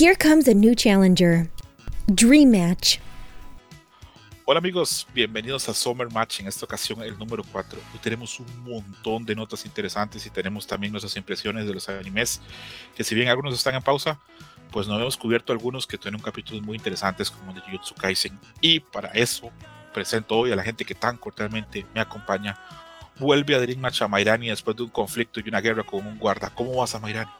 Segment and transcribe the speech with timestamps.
[0.00, 1.46] Here comes a new challenger.
[2.06, 2.96] Dream Match.
[4.46, 7.78] Hola amigos, bienvenidos a Summer Match, en esta ocasión el número 4.
[7.92, 12.40] Hoy tenemos un montón de notas interesantes y tenemos también nuestras impresiones de los animes,
[12.96, 14.18] que si bien algunos están en pausa,
[14.70, 18.40] pues no hemos cubierto algunos que tienen capítulos muy interesantes como el de Jujutsu Kaisen.
[18.62, 19.50] Y para eso
[19.92, 22.58] presento hoy a la gente que tan cordialmente me acompaña.
[23.18, 26.18] Vuelve a Dream Match a Mairani después de un conflicto y una guerra con un
[26.18, 26.48] guarda.
[26.48, 27.30] ¿Cómo vas a Mairani?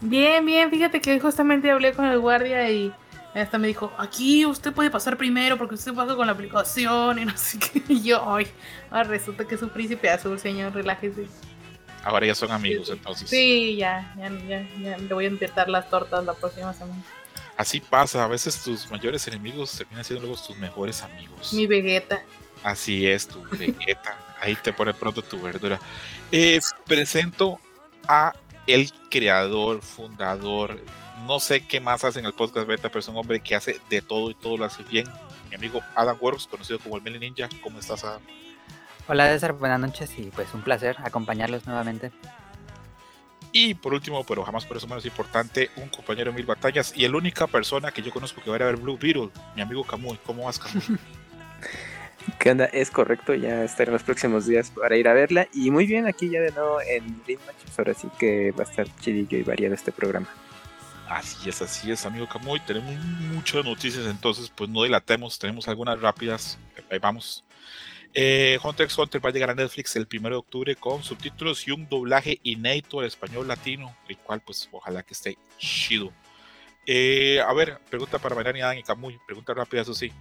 [0.00, 2.92] Bien, bien, fíjate que justamente hablé con el guardia y
[3.34, 7.24] hasta me dijo, aquí usted puede pasar primero porque usted pasa con la aplicación y
[7.24, 7.82] no sé qué.
[7.88, 8.46] Y yo, ay,
[8.90, 11.26] ahora resulta que es un príncipe azul, señor, relájese.
[12.02, 13.28] Ahora ya son amigos entonces.
[13.28, 17.02] Sí, ya, ya, ya, ya le voy a inventar las tortas la próxima semana.
[17.56, 21.52] Así pasa, a veces tus mayores enemigos terminan siendo luego tus mejores amigos.
[21.52, 22.22] Mi Vegeta.
[22.62, 24.16] Así es, tu Vegeta.
[24.40, 25.78] Ahí te pone pronto tu verdura.
[26.32, 27.60] Eh, presento
[28.08, 28.32] a
[28.74, 30.80] el creador, fundador,
[31.26, 33.80] no sé qué más hace en el podcast beta, pero es un hombre que hace
[33.88, 35.06] de todo y todo lo hace bien.
[35.48, 37.48] Mi amigo Adam Works, conocido como el Meli Ninja.
[37.62, 38.20] ¿Cómo estás, Adam?
[39.08, 39.52] Hola, César.
[39.54, 42.12] Buenas noches y pues un placer acompañarlos nuevamente.
[43.52, 47.06] Y por último, pero jamás por eso menos importante, un compañero de mil batallas y
[47.08, 50.18] la única persona que yo conozco que va a ver Blue Beetle, mi amigo Camuy.
[50.24, 50.82] ¿Cómo vas, Camuy?
[52.38, 52.66] ¿Qué onda?
[52.66, 55.48] Es correcto, ya estaré en los próximos días para ir a verla.
[55.52, 58.66] Y muy bien, aquí ya de nuevo en Dream Matches, ahora sí que va a
[58.68, 60.28] estar chidillo y variado este programa.
[61.08, 62.60] Así es, así es, amigo Camuy.
[62.60, 62.94] Tenemos
[63.32, 66.58] muchas noticias, entonces pues no dilatemos, tenemos algunas rápidas.
[66.90, 67.44] Ahí vamos.
[68.12, 71.66] Eh, Hunter x Hunter va a llegar a Netflix el 1 de octubre con subtítulos
[71.66, 76.12] y un doblaje inédito al español latino, el cual pues ojalá que esté chido.
[76.86, 80.12] Eh, a ver, pregunta para Mariana y y Camuy, pregunta rápida, eso sí.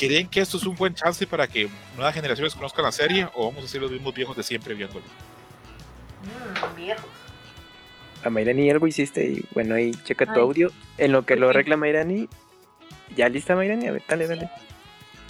[0.00, 3.48] ¿Creen que esto es un buen chance para que nuevas generaciones conozcan la serie o
[3.50, 5.04] vamos a ser los mismos viejos de siempre viéndolo?
[6.24, 7.04] Mmm, viejos.
[8.24, 10.70] A Mayrani algo hiciste y bueno, ahí checa tu audio.
[10.98, 12.28] En lo que lo arregla Mayrani.
[13.16, 13.86] ¿Ya lista Mayrani?
[13.88, 14.50] A ver, dale, dale.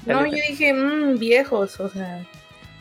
[0.06, 0.47] no, Dale, yo dale.
[0.50, 2.25] dije, mmm, viejos, o sea,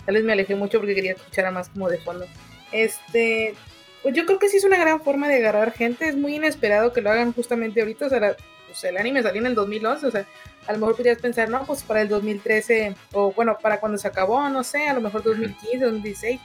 [0.05, 2.25] tal vez me alejé mucho porque quería escuchar a más como de fondo.
[2.71, 3.55] Este,
[4.03, 6.91] pues yo creo que sí es una gran forma de agarrar gente, es muy inesperado
[6.93, 8.35] que lo hagan justamente ahorita, o sea, la-
[8.69, 10.25] pues el anime salió en el 2011, o sea,
[10.67, 14.07] a lo mejor podrías pensar, no, pues para el 2013, o bueno, para cuando se
[14.07, 16.39] acabó, no sé, a lo mejor 2015, 2016,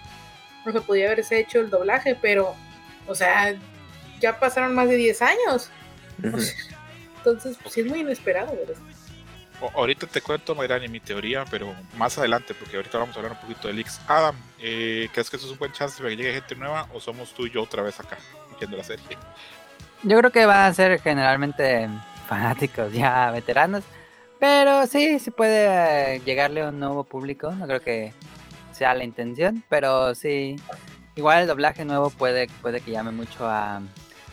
[0.65, 2.55] no se podía haberse hecho el doblaje, pero,
[3.07, 3.55] o sea,
[4.21, 5.71] ya pasaron más de 10 años,
[7.19, 8.81] entonces, pues sí es muy inesperado, ¿verdad?
[9.75, 13.41] Ahorita te cuento, Mayrani, mi teoría, pero más adelante, porque ahorita vamos a hablar un
[13.41, 14.01] poquito de leaks.
[14.09, 17.01] Adam, eh, ¿crees que esto es un buen chance para que llegue gente nueva o
[17.01, 18.19] somos tú y yo otra vez acá
[18.59, 19.05] viendo la serie?
[20.03, 21.89] Yo creo que van a ser generalmente
[22.25, 23.85] fanáticos ya veteranos,
[24.39, 27.51] pero sí, sí puede eh, llegarle a un nuevo público.
[27.53, 28.13] No creo que
[28.73, 30.57] sea la intención, pero sí,
[31.15, 33.81] igual el doblaje nuevo puede, puede que llame mucho a...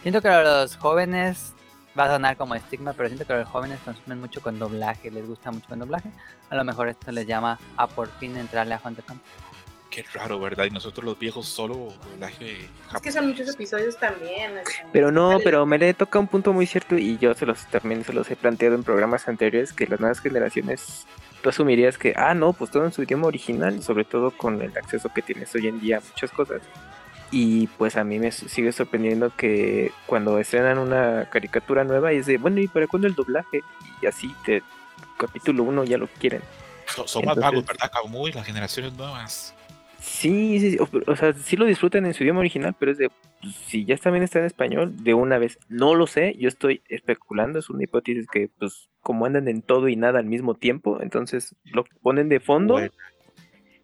[0.02, 1.54] Siento que los jóvenes,
[1.98, 5.28] va a sonar como estigma, pero siento que los jóvenes consumen mucho con doblaje, les
[5.28, 6.10] gusta mucho con doblaje.
[6.50, 9.51] A lo mejor esto les llama a por fin entrarle a Hunter Hunter.
[9.92, 10.66] Qué raro, ¿verdad?
[10.66, 13.14] Y nosotros los viejos solo doblaje Es que japonés.
[13.14, 14.54] son muchos episodios también.
[14.94, 18.04] Pero no, pero me le toca un punto muy cierto y yo se los también
[18.06, 21.06] se los he planteado en programas anteriores que las nuevas generaciones
[21.44, 24.62] tú asumirías que, ah, no, pues todo en su idioma original, y sobre todo con
[24.62, 26.62] el acceso que tienes hoy en día a muchas cosas.
[27.32, 32.38] Y pues a mí me sigue sorprendiendo que cuando estrenan una caricatura nueva es de,
[32.38, 33.62] bueno, ¿y para cuándo el doblaje?
[34.02, 34.62] Y así, te,
[35.18, 36.42] capítulo 1 ya lo quieren.
[36.88, 37.92] Son, son más Entonces- vagos, ¿verdad?
[38.10, 39.54] Muy las generaciones nuevas.
[40.02, 42.98] Sí, sí, sí, o, o sea, sí lo disfrutan en su idioma original, pero es
[42.98, 43.10] de,
[43.42, 45.60] pues, si ya también está en español, de una vez.
[45.70, 49.88] No lo sé, yo estoy especulando, es una hipótesis que, pues, como andan en todo
[49.90, 52.92] y nada al mismo tiempo, entonces lo ponen de fondo Bueno,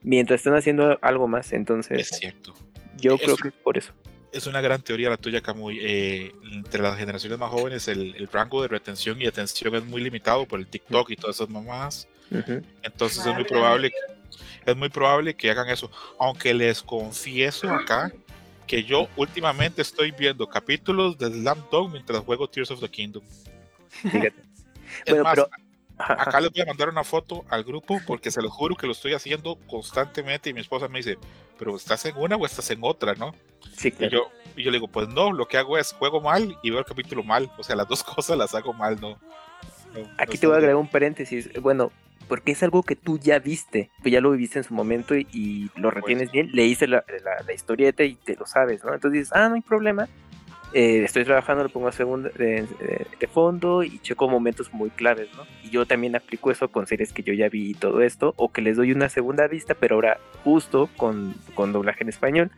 [0.01, 2.53] mientras están haciendo algo más, es entonces cierto.
[2.97, 3.93] yo es- creo que es por eso.
[4.31, 5.79] Es una gran teoría la tuya, Camuy.
[5.81, 10.01] Eh, entre las generaciones más jóvenes, el, el rango de retención y atención es muy
[10.01, 12.07] limitado por el TikTok y todas esas.
[12.29, 12.61] Ujú.
[12.83, 13.91] Entonces es muy probable,
[14.65, 15.89] es muy probable que hagan eso.
[16.19, 18.11] Aunque les confieso acá
[18.67, 23.23] que yo últimamente estoy viendo capítulos de Slam Dunk mientras juego Tears of the Kingdom.
[23.89, 24.43] Fíjate.
[25.05, 25.49] Es Bueno, más, pero
[25.97, 28.93] acá les voy a mandar una foto al grupo porque se lo juro que lo
[28.93, 31.17] estoy haciendo constantemente y mi esposa me dice,
[31.57, 33.35] pero estás en una o estás en otra, ¿no?
[33.77, 34.11] sí, Y claro.
[34.11, 36.79] yo, y yo le digo, pues no, lo que hago es juego mal y veo
[36.79, 37.51] el capítulo mal.
[37.57, 39.19] O sea, las dos cosas las hago mal, ¿no?
[40.17, 40.59] Aquí te voy a bien.
[40.59, 41.49] agregar un paréntesis.
[41.61, 41.91] Bueno,
[42.27, 45.27] porque es algo que tú ya viste, tú ya lo viviste en su momento y,
[45.31, 48.93] y lo retienes bien, leíste la, la, la historieta y te lo sabes, ¿no?
[48.93, 50.07] Entonces dices, ah, no hay problema.
[50.73, 54.89] eh, estoy trabajando, lo pongo a segunda, de, de- de fondo y checo momentos muy
[54.89, 55.43] claves, ¿no?
[55.63, 58.51] Y yo también aplico eso con series que yo ya vi y todo esto, o
[58.51, 62.51] que les doy una segunda vista, pero ahora justo con, con doblaje en español.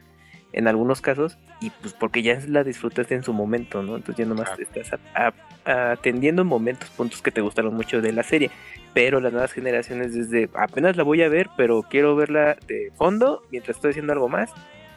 [0.52, 3.98] en algunos casos, y pues porque ya la disfrutaste en su momento, ¿no?
[3.98, 4.64] Entonces ya nomás Claro.
[4.64, 5.32] estás a-
[5.64, 8.50] a- atendiendo en momentos, puntos que te gustaron mucho de la serie.
[8.94, 13.44] Pero las nuevas generaciones desde apenas la voy a ver, pero quiero verla de fondo
[13.52, 14.50] mientras estoy haciendo algo más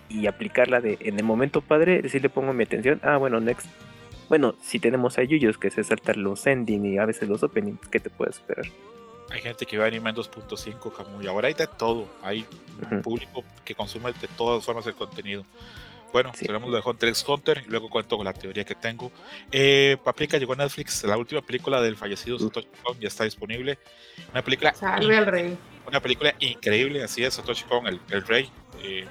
[0.09, 3.67] y aplicarla de en el momento padre, si le pongo mi atención, ah bueno, next.
[4.29, 7.87] Bueno, si tenemos a Yuyos que se saltar los ending y a veces los openings,
[7.89, 8.65] ¿qué te puedes esperar?
[9.31, 11.27] Hay gente que ve anime en 2.5, Camuy.
[11.27, 12.06] Ahora hay de todo.
[12.23, 12.44] Hay
[12.81, 13.03] un Ujú.
[13.03, 15.44] público que consume de todas formas el contenido.
[16.12, 16.47] Bueno, Sí.
[16.47, 19.11] tenemos lo de Hunter x Hunter y luego cuento con la teoría que tengo.
[19.50, 22.38] Eh, Paprika llegó a Netflix, la última película del fallecido.
[22.38, 23.79] Satoshi Kon ya está disponible.
[24.32, 25.56] Una película, Salve al rey.
[25.87, 28.50] una película increíble, así es, Satoshi Kon, el, el rey.
[28.82, 29.06] Eh,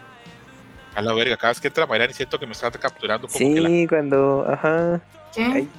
[0.93, 3.61] a la verga, cada vez que entra Mayrani siento que me está capturando como que
[3.61, 3.69] la...
[3.69, 5.01] Sí, cuando, ajá,
[5.33, 5.41] ¿Qué?
[5.43, 5.69] Ay,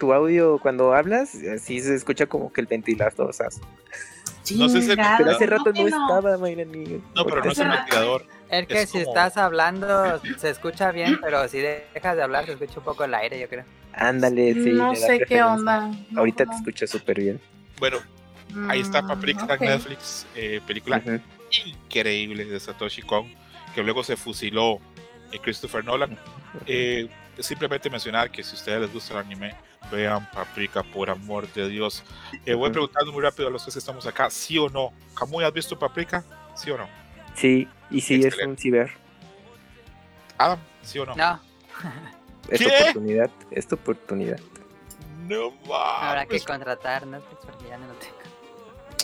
[0.00, 3.46] tu audio cuando hablas, así se escucha como que el ventilador, o sea,
[4.56, 5.86] No sé si- pero hace no, rato no, no.
[5.88, 7.00] estaba, Mayrani.
[7.14, 8.24] No, pero no es el ventilador.
[8.50, 12.46] Es que Es si como- estás hablando se escucha bien, pero si dejas de hablar
[12.46, 13.64] se escucha un poco el aire, yo creo.
[13.92, 14.72] Ándale, sí.
[14.72, 15.88] no sé qué onda.
[16.10, 16.56] No, Ahorita te no.
[16.56, 17.40] escucha súper bien.
[17.78, 17.98] Bueno,
[18.68, 19.50] ahí está Mm, Paprika ok.
[19.52, 21.20] en Netflix, eh, película Ujú.
[21.66, 23.32] increíble de Satoshi Kon,
[23.74, 24.78] que luego se fusiló
[25.32, 26.18] eh, Christopher Nolan.
[26.66, 27.06] Eh,
[27.38, 29.54] simplemente mencionar que si a ustedes les gusta el anime,
[29.92, 32.02] vean Paprika, por amor de Dios.
[32.46, 34.92] Eh, voy preguntando muy rápido a los que estamos acá, ¿sí o no?
[35.14, 36.24] ¿Camuy has visto Paprika?
[36.56, 36.88] ¿Sí o no?
[37.38, 38.90] Sí, y sí, es un ciber.
[40.38, 41.14] Adam, ¿sí o no?
[41.14, 41.40] No,
[42.48, 42.76] Es tu ¿Qué?
[42.82, 44.40] oportunidad, es tu oportunidad.
[45.28, 46.44] No habrá que mames.
[46.44, 48.14] contratar Netflix porque ya no lo tengo.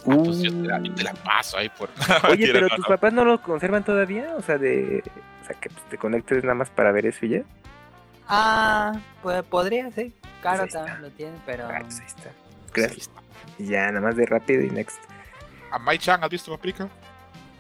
[0.07, 1.91] Ah, pues yo te la, yo te la paso ahí por.
[2.31, 5.03] Oye, pero tus papás no lo conservan todavía, o sea, de,
[5.43, 7.43] o sea, que pues, te conectes nada más para ver eso y ya.
[8.27, 10.13] Ah, pues podría, sí.
[10.41, 10.79] Claro, está.
[10.79, 11.67] también lo tiene, pero...
[11.69, 12.31] Ah, pues ahí está.
[12.73, 13.11] Gracias.
[13.59, 14.99] ya, nada más de rápido y next.
[15.71, 16.89] ¿A Mai Chan has visto Paprika?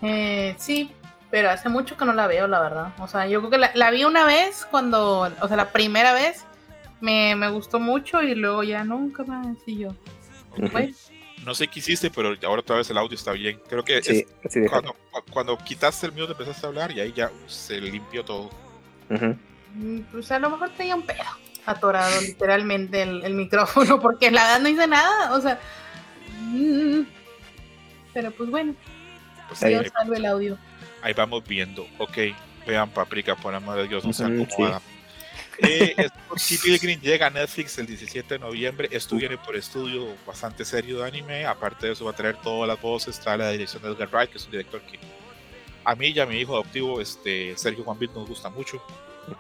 [0.05, 0.91] Eh, sí,
[1.31, 2.93] pero hace mucho que no la veo, la verdad.
[2.99, 6.12] O sea, yo creo que la, la vi una vez cuando, o sea, la primera
[6.12, 6.45] vez
[7.01, 9.56] me, me gustó mucho y luego ya nunca más.
[9.67, 9.89] Y yo,
[11.45, 13.61] No sé qué hiciste, pero ahora otra vez el audio está bien.
[13.69, 14.95] Creo que Sí, es cuando,
[15.31, 18.50] cuando quitaste el mío te empezaste a hablar y ahí ya se limpió todo.
[19.75, 21.25] Mm, pues a lo mejor tenía un pedo
[21.67, 25.35] atorado literalmente el, el micrófono, porque la verdad no hice nada.
[25.35, 25.59] O sea,
[26.41, 27.00] mm,
[28.12, 28.75] pero pues bueno,
[29.49, 30.58] Pues Ahí- Dios salve el audio.
[31.02, 31.87] ahí vamos viendo.
[31.99, 32.19] Ok,
[32.67, 34.81] vean Paprika, por amor de Dios, no se Ujú, acomoda.
[35.58, 35.94] Eh,
[36.29, 38.88] Scott Pilgrim llega a Netflix el 17 de noviembre.
[38.91, 41.46] Esto viene por estudio bastante serio de anime.
[41.46, 43.19] Aparte de eso, va a traer todas las voces.
[43.19, 44.99] Está la dirección de Edgar Wright, que es un director que
[45.85, 48.82] a mí y a mi hijo adoptivo, este, Sergio Juan Bit, nos gusta mucho.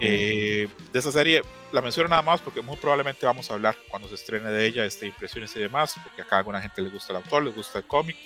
[0.00, 1.42] Eh, de esa serie
[1.72, 4.84] la menciono nada más porque muy probablemente vamos a hablar cuando se estrene de ella,
[4.86, 7.78] este, impresiones y demás, porque acá a alguna gente le gusta el autor, le gusta
[7.80, 8.16] el cómic.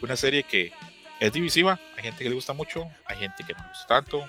[0.00, 0.72] Una serie que
[1.26, 4.24] es divisiva, hay gente que le gusta mucho, hay gente que no le gusta tanto.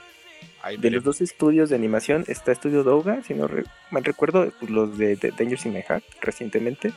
[0.79, 4.71] De los dos estudios de animación está Estudio Douga, si no re- mal recuerdo, pues,
[4.71, 6.93] los de, de Dangers in My Heart recientemente.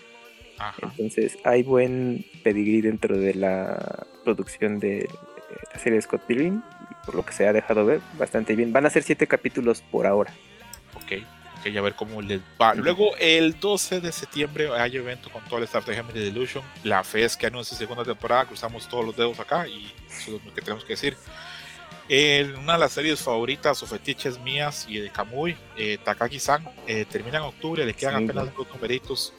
[0.58, 0.76] Ajá.
[0.82, 5.08] Entonces hay buen pedigrí dentro de la producción de eh,
[5.72, 6.62] la serie de Scott Pilgrim.
[7.04, 8.72] Por lo que se ha dejado ver, bastante bien.
[8.72, 10.32] Van a ser siete capítulos por ahora.
[10.94, 11.22] Ok,
[11.70, 12.75] ok, a ver cómo les va.
[12.75, 16.63] Luego, el 12 de septiembre hay evento con todo el staff de Gemini Delusion.
[16.85, 20.44] La fe es que anuncia segunda temporada, cruzamos todos los dedos acá y eso es
[20.44, 21.17] lo que tenemos que decir.
[22.08, 27.05] En una de las series favoritas o fetiches mías y de Kamui, eh, Takagi-san, eh,
[27.11, 29.32] termina en octubre, le quedan Sí, apenas dos numeritos.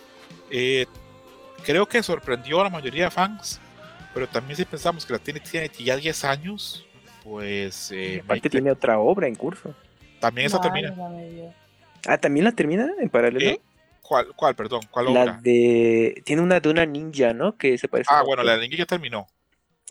[0.51, 0.85] Eh,
[1.63, 3.61] creo que sorprendió a la mayoría de fans,
[4.13, 6.85] pero también si pensamos que la tiene, tiene ya 10 años,
[7.23, 9.73] pues eh, Aparte Mike- tiene otra obra en curso.
[10.19, 10.93] también esa termina.
[12.05, 13.45] Ah, ¿también la termina en paralelo?
[13.49, 13.61] Eh,
[14.01, 14.81] ¿Cuál, cuál, perdón?
[14.91, 15.39] ¿Cuál la obra?
[15.41, 16.21] de...
[16.25, 17.57] Tiene una de una ninja, ¿no?
[17.57, 19.27] Que se parece Ah, a- bueno, la de Ninja ya terminó.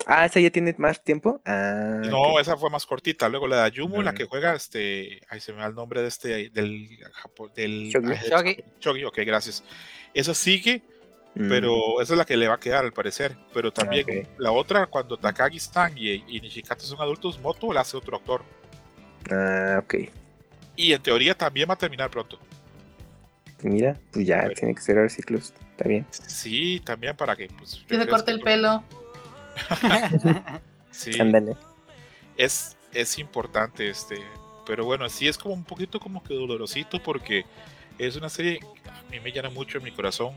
[0.07, 1.41] Ah, ¿esa ya tiene más tiempo?
[1.45, 3.29] Ah, No, esa fue más cortita.
[3.29, 4.19] Luego la de Ayumu, la Ujú.
[4.19, 5.21] que juega este.
[5.29, 6.51] Ahí se me va el nombre de este.
[6.51, 6.89] Del.
[7.55, 8.13] Del Shogi.
[8.13, 8.65] ay, del- Shogi.
[8.81, 9.65] Shogi, ok, gracias.
[10.15, 10.83] Esa sigue,
[11.35, 13.37] Mm, pero esa es la que le va a quedar al parecer.
[13.53, 14.29] Pero también ok.
[14.39, 18.43] la otra, cuando Takagi-san y, y Nishikata son adultos, Moto la hace otro actor.
[19.31, 19.95] Ah, ok.
[20.77, 22.39] Y en teoría también va a terminar pronto.
[23.63, 24.55] Mira, pues ya Bueno.
[24.55, 25.53] tiene que cerrar ciclos.
[25.73, 26.07] Está bien.
[26.11, 27.49] Sí, también para que.
[27.49, 28.83] Pues, Que se corte el pelo.
[30.91, 31.19] Sí.
[31.21, 31.55] Ándale.
[32.39, 34.17] es, es importante este
[34.67, 37.45] pero bueno sí es como un poquito como que dolorosito porque
[37.99, 40.33] es una serie que a mí me llena mucho en mi corazón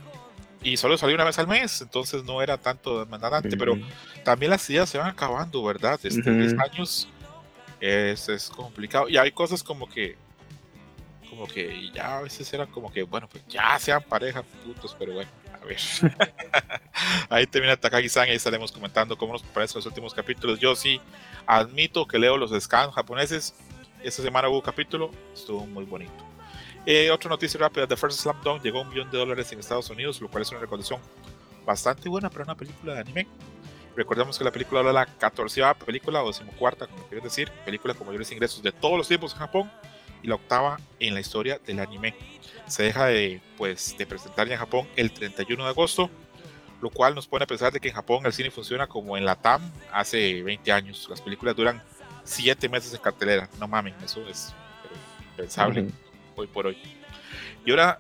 [0.62, 3.78] y solo salió una vez al mes entonces no era tanto demandante pero
[4.26, 6.40] también las ideas se van acabando verdad este Ujú.
[6.40, 7.08] 10 años
[7.80, 10.18] es, es complicado y hay cosas como que
[11.40, 15.14] como que ya a veces era como que bueno pues ya sean pareja putos pero
[15.14, 15.78] bueno a ver
[17.30, 21.00] ahí termina Takagi-san y ahí estaremos comentando cómo nos parecen los últimos capítulos yo sí
[21.46, 23.56] admito que leo los scans japoneses
[24.04, 26.14] esta semana hubo capítulo, estuvo muy bonito.
[26.86, 29.60] Eh, otra noticia rápida: The First Slam Dunk llegó a un millón de dólares en
[29.60, 31.02] Estados Unidos, lo cual es una recaudación
[31.66, 33.28] bastante buena para una película de anime.
[33.96, 38.08] Recordemos que la película de la 14 película o decimocuarta, como quieres decir, película con
[38.08, 39.72] mayores ingresos de todos los tiempos en Japón
[40.22, 42.16] y la octava en la historia del anime.
[42.68, 46.10] Se deja de, pues, de presentar en Japón el 31 de agosto,
[46.82, 49.26] lo cual nos pone a pensar de que en Japón el cine funciona como en
[49.26, 49.62] la TAM
[49.92, 51.08] hace 20 años.
[51.10, 51.82] Las películas duran
[52.24, 53.50] 7 meses en cartelera.
[53.60, 54.54] No mamen, eso es
[55.32, 55.92] impensable Ujú.
[56.36, 56.78] hoy por hoy.
[57.66, 58.00] Y ahora,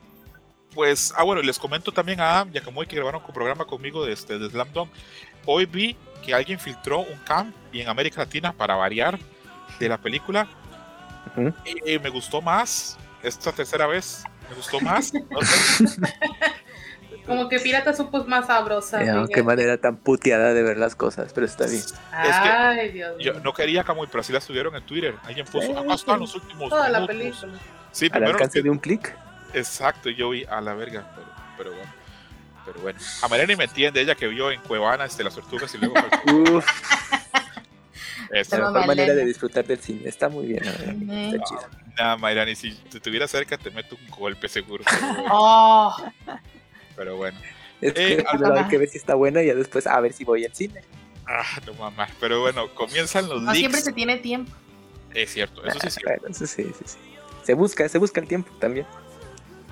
[0.73, 3.65] pues, ah, bueno, les comento también a Adam y a Kamui que grabaron un programa
[3.65, 4.89] conmigo de, este, de Slam Dunk.
[5.45, 9.17] Hoy vi que alguien filtró un cam y en América Latina para variar
[9.79, 10.47] de la película.
[11.35, 11.53] Ujú.
[11.85, 14.23] Y me gustó más esta tercera vez.
[14.49, 15.11] Me gustó más.
[15.29, 15.85] No sé,
[17.25, 18.99] Como que Pirata Supo es más sabrosa.
[18.99, 19.31] Fíjate.
[19.33, 21.83] qué manera tan puteada de ver las cosas, pero está bien.
[22.11, 23.41] Ay, Dios yo mío.
[23.43, 25.13] no quería Kamui, pero así la subieron en Twitter.
[25.25, 25.71] Alguien puso, Sí.
[25.77, 27.15] acá están los últimos Toda la minutos".
[27.41, 27.53] película.
[27.91, 29.15] Sí, Al primero alcance que- de un clic.
[29.53, 31.91] Exacto, yo vi a la verga, pero, pero bueno.
[32.65, 32.99] Pero bueno.
[33.23, 35.93] A Mariani me entiende, ella que vio en Cuevana este, las tortugas y luego.
[36.57, 36.65] Uf,
[38.31, 40.01] Este, la mejor manera de disfrutar del cine.
[40.07, 40.63] Está muy bien.
[40.63, 41.61] Está chido.
[41.97, 44.83] nada, Mariani, si te estuviera cerca te meto un golpe seguro.
[44.89, 45.29] Pero bueno.
[45.31, 45.95] Oh,
[46.95, 47.39] pero bueno.
[47.81, 50.13] Es que Eh, primero hay que ver si está buena y ya después a ver
[50.13, 50.81] si voy al cine.
[51.27, 52.07] Ah, no mamá.
[52.19, 53.85] Pero bueno, comienzan los no siempre leaks.
[53.85, 54.51] se tiene tiempo.
[55.13, 56.21] Es cierto, eso sí es cierto.
[56.21, 56.97] Bueno, eso sí, sí, sí.
[57.43, 58.85] Se busca, se busca el tiempo también.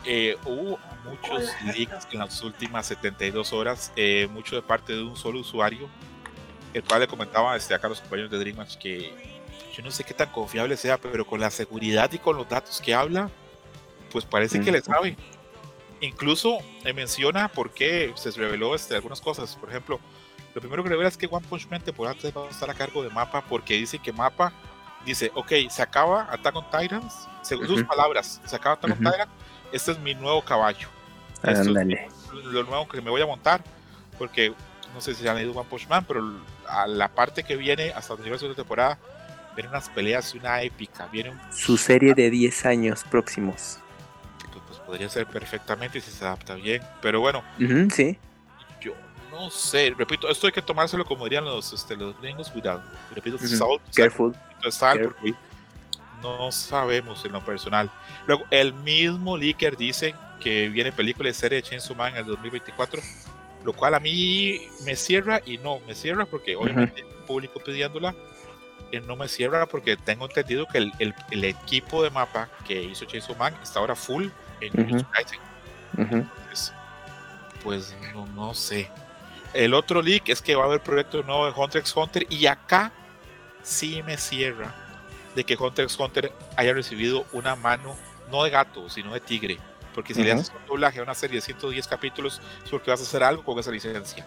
[0.05, 5.15] Eh, hubo muchos leaks en las últimas 72 horas, eh, mucho de parte de un
[5.17, 5.89] solo usuario,
[6.74, 9.13] el cual le comentaba este, acá a los compañeros de DreamHatch que
[9.75, 12.81] yo no sé qué tan confiable sea, pero con la seguridad y con los datos
[12.81, 13.29] que habla,
[14.12, 15.15] pues parece que le sabe.
[16.01, 19.55] Incluso eh, menciona por qué se reveló este, algunas cosas.
[19.55, 20.00] Por ejemplo,
[20.55, 22.74] lo primero que revela es que One Punch Man temporada 3 va a estar a
[22.74, 24.51] cargo de Mapa porque dice que Mapa
[25.05, 27.88] dice, ok, se acaba Attack on Titans, según sus Ujú.
[27.88, 29.12] palabras, se acaba Attack on Ujú.
[29.12, 29.29] Titan,
[29.71, 30.88] este es mi nuevo caballo.
[31.43, 31.67] Esto es
[32.45, 33.63] lo nuevo que me voy a montar,
[34.17, 34.53] porque
[34.93, 36.21] no sé si han leído One Punch Man, pero
[36.67, 38.97] a la parte que viene hasta donde llega la segunda temporada,
[39.55, 43.79] vienen unas peleas y una épica, viene un Su serie de 10 años próximos.
[44.51, 47.43] pues, pues, podría ser perfectamente si se adapta bien, pero bueno,
[47.93, 48.17] sí.
[48.81, 48.93] yo
[49.31, 52.81] no sé, repito, esto hay que tomárselo como dirían los, este, los gringos, cuidado,
[53.13, 53.47] repito, Ujú.
[53.47, 54.36] salt, Careful.
[54.69, 55.15] sal, careful.
[55.21, 55.33] porque
[56.24, 57.91] no sabemos en lo personal.
[58.25, 62.25] Luego, el mismo leaker dice que viene película y serie de Chainsaw Man en el
[62.25, 63.01] 2024,
[63.67, 68.15] lo cual a mí me cierra y no me cierra porque obviamente el público pidiéndola,
[68.93, 72.81] eh, no me cierra porque tengo entendido que el, el- el equipo de mapa que
[72.81, 74.27] hizo Chainsaw Man está ahora full
[74.62, 74.83] en Ujú.
[74.83, 75.39] Jujutsu Kaisen.
[75.97, 76.15] Ujú.
[76.15, 76.71] Entonces,
[77.62, 78.89] pues no, no sé.
[79.53, 82.45] El otro leak es que va a haber proyecto nuevo de Hunter x Hunter y
[82.45, 82.93] acá
[83.63, 84.74] sí me cierra
[85.36, 87.97] de que Hunter x Hunter haya recibido una mano
[88.31, 89.57] no de gato, sino de tigre.
[89.97, 92.99] Porque si le haces un doblaje a una serie de 110 capítulos es porque vas
[92.99, 94.23] a hacer algo con esa licencia.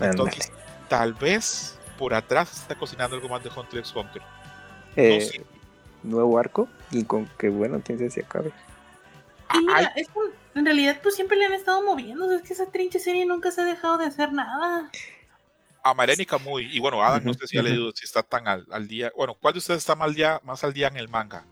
[0.00, 0.50] Entonces,
[0.88, 4.22] tal vez por atrás se está cocinando algo más de Hunter x Hunter.
[4.96, 5.44] Eh.
[6.02, 8.50] Nuevo arco y con que bueno, sabe si acabe.
[9.52, 12.24] Y mira, es que en realidad pues siempre le han estado moviendo.
[12.24, 14.90] o sea, Es que esa trinche serie nunca se ha dejado de hacer nada.
[15.82, 18.88] a Mareni muy y bueno, Adam, no sé si leído, si está tan al, al
[18.88, 19.12] día.
[19.14, 21.44] Bueno, ¿cuál de ustedes está más al día, más al día en el manga?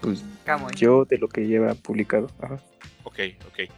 [0.00, 0.72] Pues Camuy.
[0.76, 2.28] yo de lo que lleva publicado.
[2.40, 2.60] Ajá.
[3.04, 3.70] Ok, ok.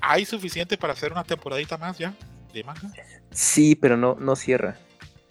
[0.00, 2.14] ¿Hay suficiente para hacer una temporadita más ya
[2.52, 2.90] de manga?
[3.30, 4.76] Sí, pero no, no cierra.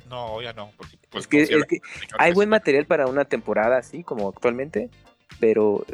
[0.07, 1.61] No, ya no, porque pues es que, no cierra.
[1.61, 1.81] es que
[2.17, 4.89] hay buen material para una temporada así como actualmente,
[5.39, 5.85] pero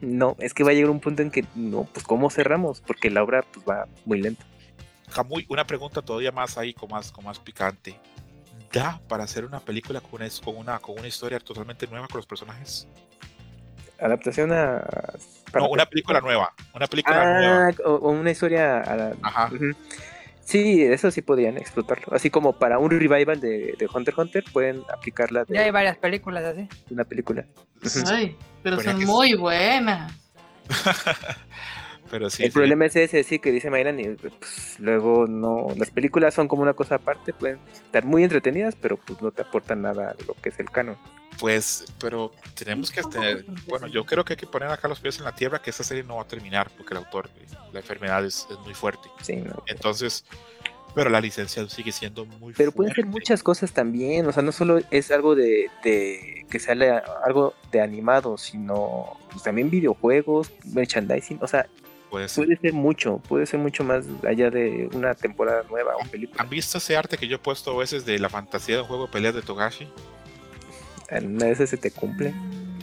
[0.00, 3.10] no, es que va a llegar un punto en que no, pues cómo cerramos, porque
[3.10, 4.44] la obra pues va muy lenta.
[5.14, 7.98] Camuy, una pregunta todavía más ahí, con más, con más picante.
[8.72, 12.18] ¿Da para hacer una película con una, con una, con una historia totalmente nueva con
[12.18, 12.86] los personajes?
[14.00, 14.80] Adaptación a...
[15.52, 16.52] para No, una película nueva.
[16.74, 17.68] Una película nueva.
[17.68, 19.50] Ah, o, o una historia a la- Ajá.
[20.40, 22.14] Sí, eso sí podrían explotarlo.
[22.14, 25.70] Así como para un revival de, de Hunter x Hunter, pueden aplicarla de Ya hay
[25.70, 26.66] varias películas así.
[26.90, 27.44] una película.
[28.06, 30.10] Ay, pero Ponía son muy buenas.
[32.10, 32.44] Pero sí.
[32.44, 32.54] el sí.
[32.54, 34.32] problema es ese, sí, que dice Mayran, y pues,
[34.78, 39.20] luego no, las películas son como una cosa aparte, pueden estar muy entretenidas, pero pues
[39.20, 40.96] no te aportan nada a lo que es el canon.
[41.38, 43.44] Pues, pero tenemos que tener.
[43.68, 45.84] Bueno, yo creo que hay que poner acá los pies en la tierra que esta
[45.84, 49.08] serie no va a terminar porque el autor, eh, la enfermedad es, es muy fuerte.
[49.22, 49.62] Sí, ¿no?
[49.66, 50.24] Entonces,
[50.94, 54.50] pero la licencia sigue siendo muy Pero pueden ser muchas cosas también, o sea, no
[54.50, 56.90] solo es algo de, de que sale
[57.24, 61.68] algo de animado, sino pues, también videojuegos, merchandising, o sea,
[62.10, 62.44] Puede ser.
[62.46, 66.42] puede ser mucho, puede ser mucho más allá de una temporada nueva o película.
[66.42, 68.88] ¿Han visto ese arte que yo he puesto a veces de la fantasía de un
[68.88, 69.86] juego de peleas de Togashi?
[71.10, 72.32] Una de esas se te cumple.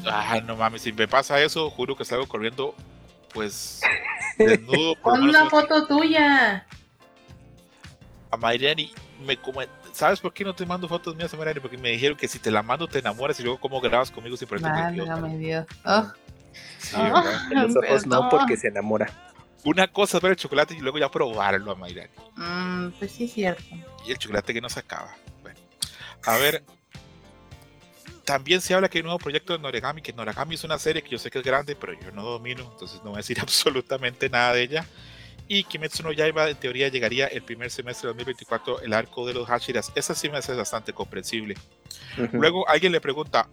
[0.05, 2.75] Ah, no mames, si me pasa eso, juro que salgo corriendo,
[3.33, 3.81] pues,
[4.37, 4.95] desnudo.
[5.01, 6.65] Pon una foto tuya.
[8.31, 8.91] a Mariani
[9.25, 11.61] me come- ¿Sabes por qué no te mando fotos mías a Mariani?
[11.61, 14.35] Porque me dijeron que si te la mando te enamoras y luego cómo grabas conmigo
[14.37, 15.13] si parece un idiota.
[15.13, 15.65] Válgame Dios.
[15.85, 16.11] Oh.
[16.77, 17.47] Sí, Ah.
[17.51, 19.31] los ojos no, porque se enamora.
[19.63, 22.11] Una cosa es ver el chocolate y luego ya probarlo a Mariani.
[22.35, 23.63] Mm, pues sí, es cierto.
[24.05, 25.15] Y el chocolate que no se acaba.
[25.41, 25.59] Bueno,
[26.25, 26.63] a ver.
[28.23, 31.03] También se habla que hay un nuevo proyecto de Noragami, que Noragami es una serie
[31.03, 33.39] que yo sé que es grande, pero yo no domino, entonces no voy a decir
[33.41, 34.85] absolutamente nada de ella.
[35.47, 39.35] Y Kimetsu no Yaiba en teoría llegaría el primer semestre de 2024, el arco de
[39.35, 39.91] los Hashiras.
[39.93, 41.55] Esa sí me hace bastante comprensible.
[42.31, 43.47] Luego alguien le pregunta,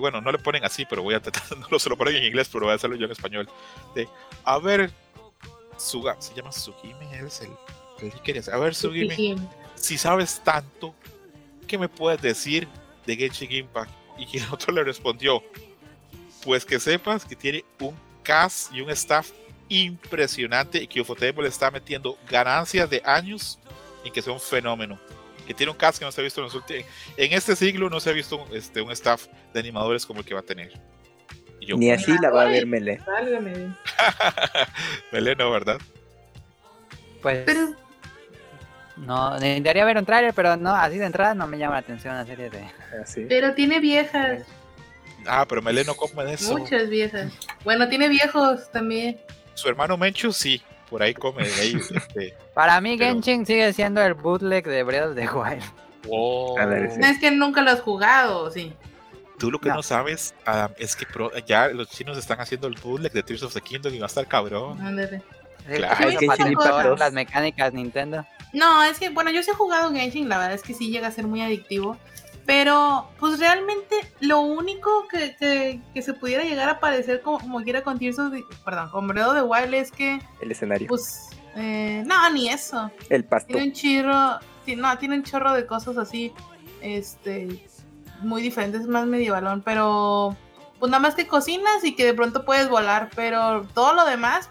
[0.00, 2.24] bueno, no le ponen así, pero voy a tratar, no lo se lo ponen en
[2.24, 3.48] inglés, pero voy a hacerlo yo en español.
[3.94, 4.08] De,
[4.44, 4.90] a ver,
[5.78, 9.36] Suga, se llama Sugime, él es el, el A ver, Sugime,
[9.74, 10.94] si sabes tanto,
[11.66, 12.66] ¿qué me puedes decir
[13.06, 13.90] de Genshin Impact?
[14.18, 15.42] Y el otro le respondió,
[16.44, 19.30] pues que sepas que tiene un cast y un staff
[19.68, 23.58] impresionante y que Ufotable le está metiendo ganancias de años
[24.04, 24.98] en que sea un fenómeno.
[25.46, 26.84] Que tiene un cast que no se ha visto en los últimos...
[27.16, 30.26] En este siglo no se ha visto un, este, un staff de animadores como el
[30.26, 30.72] que va a tener.
[31.60, 32.96] Y yo, Ni así la va a ver Mele.
[32.96, 33.70] Dios.
[35.12, 35.78] Meleno, ¿verdad?
[37.22, 37.74] Pues Pero,
[38.96, 42.14] no, necesitaría ver un tráiler, pero no, así de entrada no me llama la atención
[42.14, 42.64] la serie de...
[43.02, 43.26] Así.
[43.28, 44.42] pero tiene viejas,
[45.28, 46.56] Ah, pero Meleno come de eso.
[46.56, 47.32] muchas viejas.
[47.64, 49.20] Bueno, tiene viejos también.
[49.54, 51.44] Su hermano Menchu sí, por ahí come.
[51.46, 55.28] de ahí, este, Para mí Pero- Genshin sigue siendo el bootleg de Breath of the
[55.28, 55.62] Wild.
[56.06, 56.58] wow.
[56.58, 56.98] A ver, sí.
[57.00, 58.72] No es que nunca lo has jugado, sí.
[59.38, 59.82] Tú lo que no, No.
[59.82, 63.52] sabes Adam, es que pro- ya los chinos están haciendo el bootleg de Tears of
[63.52, 64.80] the Kingdom y va a estar cabrón.
[64.80, 65.22] Ándale.
[65.66, 66.10] Claro.
[66.20, 66.42] Impact
[66.84, 66.98] 2.
[66.98, 68.24] las mecánicas Nintendo.
[68.52, 71.08] No, es que, bueno, yo sí he jugado Genshin, la verdad es que sí llega
[71.08, 71.96] a ser muy adictivo.
[72.46, 77.62] Pero, pues realmente lo único que, que, que se pudiera llegar a parecer como, como
[77.62, 80.86] quiera con Tears of the- perdón, con of the Wild es que, El escenario.
[80.86, 82.90] pues, eh, no, ni eso.
[83.10, 83.48] El pasto.
[83.48, 84.38] Tiene un chirro,
[84.76, 86.32] no, tiene un chorro de cosas así,
[86.82, 87.66] este,
[88.20, 90.36] muy diferentes, es más medievalón, pero,
[90.78, 94.48] pues nada más que cocinas y que de pronto puedes volar, pero todo lo demás,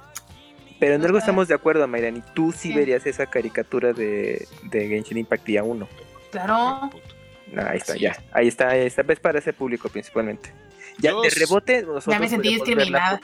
[0.80, 2.22] Pero en algo estamos de acuerdo, Mayrani.
[2.34, 2.74] Tú sí Sí.
[2.74, 5.88] verías esa caricatura de, de Genshin Impact día 1.
[6.32, 6.90] claro,
[7.58, 8.00] ahí está, Sí.
[8.00, 8.18] ya.
[8.32, 9.02] Ahí está, ahí está.
[9.08, 10.54] Es para ese público principalmente.
[11.00, 13.20] Ya Yo de rebote, nosotros ya me sentí discriminada.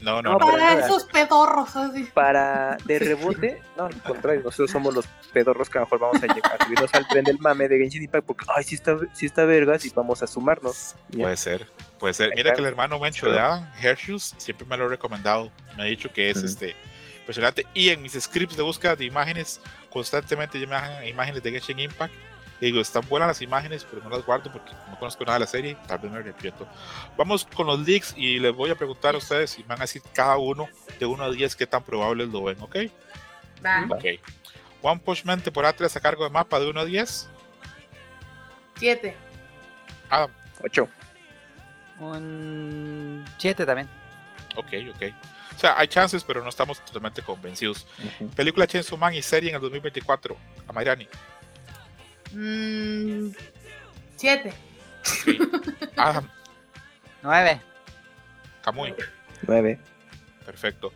[0.00, 0.46] No, no, No, no.
[0.50, 0.84] para nada.
[0.86, 2.02] esos pedorros, así.
[2.12, 6.22] Para de rebote, no, al contrario, nosotros somos los pedorros que a lo mejor vamos
[6.22, 8.98] a llegar a subirnos al tren del mame de Genshin Impact porque, ay, sí está,
[9.12, 10.96] sí está vergas y vamos a sumarnos.
[11.10, 11.22] Ya.
[11.22, 11.66] Puede ser,
[12.00, 12.30] puede ser.
[12.30, 12.56] Ahí Mira está.
[12.56, 15.52] que el hermano Mencho de Adam, Hershus, siempre me lo ha recomendado.
[15.76, 16.46] Me ha dicho que es Ujú.
[16.46, 16.74] este
[17.20, 17.64] impresionante.
[17.72, 21.78] Y en mis scripts de búsqueda de imágenes, constantemente yo me hagan imágenes de Genshin
[21.78, 22.12] Impact.
[22.60, 25.44] Y digo, están buenas las imágenes, pero no las guardo porque no conozco nada de
[25.44, 25.76] la serie.
[25.86, 26.66] Tal vez me arrepiento.
[27.16, 30.02] Vamos con los leaks y les voy a preguntar a ustedes me van a decir
[30.14, 32.76] cada uno de 1 a 10 qué tan probables lo ven, ¿ok?
[33.64, 34.04] Va, Ok.
[34.82, 37.28] One Punch Man temporada 3 a cargo de mapa de 1 a 10.
[38.76, 39.16] siete.
[40.10, 40.30] Adam,
[40.62, 40.88] Ocho.
[41.98, 43.88] Un 7 también.
[44.56, 45.02] ok, ok.
[45.56, 47.86] O sea, hay chances, pero no estamos totalmente convencidos.
[48.34, 50.36] Película Chainsaw Man y serie en el 2024.
[50.66, 51.08] A Mayrani.
[52.34, 53.30] Mm,
[54.16, 54.52] siete.
[55.96, 56.28] Adam,
[57.22, 57.60] 9.
[58.62, 58.94] Kamui.
[59.46, 59.78] Nueve.
[60.44, 60.92] Perfecto.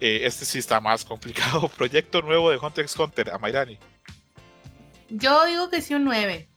[0.00, 1.68] Eh, este sí está más complicado.
[1.76, 3.30] Proyecto nuevo de Hunter x Hunter.
[3.30, 3.78] A Mayrani.
[5.08, 6.48] Yo digo que sí un nueve.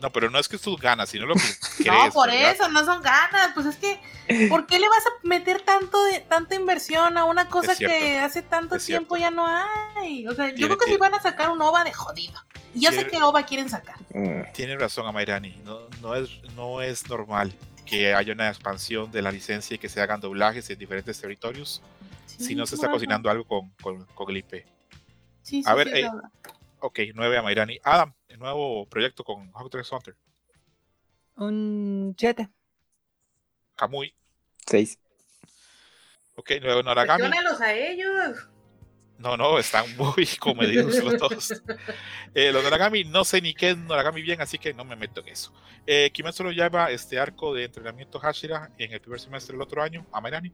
[0.00, 1.40] No, pero no es que tú ganas, sino lo que
[1.78, 1.92] crees.
[1.92, 2.52] no, por ¿verdad?
[2.52, 3.50] eso, no son ganas.
[3.54, 7.48] Pues es que, ¿por qué le vas a meter tanto de, tanta inversión a una
[7.48, 9.00] cosa Es cierto, que hace tanto es cierto.
[9.00, 9.46] tiempo ya no
[9.96, 10.26] hay?
[10.28, 12.40] O sea, yo creo que sí van a sacar un OVA de jodido.
[12.74, 13.96] Y yo sé qué OVA quieren sacar.
[14.12, 14.52] Mm.
[14.52, 15.60] Tiene razón, Amairani.
[15.64, 19.88] No, no, es, no es normal que haya una expansión de la licencia y que
[19.88, 21.82] se hagan doblajes en diferentes territorios
[22.26, 22.96] si no se está bueno.
[22.96, 24.64] cocinando algo con, con, con el IP.
[25.42, 26.10] Sí, sí, A ver, sí, eh, es.
[26.80, 27.78] Ok, 9 a Mayrani.
[27.82, 30.16] Adam, el nuevo proyecto con Hunter x Hunter.
[31.36, 32.48] Un 7.
[33.76, 34.12] Kamui.
[34.66, 34.98] Seis.
[36.34, 37.20] Ok, nuevo Noragami.
[37.20, 38.48] Cuestiónalos a ellos.
[39.18, 41.62] No, no, están muy comedidos los dos.
[42.34, 45.20] Eh, los Noragami, no sé ni qué es Noragami bien, así que no me meto
[45.20, 45.52] en eso.
[45.86, 49.80] Eh, Kimetsu no lleva este arco de entrenamiento Hashira en el primer semestre del otro
[49.80, 50.04] año.
[50.10, 50.52] A Mayrani.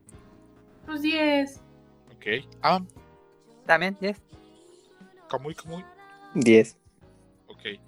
[0.84, 1.62] Pues 10.
[2.14, 2.26] Ok.
[2.60, 2.86] Adam,
[3.64, 4.20] También 10.
[5.30, 5.82] Kamui, Kamui.
[6.34, 6.79] Diez.
[7.60, 7.80] Ok.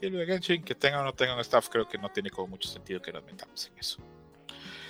[0.00, 2.48] Y lo de Genshin, que tengan o no tengan staff, creo que no tiene como
[2.48, 4.02] mucho sentido que nos metamos en eso.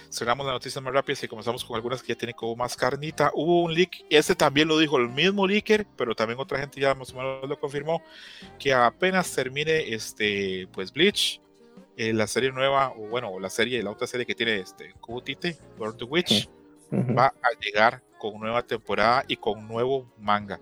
[0.08, 3.30] Cerramos las noticias más rápidas y comenzamos con algunas que ya tienen como más carnita.
[3.34, 6.80] Hubo un leak, y este también lo dijo el mismo leaker, pero también otra gente
[6.80, 8.02] ya más o menos lo confirmó,
[8.58, 11.40] que apenas termine este, pues Bleach,
[11.96, 15.56] eh, la serie nueva, o bueno, la serie, la otra serie que tiene este Kubutite,
[15.76, 16.48] Burn the Witch,
[16.92, 20.60] va a llegar con nueva temporada y con nuevo manga.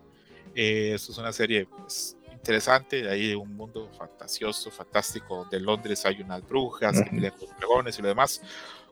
[0.55, 2.18] Eh, esto es una serie pues,
[2.49, 5.47] interesante, ahí de un mundo fantasioso, fantástico.
[5.51, 7.11] De Londres hay unas brujas que Ujú.
[7.17, 8.43] pelean con dragones y lo demás.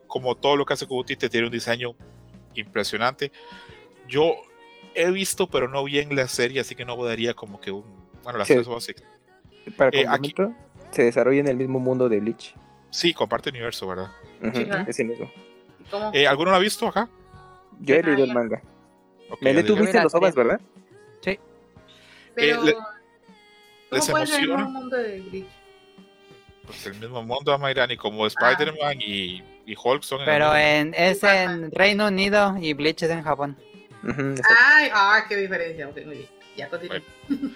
[0.05, 1.95] Como todo lo que hace Kubutite, tiene un diseño
[2.53, 3.31] impresionante.
[4.07, 4.35] Yo
[4.93, 7.83] he visto, pero no bien la serie, así que no daría como que un.
[8.23, 8.53] Bueno, las Sí.
[8.53, 8.87] tres ovas,
[9.75, 12.53] Para Eh, aquí- complemento, se desarrolla en el mismo mundo de Bleach.
[12.91, 14.11] sí, comparte universo, ¿verdad?
[14.53, 14.85] Sí, claro.
[14.87, 15.29] Ese mismo.
[16.13, 17.09] Eh, ¿Alguno lo ha visto acá?
[17.79, 18.33] Yo he Ah, leído el ya.
[18.33, 18.61] manga.
[19.31, 20.35] Ok, Mele, tú viste los serie.
[20.35, 20.61] ¿verdad?
[21.21, 21.39] Sí.
[22.35, 22.87] Pero, eh, le- ¿cómo
[23.91, 24.55] ¿les el emociona?
[24.55, 25.45] nuevo mundo de Bleach?
[26.65, 30.93] Pues el mismo mundo, Amairani, como Spider-Man y, y Hulk son en el Pero en,
[30.93, 33.57] es en Reino Unido y Bleach es en Japón.
[34.03, 35.87] Ay, ah, qué diferencia.
[35.87, 36.29] Ok, muy bien.
[36.55, 36.97] Ya continúo.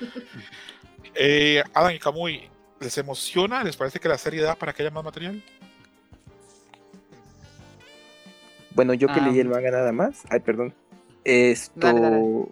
[1.14, 3.66] Eh, Adam y Kamui, ¿les emociona?
[3.66, 5.44] ¿Les parece que la serie da para que haya más material?
[8.74, 9.28] Bueno, yo que Ah.
[9.28, 10.22] leí el manga nada más.
[10.30, 10.74] Ay, perdón.
[11.26, 11.74] Esto.
[11.76, 12.46] Dale, dale.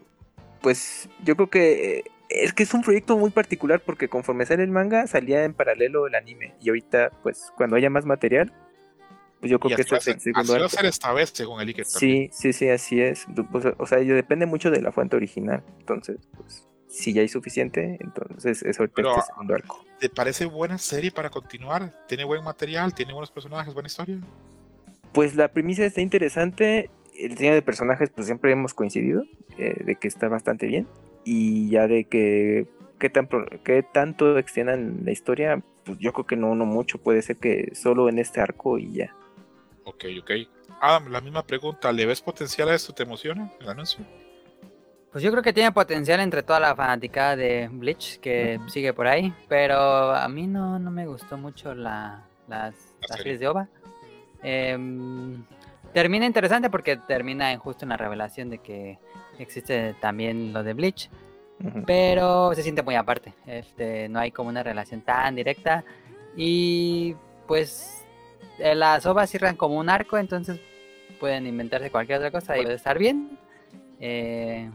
[0.61, 2.03] Pues yo creo que.
[2.29, 6.07] Es que es un proyecto muy particular porque conforme sale el manga salía en paralelo
[6.07, 6.55] el anime.
[6.61, 8.53] Y ahorita, pues, cuando haya más material,
[9.39, 10.77] pues yo creo Y que este es el segundo así va a arco.
[10.77, 12.29] ser esta vez, según el Iker también.
[12.31, 13.25] Sí, sí, sí, así es.
[13.51, 15.63] Pues, o sea, depende mucho de la fuente original.
[15.79, 19.85] Entonces, pues, si ya hay suficiente, entonces es ahorita Pero, este segundo arco.
[19.99, 22.05] ¿Te parece buena serie para continuar?
[22.07, 22.93] ¿Tiene buen material?
[22.93, 23.73] ¿Tiene buenos personajes?
[23.73, 24.19] ¿Buena historia?
[25.13, 26.89] Pues la premisa está interesante.
[27.15, 29.23] El diseño de personajes, pues siempre hemos coincidido
[29.57, 30.87] eh, de que está bastante bien.
[31.31, 32.65] Y ya de que
[32.97, 36.97] qué, tan, pro- qué tanto extiendan la historia, pues yo creo que no, no mucho.
[36.97, 39.15] Puede ser que solo en este arco y ya.
[39.83, 40.31] Ok, ok.
[40.81, 41.91] Adam, la misma pregunta.
[41.91, 42.93] ¿Le ves potencial a esto?
[42.93, 44.03] ¿Te emociona el anuncio?
[45.11, 49.05] Pues yo creo que tiene potencial entre toda la fanaticada de Bleach que sigue por
[49.05, 49.75] ahí, pero
[50.15, 53.17] a mí no, no me gustó mucho la, las, las serie.
[53.23, 53.69] series de OVA.
[54.41, 55.43] Em,
[55.93, 58.99] termina interesante porque termina en justo en la revelación de que
[59.37, 61.09] existe también lo de Bleach,
[61.85, 63.33] pero se siente muy aparte.
[63.45, 65.83] Este, no hay como una relación tan directa
[66.35, 67.15] y
[67.47, 68.05] pues
[68.59, 70.59] eh, las OVAs cierran como un arco, entonces
[71.19, 73.37] pueden inventarse cualquier otra cosa y puede estar bien.
[73.99, 74.69] eh,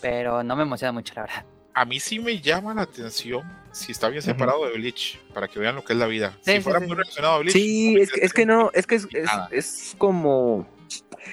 [0.00, 1.44] pero no me emociona mucho, la verdad.
[1.78, 5.58] A mí sí me llama la atención si está bien separado de Bleach, para que
[5.58, 6.34] vean lo que es la vida.
[6.40, 6.98] Sí, si fuera sí, muy sí.
[7.02, 7.52] relacionado a Bleach.
[7.52, 10.66] Sí, es que, es que no, es que es, como.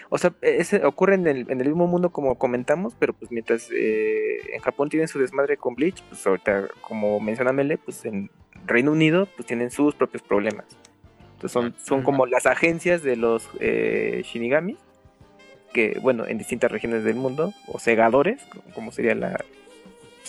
[0.10, 3.69] O sea, es- ocurre en el, en el mismo mundo como comentamos, pero pues mientras
[3.71, 8.29] eh, en Japón tienen su desmadre con Bleach, pues ahorita, como menciona Mele, pues en
[8.65, 10.65] Reino Unido pues tienen sus propios problemas.
[11.36, 14.77] Entonces son, son como las agencias de los eh, Shinigami,
[15.73, 18.41] que bueno, en distintas regiones del mundo, o segadores,
[18.73, 19.39] como sería la,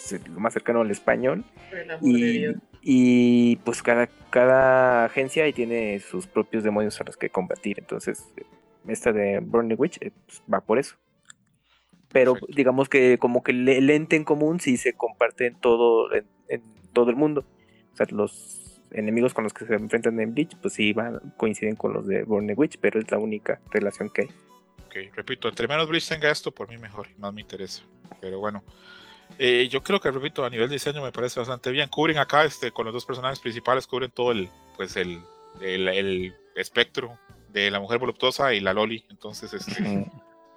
[0.08, 1.44] pues, lo más cercano al español.
[2.00, 2.46] Y,
[2.82, 7.78] y, pues cada, cada agencia ahí tiene sus propios demonios a los que combatir.
[7.78, 8.24] Entonces,
[8.86, 10.96] esta de Burning Witch eh, pues, va por eso.
[12.12, 12.54] Pero Perfecto.
[12.56, 16.26] digamos que como que el el ente en común sí se comparte en todo, en,
[16.48, 16.62] en
[16.92, 17.44] todo el mundo.
[17.92, 18.64] O sea, los
[18.94, 22.22] enemigos con los que se enfrentan en Bleach, pues sí van, coinciden con los de
[22.22, 24.28] Burning Witch, pero es la única relación que hay.
[24.86, 27.82] Ok, repito, entre menos Bleach tenga esto, por mí mejor, más me interesa.
[28.20, 28.62] Pero bueno,
[29.38, 31.88] eh, yo creo que, repito, a nivel de diseño me parece bastante bien.
[31.88, 35.20] Cubren acá, este, con los dos personajes principales, cubren todo el, pues el,
[35.60, 39.04] el, el espectro de la mujer voluptuosa y la Loli.
[39.10, 40.10] Entonces, este,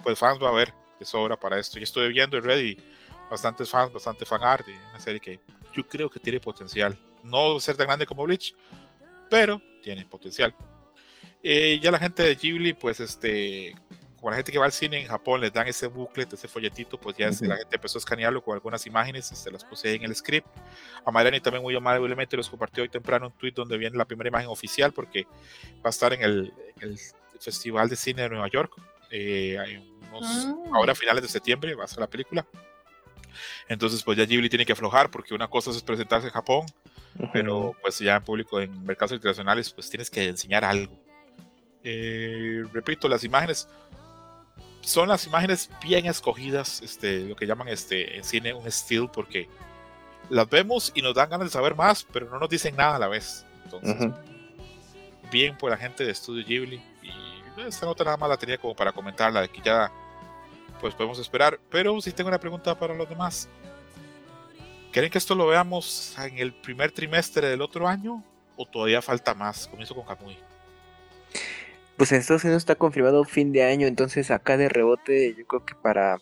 [0.03, 1.77] pues fans va a haber de sobra para esto.
[1.80, 2.80] Yo estoy viendo en Reddit
[3.30, 5.39] bastantes fans, bastante fan art una serie que
[5.73, 6.97] yo creo que tiene potencial.
[7.23, 8.56] No ser tan grande como Bleach,
[9.30, 10.56] pero tiene potencial.
[11.43, 13.75] Eh, ya la gente de Ghibli, pues este,
[14.17, 16.99] como la gente que va al cine en Japón les dan ese booklet, ese folletito,
[16.99, 17.45] pues ya Ujú.
[17.45, 20.47] la gente empezó a escanearlo con algunas imágenes, se las puse en el script.
[21.06, 24.27] A Mayrani también muy amablemente los compartió hoy temprano un tweet donde viene la primera
[24.30, 25.25] imagen oficial porque
[25.75, 26.99] va a estar en el, en el
[27.39, 28.73] Festival de Cine de Nueva York.
[29.10, 29.77] eh, hay
[30.12, 30.75] unos- Mm.
[30.75, 32.45] Ahora a finales de septiembre va a ser la película.
[33.69, 36.65] Entonces pues ya Ghibli tiene que aflojar porque una cosa es presentarse en Japón,
[37.32, 40.93] pero pues ya en público, en mercados internacionales, pues tienes que enseñar algo.
[41.84, 43.67] Eh, repito, las imágenes
[44.88, 49.50] son las imágenes bien escogidas, este, lo que llaman este, en cine un still, porque
[50.30, 53.00] las vemos y nos dan ganas de saber más, pero no nos dicen nada a
[53.00, 53.45] la vez.
[53.65, 54.13] Entonces,
[55.30, 56.82] bien por la gente de Estudio Ghibli.
[57.04, 59.91] Y esta nota nada más la tenía como para comentarla, de que ya
[60.80, 61.60] pues podemos esperar.
[61.69, 63.50] Pero sí tengo una pregunta para los demás.
[64.93, 68.23] ¿Creen que esto lo veamos en el primer trimestre del otro año?
[68.56, 69.67] ¿O todavía falta más?
[69.67, 70.38] Comienzo con Kamui.
[71.98, 75.66] Pues en Estados Unidos está confirmado fin de año, entonces acá de rebote yo creo
[75.66, 76.20] que para,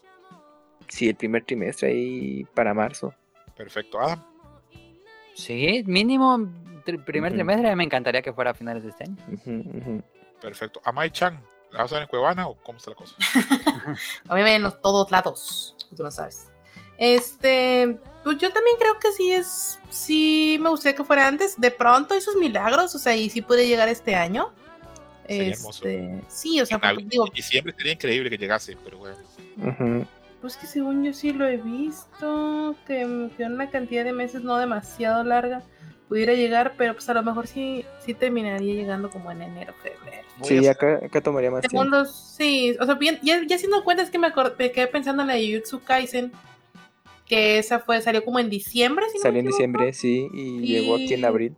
[0.87, 3.13] sí, el primer trimestre ahí para marzo.
[3.57, 3.99] Perfecto.
[3.99, 4.23] Adam.
[5.33, 6.37] Sí, mínimo
[6.85, 9.17] tri- primer trimestre me encantaría que fuera a finales de este año.
[10.41, 10.79] Perfecto.
[10.85, 13.15] Amai Chan, ¿la vas a ver en Cuevana o cómo está la cosa?
[14.29, 16.47] A mí me ven en los todos lados, tú lo sabes.
[16.97, 21.59] Este, pues yo también creo que sí es, sí me gustaría que fuera antes.
[21.59, 24.53] De pronto esos milagros, o sea, y sí puede llegar este año.
[25.27, 25.85] Sería hermoso.
[25.85, 29.15] Este, sí, o sea, porque, digo, en diciembre sería increíble que llegase, pero bueno.
[30.41, 34.57] Pues que según yo sí lo he visto, que, que una cantidad de meses no
[34.57, 35.63] demasiado larga
[36.07, 40.27] pudiera llegar, pero pues a lo mejor sí, sí terminaría llegando como en enero, febrero.
[40.43, 41.77] Sí, acá, acá tomaría más tiempo.
[41.77, 44.85] Segundo, sí, o sea, bien, ya, ya haciendo cuenta es que me, acor- me quedé
[44.85, 46.31] pensando en la de Jujutsu Kaisen,
[47.25, 50.61] que esa fue, salió como en diciembre, si no me Salió en diciembre, sí, y
[50.67, 51.55] llegó aquí en abril.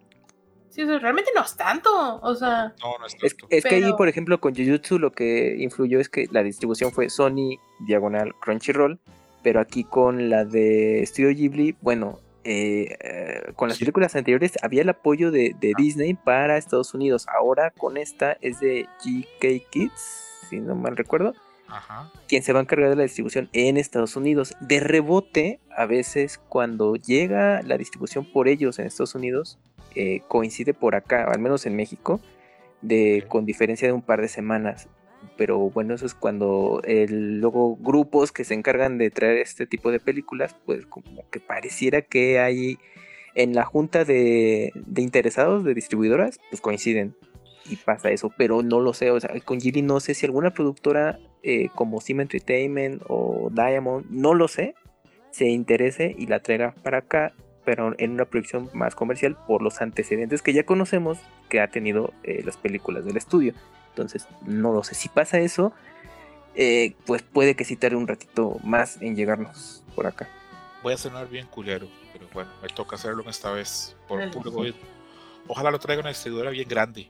[0.78, 3.48] Sí, o sea, realmente no es tanto, o sea, No, no es Es, tanto.
[3.50, 7.10] es que ahí, por ejemplo, con Jujutsu lo que influyó es que la distribución fue
[7.10, 9.00] Sony, diagonal Crunchyroll,
[9.42, 13.86] pero aquí con la de Studio Ghibli, bueno, eh, eh, con las Sí.
[13.86, 17.26] películas anteriores había el apoyo de, de Disney para Estados Unidos.
[17.28, 21.34] Ahora con esta es de GK Kids, si no mal recuerdo,
[21.68, 22.12] Ajá.
[22.28, 24.56] quien se va a encargar de la distribución en Estados Unidos.
[24.62, 29.58] De rebote, a veces cuando llega la distribución por ellos en Estados Unidos,
[29.98, 32.20] eh, coincide por acá, al menos en México,
[32.82, 34.90] de, con diferencia de un par de semanas.
[35.36, 39.92] Pero bueno, eso es cuando el, luego grupos que se encargan de traer este tipo
[39.92, 42.78] de películas, pues como que pareciera que hay
[43.36, 47.16] en la junta de, de interesados, de distribuidoras, pues coinciden
[47.70, 50.52] y pasa eso, pero no lo sé, o sea, con Ghibli no sé si alguna
[50.52, 54.76] productora eh, como Sim Entertainment o Diamond, no lo sé,
[55.32, 57.34] se interese y la traiga para acá,
[57.68, 61.18] pero en una producción más comercial por los antecedentes que ya conocemos
[61.50, 63.54] que ha tenido eh, las películas del estudio.
[63.90, 65.74] Entonces, no lo sé, si pasa eso,
[66.56, 70.30] eh, pues puede que sí tarde un ratito más en llegarnos por acá.
[70.82, 74.32] Voy a sonar bien culero, pero bueno, me toca hacerlo esta vez por Dale.
[74.32, 74.80] puro egoísmo.
[75.50, 77.10] Ojalá lo traiga una distribuidora bien grande,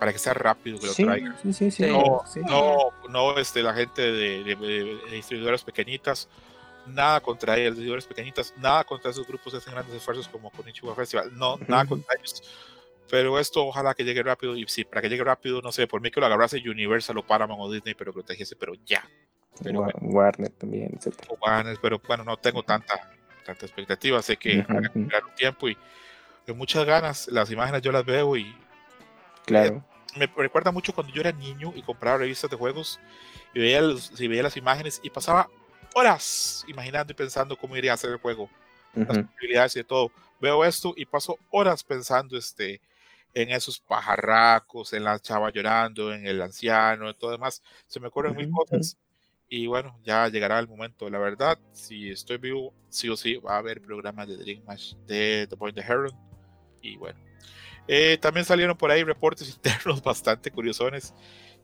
[0.00, 1.36] para que sea rápido que lo Sí, traiga.
[1.40, 1.90] sí, sí, sí, Sí.
[1.92, 2.40] No, sí.
[2.40, 2.76] no,
[3.08, 6.28] no este, la gente de- de- de distribuidoras pequeñitas,
[6.86, 10.68] nada contra ellas, distribuidoras pequeñitas, nada contra esos grupos que hacen grandes esfuerzos como con
[10.68, 12.42] Ichigo Festival, no, nada contra ellos.
[13.10, 16.00] Pero esto ojalá que llegue rápido, y sí, para que llegue rápido, no sé, por
[16.00, 19.06] mí que lo agarrase Universal o Paramount o Disney, pero que trajese, pero ya.
[19.62, 21.26] Pero Wa- bueno, Warner también, etc.
[21.40, 22.94] Warner, pero bueno, no tengo tanta,
[23.44, 25.00] tanta expectativa, sé que Ujú, habrá que ujú.
[25.02, 25.76] esperar un tiempo y
[26.46, 28.56] con muchas ganas, las imágenes yo las veo y
[29.44, 29.84] Claro.
[30.16, 32.98] me recuerda mucho cuando yo era niño y compraba revistas de juegos
[33.54, 35.48] y veía, los- y veía las imágenes y pasaba
[35.94, 38.48] horas imaginando y pensando cómo iría a ser el juego,
[38.94, 39.26] las Ujú.
[39.26, 40.10] posibilidades y de todo.
[40.40, 42.80] Veo esto y paso horas pensando este,
[43.34, 47.62] en esos pajarracos, en la chava llorando, en el anciano, y todo demás.
[47.86, 48.96] Se me ocurren mil Ujú, cosas.
[49.48, 51.10] Y bueno, ya llegará el momento.
[51.10, 54.94] La verdad, si estoy vivo, sí o sí va a haber programas de Dream Match
[55.06, 56.10] de The Boy and the Heron.
[56.80, 57.18] Y bueno,
[57.86, 61.14] eh, también salieron por ahí reportes internos bastante curiosones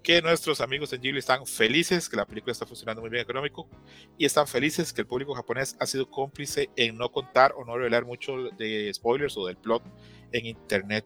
[0.02, 3.68] que nuestros amigos en Ghibli están felices que la película está funcionando muy bien económico
[4.16, 7.76] y están felices que el público japonés ha sido cómplice en no contar o no
[7.76, 9.82] revelar mucho de spoilers o del plot
[10.32, 11.04] en internet.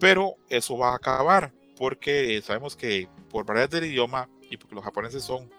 [0.00, 4.84] Pero eso va a acabar porque sabemos que por barreras del idioma y porque los
[4.84, 5.50] japoneses son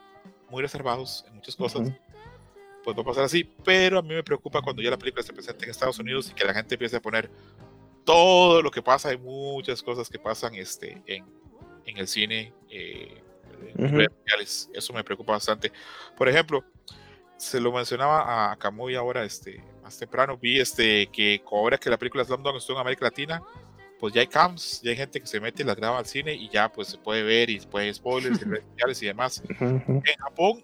[0.50, 1.98] muy reservados en muchas cosas, Ujú.
[2.84, 5.34] pues va a pasar así, pero a mí me preocupa cuando ya la película se
[5.34, 7.30] presente en Estados Unidos y que la gente empiece a poner
[8.04, 11.26] todo lo que pasa, hay muchas cosas que pasan este, en,
[11.86, 13.21] en el cine, eh,
[13.76, 13.98] en Ujú.
[13.98, 15.71] redes sociales, eso me preocupa bastante.
[16.17, 16.63] Por ejemplo,
[17.38, 21.98] se lo mencionaba a Camuy ahora, este, más temprano, vi este, que ahora que la
[21.98, 23.43] película Slumdog estuvo en América Latina,
[24.00, 26.34] pues ya hay cams, ya hay gente que se mete y las graba al cine
[26.34, 29.43] y ya pues se puede ver y puede spoilers en redes sociales y demás.
[29.50, 29.91] Ujú, ujú.
[30.06, 30.63] En Japón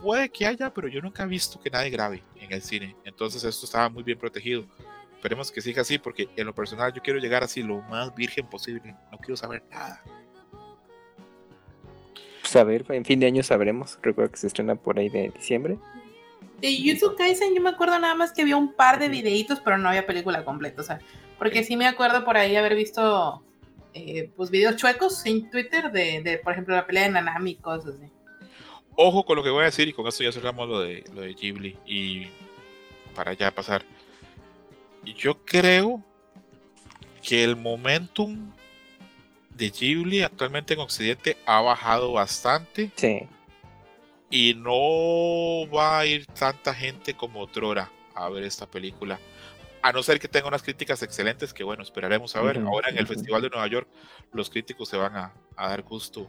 [0.00, 2.96] puede que haya, pero yo nunca he visto que nadie grabe en el cine.
[3.04, 4.66] Entonces esto estaba muy bien protegido.
[5.14, 8.48] Esperemos que siga así porque en lo personal yo quiero llegar así lo más virgen
[8.48, 8.96] posible.
[9.12, 10.02] No quiero saber nada.
[12.50, 13.96] Pues a ver, en fin de año sabremos.
[14.02, 15.78] Recuerda que se estrena por ahí de diciembre.
[16.60, 19.78] De Jujutsu Kaisen yo me acuerdo nada más que había un par de videitos, pero
[19.78, 20.98] no había película completa, o sea,
[21.38, 23.44] porque sí me acuerdo por ahí haber visto
[23.94, 27.54] eh, pues videos chuecos en Twitter de, de, por ejemplo, la pelea de Nanami y
[27.54, 28.10] cosas así.
[28.96, 31.20] Ojo con lo que voy a decir y con esto ya cerramos lo de, lo
[31.20, 32.30] de Ghibli y
[33.14, 33.84] para ya pasar.
[35.04, 36.02] Yo creo
[37.22, 38.50] que el momentum
[39.50, 43.28] de Ghibli actualmente en Occidente ha bajado bastante Sí.
[44.30, 49.18] y no va a ir tanta gente como otrora a ver esta película.
[49.82, 52.58] A no ser que tenga unas críticas excelentes, que bueno, esperaremos a ver.
[52.58, 53.06] Ahora en el.
[53.06, 53.88] Festival de Nueva York,
[54.32, 56.28] los críticos se van a, a dar gusto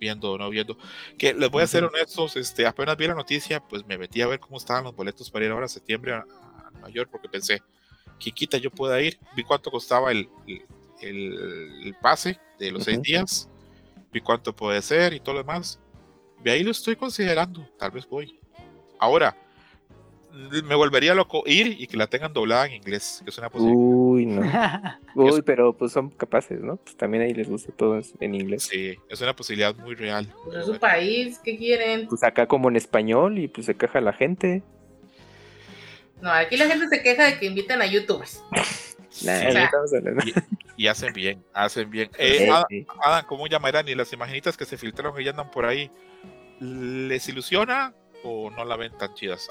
[0.00, 0.76] viendo o no viendo.
[1.16, 4.26] Que les voy a ser honestos, este, apenas vi la noticia, pues me metí a
[4.26, 7.28] ver cómo estaban los boletos para ir ahora a septiembre a, a Nueva York, porque
[7.28, 7.62] pensé,
[8.18, 9.18] que quita yo pueda ir.
[9.36, 10.66] Vi cuánto costaba el, el,
[11.00, 13.48] el pase de los seis días.
[14.12, 15.78] Vi cuánto puede ser y todo lo demás.
[16.42, 17.68] De ahí lo estoy considerando.
[17.78, 18.38] Tal vez voy.
[18.98, 19.36] Ahora,
[20.32, 23.80] me volvería loco ir y que la tengan doblada en inglés, que es una posibilidad.
[23.80, 24.42] Uy, no.
[25.14, 26.76] Uy, pero pues son capaces, ¿no?
[26.76, 28.64] Pues también ahí les gusta todo en inglés.
[28.70, 30.32] Sí, es una posibilidad muy real.
[30.44, 32.06] Pues es su país, ¿qué quieren?
[32.08, 34.62] Pues acá como en español y pues se queja la gente.
[36.20, 38.42] No, aquí la gente se queja de que invitan a youtubers.
[39.24, 39.44] Nah, Sí.
[39.54, 40.22] no estamos hablando.
[40.26, 40.34] Y,
[40.84, 42.08] y hacen bien, hacen bien.
[42.12, 42.86] Sí, Eh, Adam, sí.
[43.02, 43.88] Adam, ¿cómo llamarán?
[43.88, 45.90] ¿Y las imaginitas que se filtraron y ya andan por ahí?
[46.60, 47.92] ¿Les ilusiona
[48.24, 49.48] o no la ven tan chidas?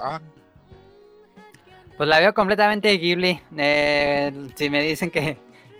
[1.97, 3.41] Pues la veo completamente de Ghibli.
[3.57, 5.37] Eh, si me dicen que,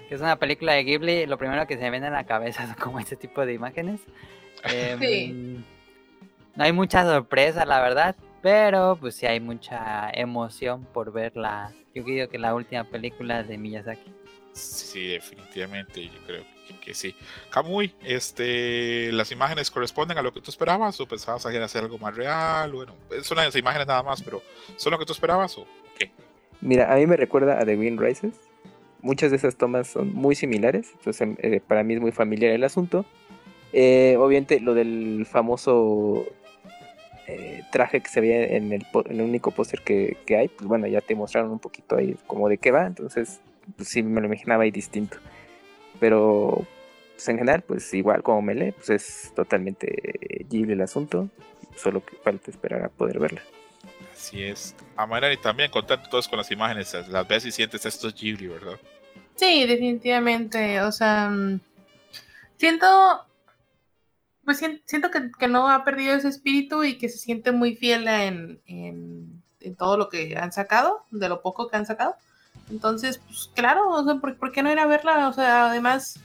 [0.10, 2.66] que es una película de Ghibli, lo primero que se me viene a la cabeza
[2.66, 4.02] son como ese tipo de imágenes.
[4.64, 5.64] Em, Sí.
[6.56, 11.72] No hay mucha sorpresa, la verdad, pero pues sí hay mucha emoción por verla.
[11.98, 14.14] Yo creo que la última película de Miyazaki.
[14.54, 17.16] sí, definitivamente, yo creo que, que sí.
[17.50, 21.98] Kamui, este, ¿las imágenes corresponden a lo que tú esperabas o pensabas que hacer algo
[21.98, 22.72] más real?
[22.72, 24.44] Bueno, son las imágenes nada más, pero
[24.76, 25.66] ¿son lo que tú esperabas o
[25.98, 26.12] qué?
[26.62, 28.36] Mira, a mí me recuerda a The Wind Rises.
[29.02, 32.64] Muchas de esas tomas son muy similares, entonces eh, para mí es muy familiar el
[32.64, 33.08] asunto.
[33.74, 36.28] Eh, obviamente lo del famoso
[37.28, 40.88] eh, traje que se veía en el, el único póster que, que hay, pues bueno,
[40.88, 43.42] ya te mostraron un poquito ahí como de qué va, entonces
[43.76, 45.18] pues sí me lo imaginaba ahí distinto.
[46.00, 46.66] Pero
[47.16, 51.30] pues, en general, pues igual como me lee, pues es totalmente Ghibli el asunto,
[51.76, 53.42] solo que falta esperar a poder verla.
[54.14, 54.76] Así es.
[54.96, 58.16] A manera y también contento todos con las imágenes, las ves y sientes esto es
[58.16, 58.80] Ghibli, ¿verdad?
[59.36, 60.82] Sí, definitivamente.
[60.82, 61.60] O sea, mm,
[62.58, 63.26] siento,
[64.48, 67.76] pues sien- siento que, que no ha perdido ese espíritu y que se siente muy
[67.76, 72.16] fiel en, en, en todo lo que han sacado, de lo poco que han sacado.
[72.72, 75.28] Entonces, pues claro, o sea, ¿por, por qué no ir a verla?
[75.28, 76.20] O sea, además,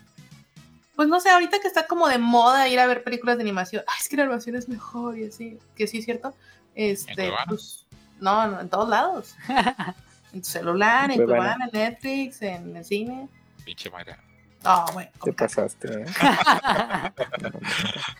[0.94, 3.82] pues no sé, ahorita que está como de moda ir a ver películas de animación,
[3.88, 6.32] "Ay, es que la animación es mejor y así, que sí es cierto.
[6.76, 7.12] Este,
[7.48, 7.86] pues,
[8.20, 9.34] no, no, en todos lados.
[10.32, 11.18] En tu celular, en.
[11.26, 13.28] Cuevana, en Netflix, en el cine.
[13.66, 14.18] Pinche Mayra.
[14.64, 15.10] Ah, bueno.
[15.22, 15.36] Te ok.
[15.36, 16.06] pasaste, ¿eh?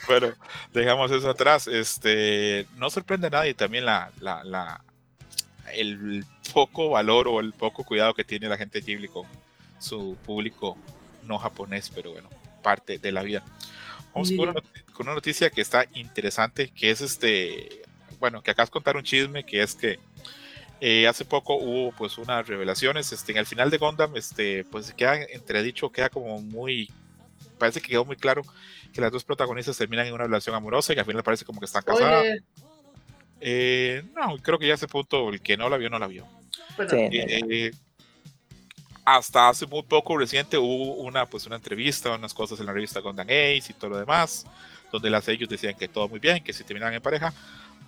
[0.07, 0.33] Bueno,
[0.73, 1.69] dejamos eso atrás.
[1.69, 4.85] Este, no sorprende a nadie también la, la, la,
[5.73, 9.27] el poco valor o el poco cuidado que tiene la gente de Ghibli con
[9.79, 10.77] su público
[11.25, 12.29] no japonés, pero bueno,
[12.63, 13.45] parte de la vida.
[14.15, 14.61] Vamos con una,
[14.93, 17.83] con una noticia que está interesante, que es este,
[18.19, 19.99] bueno, que acabas de contar un chisme, que es que
[20.85, 24.93] eh, hace poco hubo pues unas revelaciones, este, en el final de Gundam, este, pues
[24.93, 26.91] queda entredicho, queda como muy,
[27.57, 28.43] parece que quedó muy claro
[28.93, 31.61] que las dos protagonistas terminan en una relación amorosa y que al final parece como
[31.61, 32.25] que están casadas.
[33.41, 36.09] Eh, no, creo que ya a ese punto el que no la vio, no la
[36.09, 36.27] vio.
[36.77, 37.09] Bueno, Sí.
[37.13, 37.71] Eh,
[39.05, 42.99] hasta hace muy poco reciente hubo una, pues, una entrevista, unas cosas en la revista
[42.99, 44.47] Gundam Ace y todo lo demás,
[44.91, 47.33] donde las ellos decían que todo muy bien, que se terminaban en pareja,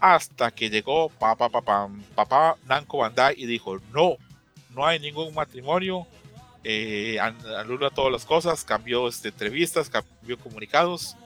[0.04, 4.18] hasta que llegó papá, papá, papá Namco Bandai y dijo, no,
[4.68, 6.06] no hay ningún matrimonio,
[6.62, 7.18] eh,
[7.94, 11.16] todas las cosas, cambió este, entrevistas, cambió comunicados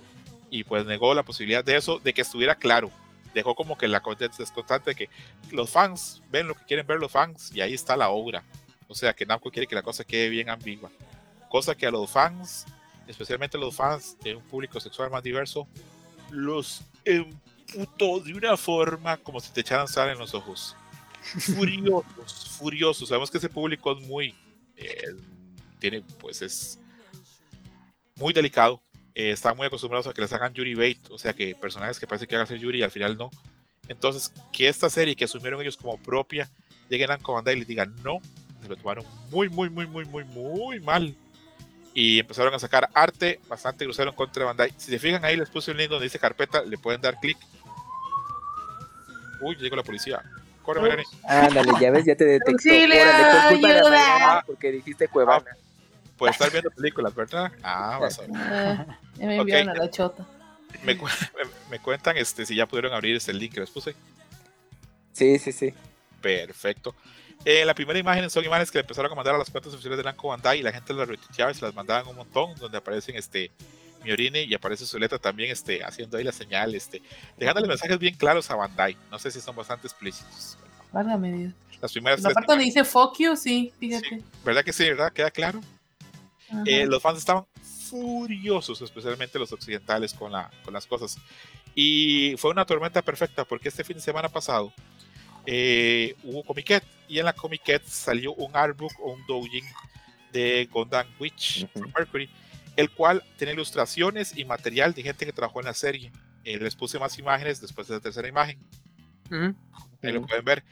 [0.48, 2.92] y pues negó la posibilidad de eso, de que estuviera claro.
[3.34, 4.00] Dejó como que la
[4.38, 5.10] es constante de que
[5.50, 8.44] los fans ven lo que quieren ver los fans y ahí está la obra.
[8.86, 10.88] O sea que Namco quiere que la cosa quede bien ambigua.
[11.48, 12.64] Cosa que a los fans,
[13.08, 15.66] especialmente los fans de un público sexual más diverso,
[16.30, 16.82] los
[17.74, 20.76] emputó de una forma como si te echaran sal en los ojos.
[21.20, 23.08] Furiosos, furiosos.
[23.08, 24.34] Sabemos que ese público es muy,
[24.76, 25.16] eh,
[25.78, 26.78] tiene, pues es
[28.16, 28.80] muy delicado.
[29.14, 32.06] Eh, están muy acostumbrados a que les hagan Yuri bait, o sea que personajes que
[32.06, 33.30] parece que a ser Yuri y al final no.
[33.88, 36.48] Entonces, que esta serie que asumieron ellos como propia,
[36.88, 38.20] lleguen a Bandai y les digan no,
[38.62, 41.14] se lo tomaron muy, muy, muy, muy, muy, muy mal.
[41.94, 44.74] Y empezaron a sacar arte bastante grosero en contra de Bandai.
[44.76, 47.38] Si se fijan ahí, les puse un link donde dice carpeta, le pueden dar clic.
[49.40, 50.22] Uy, llegó la policía.
[50.62, 51.04] Corre, Melanie.
[51.24, 52.52] Ándale, ya ves, ya te detectó.
[52.52, 53.90] Auxilio, Órale, por culpa de ayuda.
[53.90, 55.56] Mariana, porque dijiste Cuevana.
[56.16, 57.52] Puede estar viendo películas, ¿verdad?
[57.62, 58.30] Ah, vas a ver.
[58.34, 60.26] Ah, ya me enviaron a la chota.
[60.82, 63.94] Me, cu- me- me cuentan este, si ya pudieron abrir este link que les puse.
[65.12, 65.72] Sí, sí, sí.
[66.20, 66.94] Perfecto.
[67.44, 69.96] Eh, la primera imagen son imágenes que le empezaron a mandar a las cuentas oficiales
[69.96, 72.76] de Namco Bandai y la gente las retuiteaba y se las mandaban un montón, donde
[72.78, 73.50] aparecen este
[74.02, 77.02] Miorine y aparece Zuleta también este, haciendo ahí la señal, este,
[77.36, 78.96] dejándole mensajes bien claros a Bandai.
[79.10, 80.58] No sé si son bastante explícitos.
[80.92, 81.54] Válgame Dios.
[81.80, 84.08] Las primeras La parte donde dice fuck you, sí, fíjate.
[84.08, 84.24] Sí.
[84.44, 84.84] ¿Verdad que sí?
[84.84, 85.12] ¿Verdad?
[85.12, 85.60] ¿Queda claro?
[86.66, 87.44] Eh, los fans estaban
[87.90, 91.18] furiosos, especialmente los occidentales, con, la, con las cosas.
[91.74, 94.72] Y fue una tormenta perfecta porque este fin de semana pasado
[95.46, 99.64] eh, hubo Comiket y en la Comiket salió un artbook o un doujin
[100.32, 101.88] de Gundam Witch Ujú.
[101.96, 102.28] Mercury,
[102.78, 106.12] el cual tiene ilustraciones y material de gente que trabajó en la serie.
[106.44, 108.56] Eh, les puse más imágenes después de la tercera imagen.
[109.26, 109.52] Ujú.
[110.00, 110.62] Ahí lo pueden ver.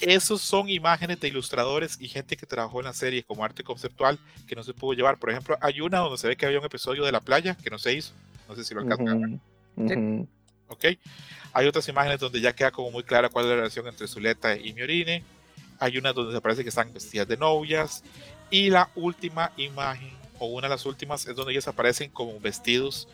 [0.00, 4.16] Esos son imágenes de ilustradores y gente que trabajó en la serie como arte conceptual
[4.46, 5.18] que no se pudo llevar.
[5.18, 7.68] Por ejemplo, hay una donde se ve que había un episodio de la playa que
[7.68, 8.12] no se hizo.
[8.48, 9.38] No sé si lo alcanzan a ver.
[9.74, 10.28] Ujú, ujú.
[10.68, 10.84] ¿ok?
[11.52, 14.56] Hay otras imágenes donde ya queda como muy clara cuál es la relación entre Zuleta
[14.56, 15.24] y Miorine.
[15.80, 18.04] Hay unas donde se parece que están vestidas de novias.
[18.50, 23.08] Y la última imagen, o una de las últimas, es donde ellas aparecen como vestidos.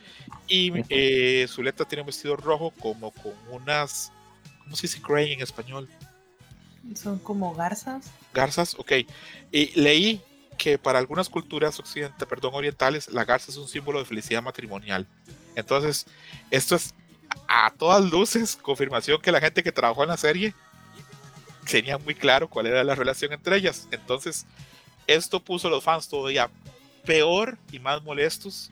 [0.48, 4.12] Y eh, Zuleta tiene un vestido rojo como con unas...
[4.62, 5.88] ¿Cómo se dice gray en español?
[6.94, 8.10] Son como garzas.
[8.32, 8.92] Garzas, ok.
[9.52, 10.22] Y leí
[10.56, 15.06] que para algunas culturas occidentales, perdón, orientales, la garza es un símbolo de felicidad matrimonial.
[15.54, 16.06] Entonces,
[16.50, 16.94] esto es
[17.48, 20.54] a todas luces confirmación que la gente que trabajó en la serie
[21.70, 23.88] tenía muy claro cuál era la relación entre ellas.
[23.90, 24.46] Entonces,
[25.06, 26.50] esto puso a los fans todavía
[27.04, 28.70] peor y más molestos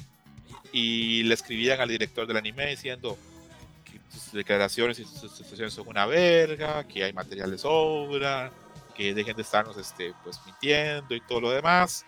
[0.73, 3.19] y le escribían al director del anime diciendo
[3.85, 8.51] que tus declaraciones y tus situaciones son una verga, que hay material de sobra,
[8.97, 12.05] que dejen de estarnos este, pues mintiendo y todo lo demás.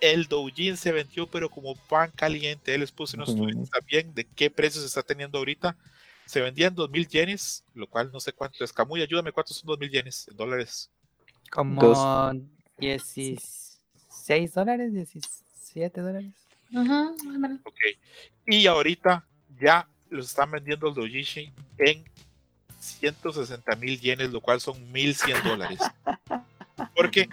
[0.00, 2.74] El doujin se vendió pero como pan caliente.
[2.74, 5.76] Él les puse unos tweets también de qué precio se está teniendo ahorita.
[6.24, 8.72] Se vendía en 2000 yenes, lo cual no sé cuánto es.
[8.72, 10.90] Camuy, ayúdame, ¿cuántos son 2000 yenes en dólares?
[11.50, 12.36] Como Dos.
[12.78, 14.94] 16 dólares,
[15.74, 16.32] 17 dólares.
[16.74, 17.60] Ajá, más o menos.
[17.64, 17.78] Ok.
[18.46, 19.26] Y ahorita
[19.60, 22.04] ya los están vendiendo el doujinshi en
[22.78, 25.78] 160 mil yenes, lo cual son 1100 dólares.
[26.96, 27.28] Porque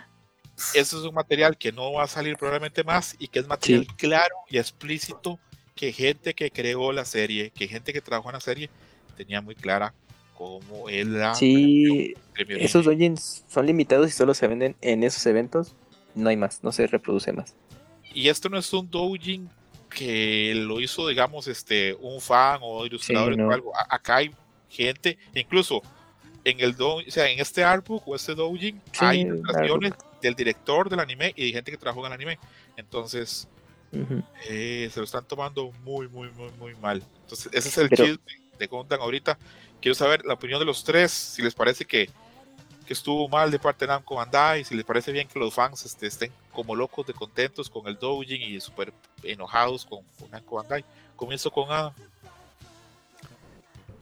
[0.73, 3.85] eso es un material que no va a salir probablemente más y que es material
[3.87, 3.95] Sí.
[3.95, 5.39] claro y explícito
[5.75, 8.69] que gente que creó la serie, que gente que trabajó en la serie
[9.15, 9.93] tenía muy clara
[10.35, 15.25] cómo es la Sí, premio esos dojins son limitados y solo se venden en esos
[15.27, 15.75] eventos.
[16.15, 17.53] No hay más, no se reproduce más.
[18.17, 19.47] Y esto no es un doujin
[19.91, 23.47] que lo hizo, digamos, este, un fan o ilustrador no.
[23.47, 23.71] o algo.
[23.77, 24.31] Acá hay
[24.67, 25.83] gente, incluso
[26.43, 30.33] en el do, o sea, en este artbook o este doujin Sí, hay ilustraciones del
[30.33, 32.39] director del anime y de gente que trabajó en el anime.
[32.75, 33.47] Entonces,
[34.49, 37.03] eh, se lo están tomando muy, muy, muy, muy mal.
[37.21, 39.37] Entonces, ese es el Pero- chisme de Gundam ahorita.
[39.79, 42.09] Quiero saber la opinión de los tres, si les parece que,
[42.87, 45.85] que estuvo mal de parte de Namco Bandai, si les parece bien que los fans
[45.85, 48.91] este, estén como locos de contentos con el doujin y súper
[49.23, 50.83] enojados con, con Namco Bandai.
[51.15, 51.93] Comienzo con Adam.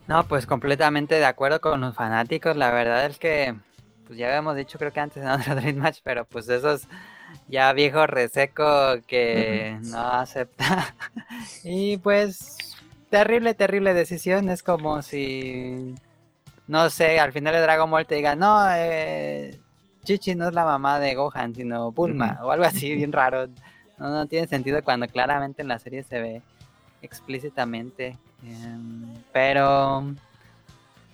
[0.08, 2.56] No, pues completamente de acuerdo con los fanáticos.
[2.56, 3.56] La verdad es que,
[4.06, 6.88] pues ya habíamos dicho, creo que antes en otro Dream Match, pero pues esos
[7.48, 10.96] ya viejo reseco que no acepta.
[11.64, 12.58] y pues,
[13.10, 14.50] terrible, terrible decisión.
[14.50, 15.96] Es como si,
[16.68, 19.60] no sé, al final de Dragon Ball te diga, no, eh,
[20.04, 23.48] Chichi no es la mamá de Gohan, sino Bulma, o algo así, bien raro.
[23.98, 26.42] No, no tiene sentido cuando claramente en la serie se ve
[27.02, 28.18] explícitamente.
[28.44, 30.14] em, pero,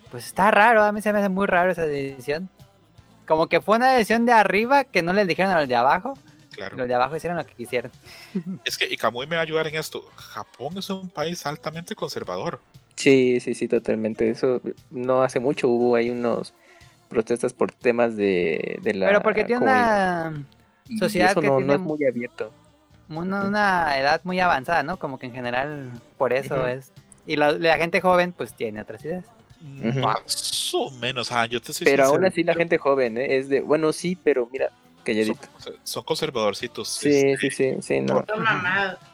[0.10, 2.50] pues está raro, a mí se me hace muy raro esa decisión.
[3.28, 6.14] Como que fue una decisión de arriba que no les dijeron a los de abajo.
[6.52, 6.76] Claro.
[6.76, 7.92] Los de abajo hicieron lo que quisieron.
[8.66, 10.04] Es que, y Kamui me va a ayudar en esto.
[10.16, 12.60] Japón es un país altamente conservador.
[13.02, 14.30] Sí, sí, sí, totalmente.
[14.30, 16.54] Eso no hace mucho hubo ahí unos
[17.10, 20.32] protestas por temas de, de la Pero porque tiene comunidad.
[20.34, 20.46] una,
[21.00, 22.52] sociedad eso que no, no tiene es muy abierto.
[23.10, 24.98] una, una edad muy avanzada, ¿no?
[24.98, 26.92] Como que en general por eso es.
[27.26, 29.26] Y la, la gente joven pues tiene otras ideas.
[29.62, 31.32] Más o menos.
[31.32, 33.38] ah, yo te soy Pero aún sincero, así la gente joven, ¿eh?
[33.38, 35.48] Es de, bueno, sí, pero mira, son, calladito.
[35.84, 36.88] son conservadorcitos.
[36.88, 38.26] Sí, sí, sí, sí, no.
[38.28, 38.44] Son.
[38.44, 39.11] Este,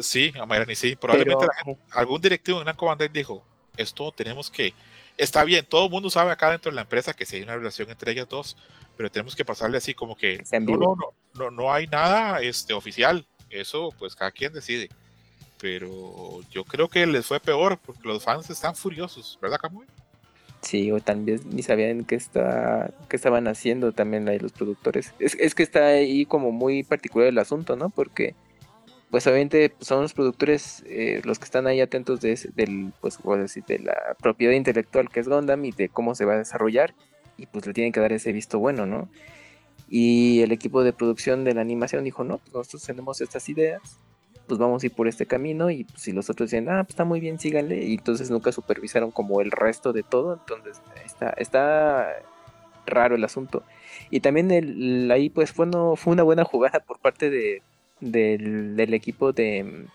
[0.00, 0.94] Sí, a Mayrani sí.
[0.96, 3.42] Probablemente Pero, la gente- algún directivo en Namco Bandai dijo,
[3.76, 4.74] esto tenemos que,
[5.16, 7.56] está bien, todo el mundo sabe acá dentro de la empresa que sí hay una
[7.56, 8.56] relación entre ellas dos,
[8.96, 10.96] pero tenemos que pasarle así como que, no, no,
[11.34, 14.90] no, no hay nada este, oficial, eso pues cada quien decide.
[15.60, 19.86] Pero yo creo que les fue peor porque los fans están furiosos, ¿verdad, Camuy?
[20.60, 25.14] Sí, o también ni sabían qué, está, qué estaban haciendo también ahí los productores.
[25.18, 27.90] Es, es que está ahí como muy particular el asunto, ¿no?
[27.90, 28.34] Porque,
[29.14, 33.20] pues obviamente pues, son los productores eh, los que están ahí atentos de del, pues,
[33.38, 36.96] decir, de la propiedad intelectual que es Gundam y de cómo se va a desarrollar.
[37.36, 39.08] Y pues le tienen que dar ese visto bueno, ¿no?
[39.88, 44.00] Y el equipo de producción de la animación dijo, no, pues nosotros tenemos estas ideas,
[44.48, 46.94] pues vamos a ir por este camino y pues, si los otros dicen, ah, pues
[46.94, 51.30] está muy bien, síganle, y entonces nunca supervisaron como el resto de todo, entonces está,
[51.36, 52.08] está
[52.84, 53.62] raro el asunto.
[54.10, 57.62] Y también el, ahí pues fue, no, fue una buena jugada por parte de,
[58.00, 59.86] del, equipo de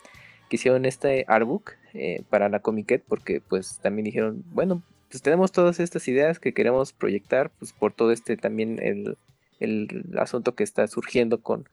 [0.49, 5.51] que hicieron este artbook eh, para la Comiquet, porque pues también dijeron, bueno, pues tenemos
[5.51, 9.17] todas estas ideas que queremos proyectar, pues por todo este también el,
[9.59, 11.67] el asunto que está surgiendo con,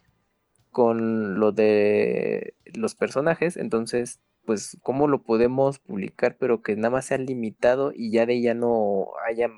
[0.70, 7.06] con lo de los personajes, entonces, pues, ¿cómo lo podemos publicar, pero que nada más
[7.06, 9.48] sea limitado y ya de ella no haya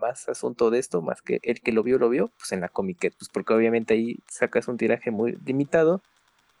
[0.00, 2.68] más asunto de esto, más que el que lo vio, lo vio, pues en la
[2.68, 6.02] Comiquet, pues porque obviamente ahí sacas un tiraje muy limitado,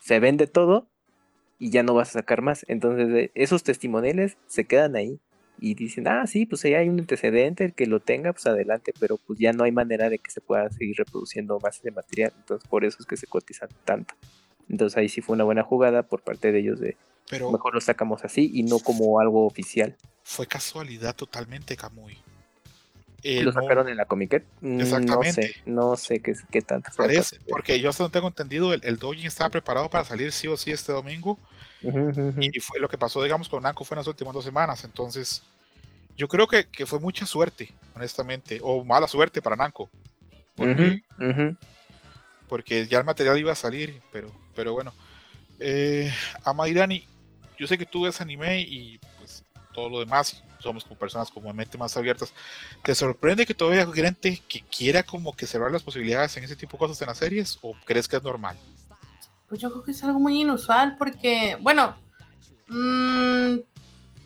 [0.04, 0.86] se vende todo
[1.58, 2.66] y ya no vas a sacar más.
[2.68, 5.18] Entonces, esos testimoniales se quedan ahí
[5.58, 8.92] y dicen, ah, sí, pues ahí hay un antecedente, el que lo tenga, pues adelante,
[9.00, 12.34] pero pues ya no hay manera de que se pueda seguir reproduciendo más de material,
[12.36, 14.14] entonces por eso es que se cotizan tanto.
[14.68, 16.98] Entonces ahí sí fue una buena jugada por parte de ellos de
[17.30, 19.96] Pero mejor lo sacamos así y no como algo oficial.
[20.22, 22.18] fue casualidad totalmente, Camuy.
[23.24, 24.44] Lo sacaron en la Comiquet.
[24.60, 25.40] Mm, Exactamente.
[25.40, 26.90] No sé, no sé qué, qué tanto.
[26.96, 30.46] Parece, porque yo hasta no tengo entendido, el, el Doujin estaba preparado para salir sí
[30.48, 31.38] o sí este domingo.
[32.40, 34.84] Y fue lo que pasó, digamos, con Nanco fue en las últimas dos semanas.
[34.84, 35.42] Entonces,
[36.16, 39.90] yo creo que, que fue mucha suerte, honestamente, o mala suerte para Nanco.
[42.48, 44.94] Porque, ya el material iba a salir, pero, pero bueno.
[45.60, 46.10] Eh,
[47.58, 51.52] yo sé que tú ves anime y pues todo lo demás, somos como personas como
[51.52, 52.32] mente más abiertas.
[52.82, 56.56] ¿Te sorprende que todavía haya gente que quiera como que cerrar las posibilidades en ese
[56.56, 58.56] tipo de cosas en las series o crees que es normal?
[59.48, 61.94] Pues yo creo que es algo muy inusual porque, bueno,
[62.68, 63.56] mm,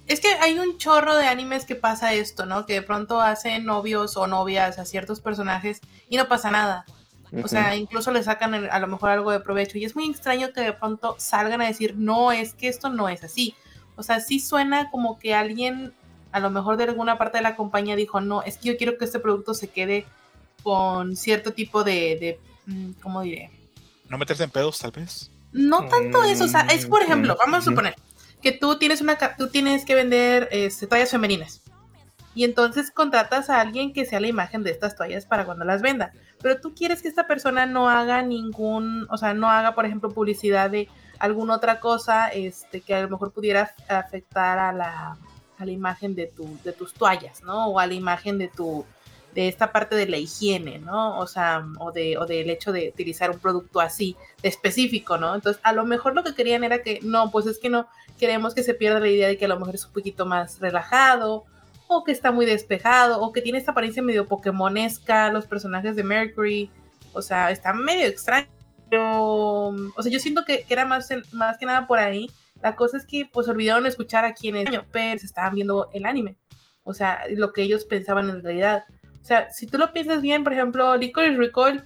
[0.07, 2.65] es que hay un chorro de animes que pasa esto, ¿no?
[2.65, 6.87] Que de pronto hacen novios o novias a ciertos personajes y no pasa nada.
[7.45, 9.77] O sea, incluso le sacan el- a lo mejor algo de provecho.
[9.77, 13.11] Y es muy extraño que de pronto salgan a decir, no, es que esto no
[13.11, 13.55] es así.
[13.97, 15.93] O sea, sí suena como que alguien,
[16.33, 18.99] a lo mejor de alguna parte de la compañía dijo, no, es que yo quiero
[18.99, 20.07] que este producto se quede
[20.63, 23.51] con cierto tipo de, de mm, ¿cómo diré?
[24.09, 25.31] ¿No meterse en pedos, tal vez?
[25.53, 27.95] No tanto eso, o sea, es por ejemplo, Mm, vamos a suponer
[28.43, 31.63] que tú tienes una ca- tú tienes que vender este, toallas femeninas.
[32.35, 35.83] Y entonces contratas a alguien que sea la imagen de estas toallas para cuando las
[35.83, 36.13] venda.
[36.41, 40.11] Pero tú quieres que esta persona no haga ningún, o sea, no haga, por ejemplo,
[40.11, 45.17] publicidad de alguna otra cosa este, que a lo mejor pudiera afectar a la,
[45.59, 47.69] a la imagen de, tu, de tus toallas, ¿no?
[47.69, 48.85] O a la imagen de tu
[49.35, 51.19] de esta parte de la higiene, ¿no?
[51.19, 55.35] O sea, o, de, o del hecho de utilizar un producto así, específico, ¿no?
[55.35, 57.87] Entonces, a lo mejor lo que querían era que, no, pues es que no,
[58.19, 60.59] queremos que se pierda la idea de que a lo mejor es un poquito más
[60.61, 61.45] relajado,
[61.87, 66.05] o que está muy despejado, o que tiene esta apariencia medio pokémonesca, los personajes de
[66.05, 66.71] Mercury,
[67.13, 68.49] o sea, está medio extraño,
[68.91, 72.31] pero, o sea, yo siento que, que era más, más que nada por ahí,
[72.63, 76.37] la cosa es que pues olvidaron escuchar a quienes pero se estaban viendo el anime,
[76.85, 78.85] o sea, lo que ellos pensaban en realidad.
[79.21, 81.85] O sea, si tú lo piensas bien, por ejemplo, Licorice Recall,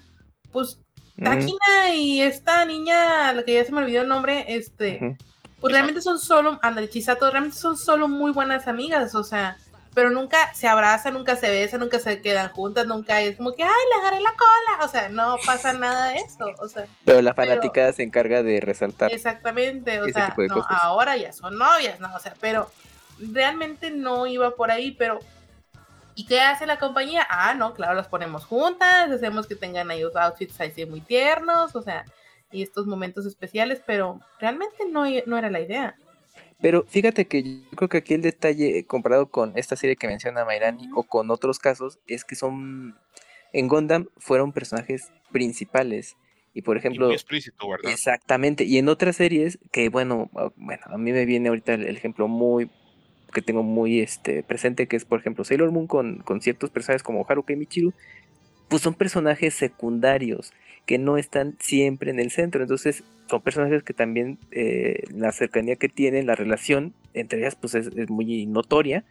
[0.52, 0.80] pues
[1.22, 5.16] Takina y esta niña, la que ya se me olvidó el nombre, este,
[5.60, 9.56] pues realmente son solo, André Chisato, realmente son solo muy buenas amigas, o sea,
[9.94, 13.62] pero nunca se abrazan, nunca se besan, nunca se quedan juntas, nunca es como que,
[13.62, 17.20] ay, le agarré la cola, o sea, no pasa nada de eso, o sea, Pero
[17.22, 19.12] la Pero- fanaticada se encarga de resaltar.
[19.12, 20.78] exactamente, o sea, no, cosas.
[20.82, 22.70] ahora ya son novias, no, o sea, pero
[23.18, 25.18] realmente no iba por ahí, pero
[26.14, 27.26] ¿y qué hace la compañía?
[27.28, 31.76] Ah, no, claro, las ponemos juntas, hacemos que tengan ahí los outfits así muy tiernos,
[31.76, 32.04] o sea,
[32.50, 35.96] y estos momentos especiales, pero realmente no, no era la idea.
[36.62, 40.08] Pero fíjate que yo creo que aquí el detalle eh, comparado con esta serie que
[40.08, 42.96] menciona Mairani o con otros casos es que son
[43.52, 46.18] en Gundam fueron personajes principales.
[46.54, 47.92] Y por Y ejemplo muy explícito, ¿verdad?
[47.92, 48.64] exactamente.
[48.64, 51.96] Y en otras series que bueno ah, bueno a mí me viene ahorita el, el
[51.96, 52.70] ejemplo muy
[53.34, 57.02] que tengo muy este presente que es por ejemplo Sailor Moon con, con ciertos personajes
[57.04, 57.94] como Haruka y Michiru
[58.68, 60.52] pues son personajes secundarios
[60.86, 62.62] que no están siempre en el centro.
[62.62, 67.74] Entonces, son personajes que también eh, la cercanía que tienen, la relación entre ellas, pues
[67.74, 69.04] es, es muy notoria,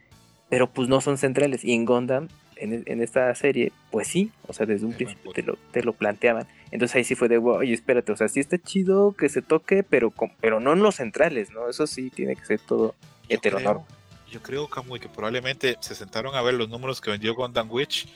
[0.50, 1.64] pero pues no son centrales.
[1.64, 5.32] Y en Gundam, en, en esta serie, pues sí, o sea, desde un Es principio
[5.32, 6.46] te lo, te lo planteaban.
[6.72, 9.84] Entonces ahí sí fue de, oye, espérate, o sea, sí está chido que se toque,
[9.84, 11.70] pero, con- pero no en los centrales, ¿no?
[11.70, 12.96] Eso sí tiene que ser todo
[13.30, 13.86] Yo heteronorma.
[13.86, 13.98] creo,
[14.32, 18.08] yo creo, Camuy, que probablemente se sentaron a ver los números que vendió Gundam Witch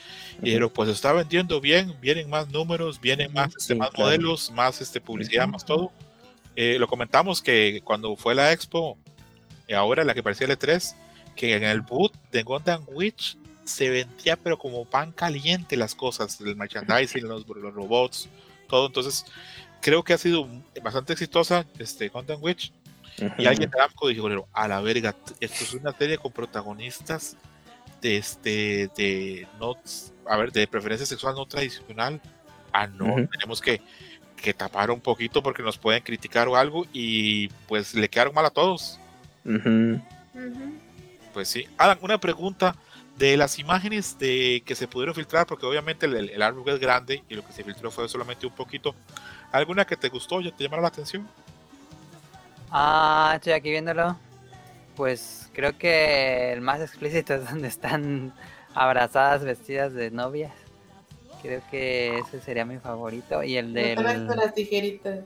[0.42, 4.06] y dijeron, pues está vendiendo bien, vienen más números, vienen más, este, Sí, más claro.
[4.06, 5.92] modelos, más este, publicidad, más todo.
[6.56, 8.98] Eh, lo comentamos que cuando fue la expo,
[9.68, 10.96] y ahora la que parecía el E3,
[11.36, 16.40] que en el boot de Gundam Witch se vendía pero como pan caliente las cosas,
[16.40, 18.30] el merchandising, los, los robots,
[18.70, 18.88] todo.
[18.88, 19.26] Entonces,
[19.82, 20.48] creo que ha sido
[20.82, 22.72] bastante exitosa este Gundam Witch.
[23.38, 27.38] Y alguien de Namco dijo, "Pero, a la verga, esto es una serie con protagonistas
[28.02, 29.76] de este, de no,
[30.28, 32.22] a ver, de preferencia sexual no tradicional.
[32.72, 33.82] Ah, no, tenemos que,
[34.36, 38.46] que tapar un poquito porque nos pueden criticar o algo y pues le quedaron mal
[38.46, 39.00] a todos.
[41.34, 41.68] Pues sí.
[41.78, 42.76] Alan, una pregunta
[43.18, 47.24] de las imágenes de que se pudieron filtrar, porque obviamente el, el artwork es grande
[47.30, 48.94] y lo que se filtró fue solamente un poquito.
[49.52, 51.28] ¿Alguna que te gustó, ya te llamaron la atención?
[52.78, 54.18] Ah, estoy aquí viéndolo.
[54.98, 58.34] Pues creo que el más explícito es donde están
[58.74, 60.52] abrazadas vestidas de novias.
[61.42, 63.42] Creo que ese sería mi favorito.
[63.44, 64.04] Y el del...
[64.04, 65.20] las tijeritas.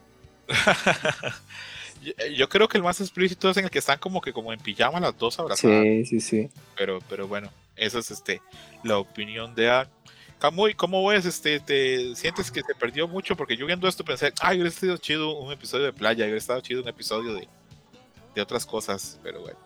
[2.04, 4.54] yo, yo creo que el más explícito es en el que están como que como
[4.54, 5.82] en pijama las dos abrazadas.
[5.82, 6.50] Sí, sí, sí.
[6.78, 8.44] Pero, pero bueno, esa es este
[8.84, 9.90] la opinión de A.
[10.40, 11.26] Camuy, ¿cómo ves?
[11.26, 13.36] Este, ¿Te sientes que se perdió mucho?
[13.36, 16.62] Porque yo viendo esto pensé, ay, hubiera sido chido un episodio de playa, hubiera estado
[16.62, 17.48] chido un episodio de,
[18.34, 19.60] de otras cosas, pero bueno.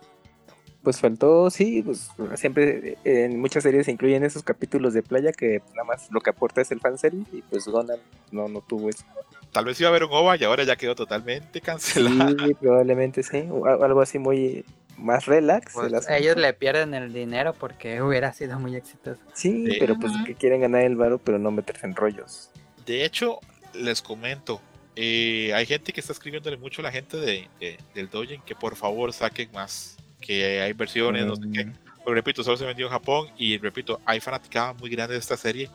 [0.82, 5.32] Pues faltó, sí, pues siempre eh, en muchas series se incluyen esos capítulos de playa
[5.32, 8.00] que nada más lo que aporta es el fanservice y pues Gonan
[8.32, 9.04] no, no tuvo eso.
[9.50, 12.36] Tal vez iba a haber un OVA y ahora ya quedó totalmente cancelado.
[12.46, 14.64] Sí, probablemente sí, o algo así muy
[14.98, 15.72] más relax.
[15.74, 19.20] Pues, ellos le pierden el dinero porque hubiera sido muy exitoso.
[19.34, 19.76] Sí, Sí.
[19.80, 22.50] pero pues que quieren ganar el varo pero no meterse en rollos.
[22.86, 23.38] De hecho,
[23.72, 24.60] les comento,
[24.96, 28.54] eh, hay gente que está escribiéndole mucho a la gente de, de- del Dogen que
[28.54, 31.64] por favor saquen más, que hay versiones, no sé qué.
[31.66, 31.72] Mm,
[32.04, 35.36] Pero repito, solo se vendió en Japón y repito, hay fanaticada muy grande de esta
[35.36, 35.70] serie,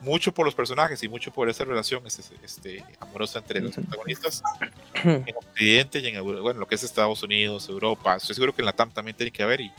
[0.00, 4.42] mucho por los personajes y mucho por esa relación este, este, amorosa entre los protagonistas
[5.04, 8.16] en Occidente y en bueno, lo que es Estados Unidos, Europa.
[8.16, 9.72] Estoy seguro que en la TAM también tiene que haber y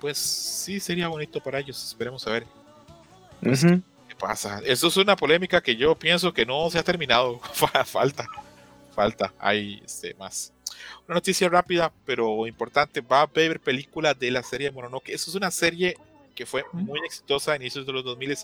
[0.00, 1.82] pues sí sería bonito para ellos.
[1.82, 2.46] Esperemos a ver
[3.42, 3.80] ujú.
[4.08, 4.60] qué pasa.
[4.64, 7.38] Eso es una polémica que yo pienso que no se ha terminado.
[7.52, 8.26] Fa- falta,
[8.94, 10.52] falta, hay este, más.
[11.06, 13.00] Una noticia rápida, pero importante.
[13.00, 15.10] Va a haber película de la serie Mononoke.
[15.10, 15.96] Eso es una serie
[16.36, 18.36] que fue muy exitosa a inicios de los 2000.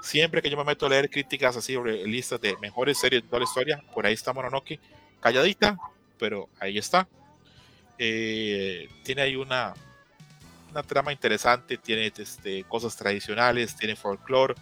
[0.00, 3.28] Siempre que yo me meto a leer críticas así sobre listas de mejores series de
[3.28, 4.80] toda la historia, por ahí está Mononoke.
[5.20, 5.76] Calladita,
[6.18, 7.06] pero ahí está.
[7.98, 9.74] Eh, tiene ahí una,
[10.70, 14.54] una trama interesante, tiene este, cosas tradicionales, tiene folclore,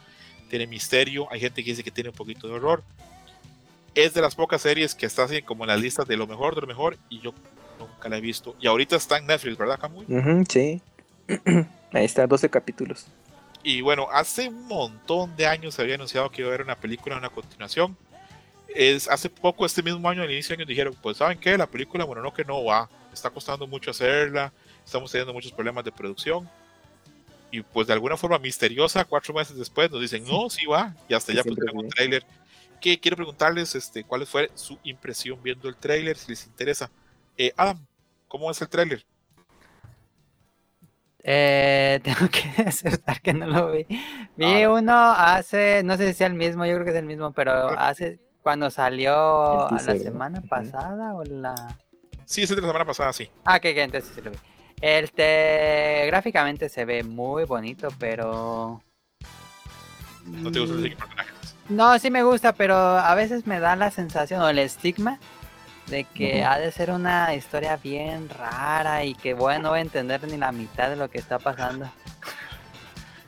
[0.48, 1.30] tiene misterio.
[1.30, 2.82] Hay gente que dice que tiene un poquito de horror.
[3.94, 6.54] Es de las pocas series que está así como en las listas de lo mejor
[6.54, 7.34] de lo mejor y yo
[7.78, 8.56] nunca la he visto.
[8.60, 10.06] Y ahorita está en Netflix, ¿verdad, Camuy?
[10.08, 10.80] Ujú, sí.
[11.92, 13.06] Ahí está, 12 capítulos.
[13.62, 16.76] Y bueno, hace un montón de años se había anunciado que iba a haber una
[16.76, 17.96] película, una continuación.
[18.68, 21.58] Es, hace poco, este mismo año, al inicio de año, dijeron, pues ¿saben qué?
[21.58, 22.88] La película, bueno, no que no va.
[23.12, 24.52] Está costando mucho hacerla,
[24.84, 26.48] estamos teniendo muchos problemas de producción.
[27.50, 30.94] Y pues de alguna forma misteriosa, cuatro meses después nos dicen, no, sí va.
[31.08, 32.24] Y hasta Sí, ya pusieron un tráiler.
[32.80, 36.90] Que quiero preguntarles este, cuál fue su impresión viendo el tráiler, si les interesa.
[37.36, 37.84] Eh, Adam,
[38.28, 39.04] ¿cómo es el tráiler?
[41.22, 43.84] Eh, tengo que aceptar que no lo vi.
[44.36, 44.70] Vi Ah.
[44.70, 47.78] uno hace, no sé si sea el mismo, yo creo que es el mismo, pero
[47.78, 51.54] hace cuando salió la semana pasada o la...
[52.24, 53.30] Sí, es el de la semana pasada, sí.
[53.44, 54.36] Ah, que, que entonces sí lo vi.
[54.80, 58.82] Este, gráficamente se ve muy bonito, pero...
[60.24, 61.56] No te gusta Mm, el personajes.
[61.68, 65.18] No, sí me gusta, pero a veces me da la sensación o el estigma
[65.90, 69.82] de que ha de ser una historia bien rara y que bueno, no voy a
[69.82, 71.90] entender ni la mitad de lo que está pasando.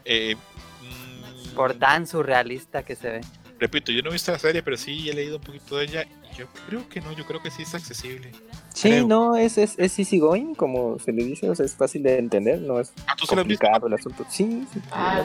[0.04, 0.36] Eh,
[0.82, 3.20] mm, Por tan surrealista que se ve.
[3.58, 6.04] Repito, yo no he visto la serie, pero sí he leído un poquito de ella.
[6.36, 8.32] Yo creo que no, yo creo que sí es accesible.
[8.74, 9.06] Sí, Creo.
[9.06, 12.18] no, es, es, es easy going, como se le dice, o sea, es fácil de
[12.18, 14.24] entender, no es Ah, tú complicado el asunto.
[14.30, 15.24] Sí, sí, Ah.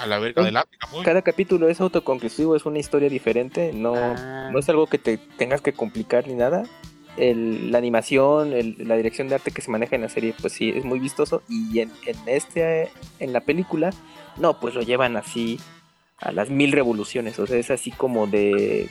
[0.00, 0.46] A la verga Sí.
[0.46, 1.02] de lática, muy.
[1.04, 4.48] cada capítulo es autoconclusivo, es una historia diferente, no, Ah.
[4.52, 6.64] no es algo que te tengas que complicar ni nada.
[7.18, 10.54] El- la animación, el- la dirección de arte que se maneja en la serie, pues
[10.54, 11.42] sí, es muy vistoso.
[11.48, 13.90] Y en, en este, en la película,
[14.38, 15.60] no, pues lo llevan así
[16.18, 17.38] a las mil revoluciones.
[17.38, 18.88] O sea, es así como de.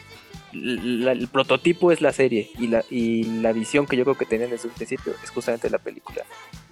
[0.54, 4.26] la- el prototipo es la serie y la, y la visión que yo creo que
[4.26, 6.26] tenían desde un principio es justamente la película.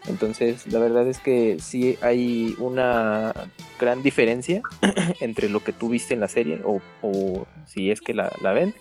[0.08, 3.34] Entonces, la verdad es que sí hay una
[3.80, 4.62] gran diferencia
[5.20, 8.54] entre lo que tú viste en la serie o, o si es que la, la
[8.54, 8.74] ven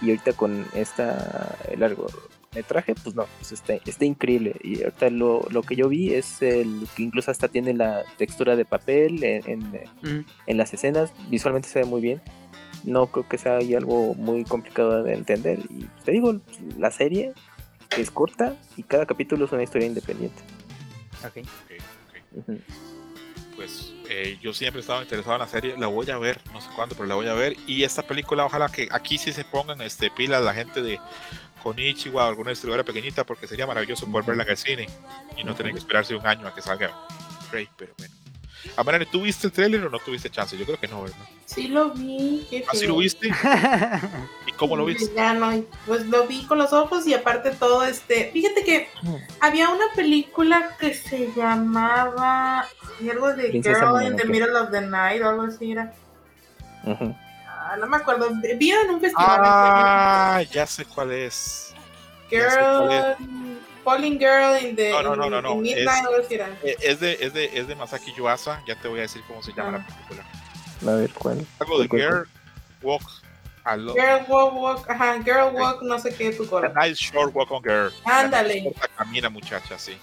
[0.00, 5.46] y ahorita con esta el largometraje pues no pues está, está increíble y ahorita lo,
[5.50, 9.48] lo que yo vi es el que incluso hasta tiene la textura de papel en,
[9.50, 9.60] en,
[10.02, 10.24] Mm.
[10.46, 12.20] en las escenas visualmente se ve muy bien
[12.84, 16.40] no creo que sea ahí algo muy complicado de entender y te digo
[16.78, 17.32] la serie
[17.96, 20.42] es corta y cada capítulo es una historia independiente
[21.24, 21.36] Ok.
[21.38, 21.72] Ok,
[22.08, 22.48] ok.
[22.48, 22.58] Ujú.
[23.62, 26.60] Pues eh, yo siempre he estado interesado en la serie, la voy a ver, no
[26.60, 27.56] sé cuándo, pero la voy a ver.
[27.68, 30.98] Y esta película, ojalá que aquí sí se pongan este, pilas la gente de
[31.62, 34.86] Konichiwa o alguna distribuidora pequeñita, porque sería maravilloso poder verla en el cine
[35.36, 36.90] y no tener que esperarse un año a que salga.
[38.76, 40.56] A ver, ¿tú viste el trailer o no tuviste chance?
[40.56, 41.16] Yo creo que no, ¿verdad?
[41.46, 42.90] Sí lo vi, qué ¿Así feo.
[42.90, 43.28] lo viste?
[44.46, 45.12] ¿Y cómo lo viste?
[45.14, 45.52] Ya no,
[45.86, 48.30] pues lo vi con los ojos y aparte todo este.
[48.32, 48.88] Fíjate que
[49.40, 52.66] había una película que se llamaba
[53.10, 54.24] algo de Princesa Girl in the.
[54.24, 55.92] Middle of the Night o algo así era.
[56.84, 58.30] Ah, no me acuerdo.
[58.58, 59.40] Vi en un festival.
[59.42, 61.74] Ah, ya sé cuál es.
[62.30, 62.88] Girl,
[63.84, 66.34] Falling Girl in the No, no, no, no, no, in Midnight es- o algo así
[66.34, 66.56] era.
[66.62, 69.52] Es de, es, de, es de Masaki Yuasa, ya te voy a decir cómo se
[69.52, 69.86] llama Ah.
[69.88, 70.92] la película.
[70.92, 71.46] A ver, ¿cuál?
[71.60, 72.28] Algo de ¿Cuál, cuál, Girl
[72.82, 73.02] Walk
[73.64, 74.00] Alone.
[74.00, 76.72] Girl Walk Walk, ajá, Girl Walk, no sé qué tu A coro.
[76.74, 77.92] nice short walk on girl.
[78.04, 78.72] Ándale.
[78.96, 79.96] Camina, muchacha, sí.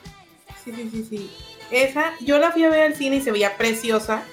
[0.64, 1.32] Sí, sí, sí, sí.
[1.72, 4.24] Esa, yo la fui a ver al cine y se veía preciosa.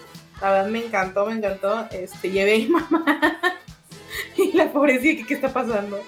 [0.41, 1.89] La verdad me encantó, me encantó.
[1.91, 3.41] Este, llevé a mi mamá.
[4.37, 6.01] y la pobrecita, ¿qué, ¿qué está pasando?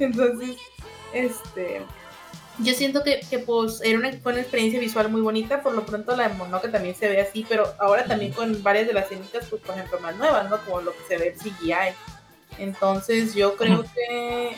[0.00, 0.56] Entonces,
[1.12, 1.82] este.
[2.60, 5.62] Yo siento que, que, pues era una, fue una experiencia visual muy bonita.
[5.62, 8.86] Por lo pronto la de Mononoke también se ve así, pero ahora también con varias
[8.86, 10.58] de las escenitas, pues por ejemplo, más nuevas, ¿no?
[10.64, 11.94] Como lo que se ve en CGI.
[12.58, 14.56] Entonces yo creo que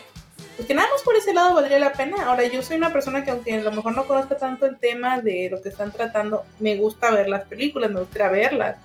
[0.56, 2.24] pues que nada más por ese lado valdría la pena.
[2.26, 5.20] Ahora, yo soy una persona que aunque a lo mejor no conozca tanto el tema
[5.20, 8.76] de lo que están tratando, me gusta ver las películas, me gusta verlas,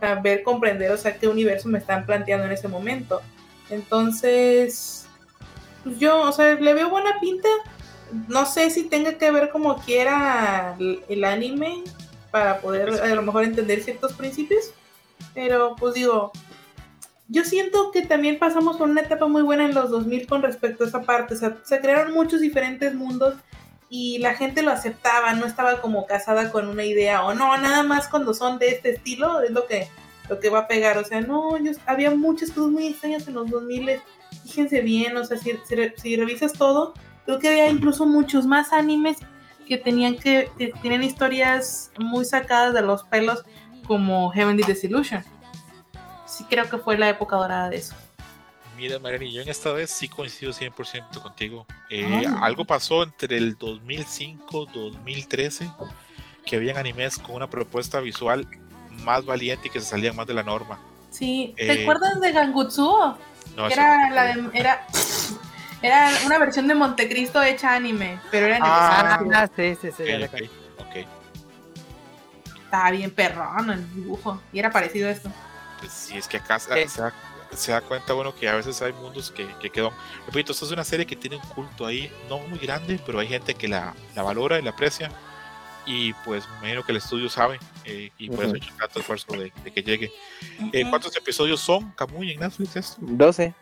[0.00, 3.22] a ver, comprender, o sea, qué universo me están planteando en ese momento.
[3.70, 5.06] Entonces,
[5.84, 7.48] pues yo, o sea, le veo buena pinta.
[8.28, 11.82] No sé si tenga que ver como quiera el, anime
[12.30, 14.72] para poder a lo mejor entender ciertos principios,
[15.34, 16.32] pero pues digo,
[17.28, 20.84] yo siento que también pasamos por una etapa muy buena en los 2000 con respecto
[20.84, 21.34] a esa parte.
[21.34, 23.36] O sea, se crearon muchos diferentes mundos
[23.88, 27.82] y la gente lo aceptaba, no estaba como casada con una idea o no, nada
[27.82, 29.88] más cuando son de este estilo es lo que,
[30.28, 30.98] lo que va a pegar.
[30.98, 34.00] O sea, no, yo, había muchas cosas muy extrañas en los 2000.
[34.44, 36.94] Fíjense bien, o sea, si, si, si revisas todo,
[37.24, 39.18] creo que había incluso muchos más animes
[39.66, 43.44] que tenían que, que tienen historias muy sacadas de los pelos
[43.86, 45.24] como Heavenly Disillusion
[46.26, 47.94] sí creo que fue la época dorada de eso.
[48.76, 51.66] Mira, Mariani, yo en esta vez sí coincido 100% contigo.
[51.90, 55.70] Eh, algo pasó entre el 2005 2013
[56.46, 58.48] que habían animes con una propuesta visual
[59.04, 60.80] más valiente y que se salían más de la norma.
[61.10, 63.18] Sí, ¿te Eh, acuerdas de Gangutsuo?
[63.54, 64.14] No, Que era, no.
[64.14, 64.86] la de, era,
[65.82, 69.20] era una versión de Montecristo hecha anime, pero era en Ah.
[69.34, 70.04] Ah, sí, sí, sí.
[70.06, 70.46] ya Ok, recuerdo.
[70.78, 72.56] ok, ok.
[72.64, 75.30] Estaba bien perrón el dibujo y era parecido a esto.
[75.78, 77.12] Pues sí, es que acá se, se da,
[77.52, 79.90] se da cuenta bueno que a veces hay mundos que, que quedan.
[80.26, 83.28] Repito, esta es una serie que tiene un culto ahí, no muy grande, pero hay
[83.28, 85.10] gente que la, la valora y la aprecia.
[85.84, 88.54] Y pues me imagino que el estudio sabe eh, y por eso Ujú.
[88.54, 90.12] he hecho tanto esfuerzo de, de que llegue.
[90.72, 92.76] Eh, ¿Cuántos episodios son, Camuy, en Netflix?
[92.76, 92.96] esto?
[93.00, 93.52] 12,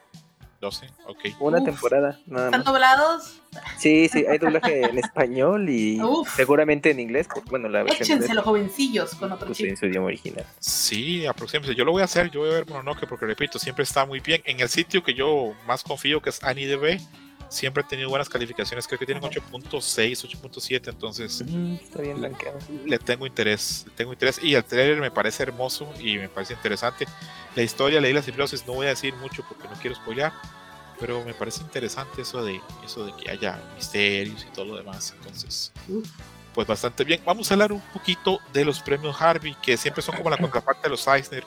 [0.60, 1.18] 12, ok.
[1.40, 1.64] una Uf.
[1.64, 2.64] temporada, nada ¿Están más.
[2.66, 3.36] doblados?
[3.78, 6.28] Sí, sí, hay doblaje en español y Uf.
[6.36, 9.68] seguramente en inglés, porque, bueno, la de Échenselo, jovencillos, con otro pues, chip.
[9.70, 10.44] en su idioma original.
[10.58, 11.78] Sí, aproximadamente.
[11.78, 14.20] Yo lo voy a hacer, yo voy a ver Mononoke porque repito, siempre está muy
[14.20, 14.42] bien.
[14.44, 17.00] En el sitio que yo más confío, que es AniDB,
[17.50, 18.86] siempre ha tenido buenas calificaciones.
[18.86, 22.58] Creo que tienen 8.6, 8.7, entonces Mm, Está bien blanqueado.
[22.86, 24.40] le tengo interés, le tengo interés.
[24.42, 27.06] Y el trailer me parece hermoso y me parece interesante.
[27.54, 30.32] La historia, leí las sinopsis, no voy a decir mucho porque no quiero spoilar,
[30.98, 35.12] pero me parece interesante eso de eso de que haya misterios y todo lo demás.
[35.18, 35.72] Entonces,
[36.54, 37.20] pues bastante bien.
[37.24, 40.82] Vamos a hablar un poquito de los premios Harvey, que siempre son como la contraparte
[40.84, 41.44] de los Eisner.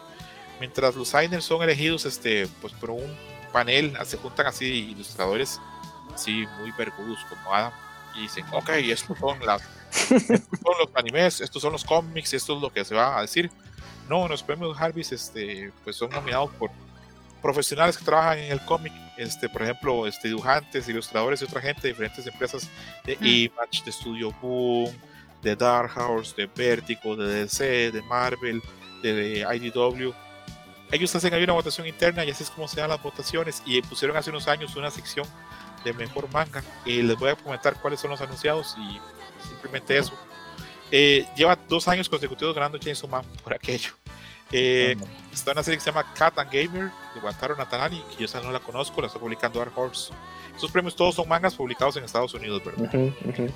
[0.59, 3.15] Mientras los Eisner son elegidos este, pues por un
[3.51, 5.59] panel, se juntan así ilustradores
[6.13, 7.73] así muy vergudos como Adam
[8.15, 9.61] y dicen, ok, estos son las
[9.93, 13.21] estos son los animes, estos son los cómics, esto es lo que se va a
[13.21, 13.51] decir.
[14.09, 16.71] No, los premios Harvey este, pues son nominados por
[17.41, 21.81] profesionales que trabajan en el cómic, este, por ejemplo, este, dibujantes, ilustradores y otra gente
[21.81, 22.69] de diferentes empresas
[23.05, 23.25] de Mm.
[23.25, 24.91] Image, de Studio Boom,
[25.41, 28.61] de Dark Horse, de Vertigo, de DC, de Marvel,
[29.01, 30.13] de, de IDW.
[30.91, 33.81] Ellos hacen ahí una votación interna y así es como se dan las votaciones y
[33.81, 35.25] pusieron hace unos años una sección
[35.83, 36.63] de mejor manga.
[36.85, 38.99] Y les voy a comentar cuáles son los anunciados y
[39.47, 40.13] simplemente eso.
[40.91, 43.91] Eh, lleva dos años consecutivos ganando Chainsaw Man por aquello.
[44.51, 44.95] Eh,
[45.31, 48.39] está una serie que se llama Cat and Gamer de Wantaro Natanani, que yo esa
[48.41, 50.13] no la conozco, la está publicando Dark Horse.
[50.53, 52.83] Estos premios todos son mangas publicados en Estados Unidos, ¿verdad?
[52.93, 53.49] Ujú, ujú.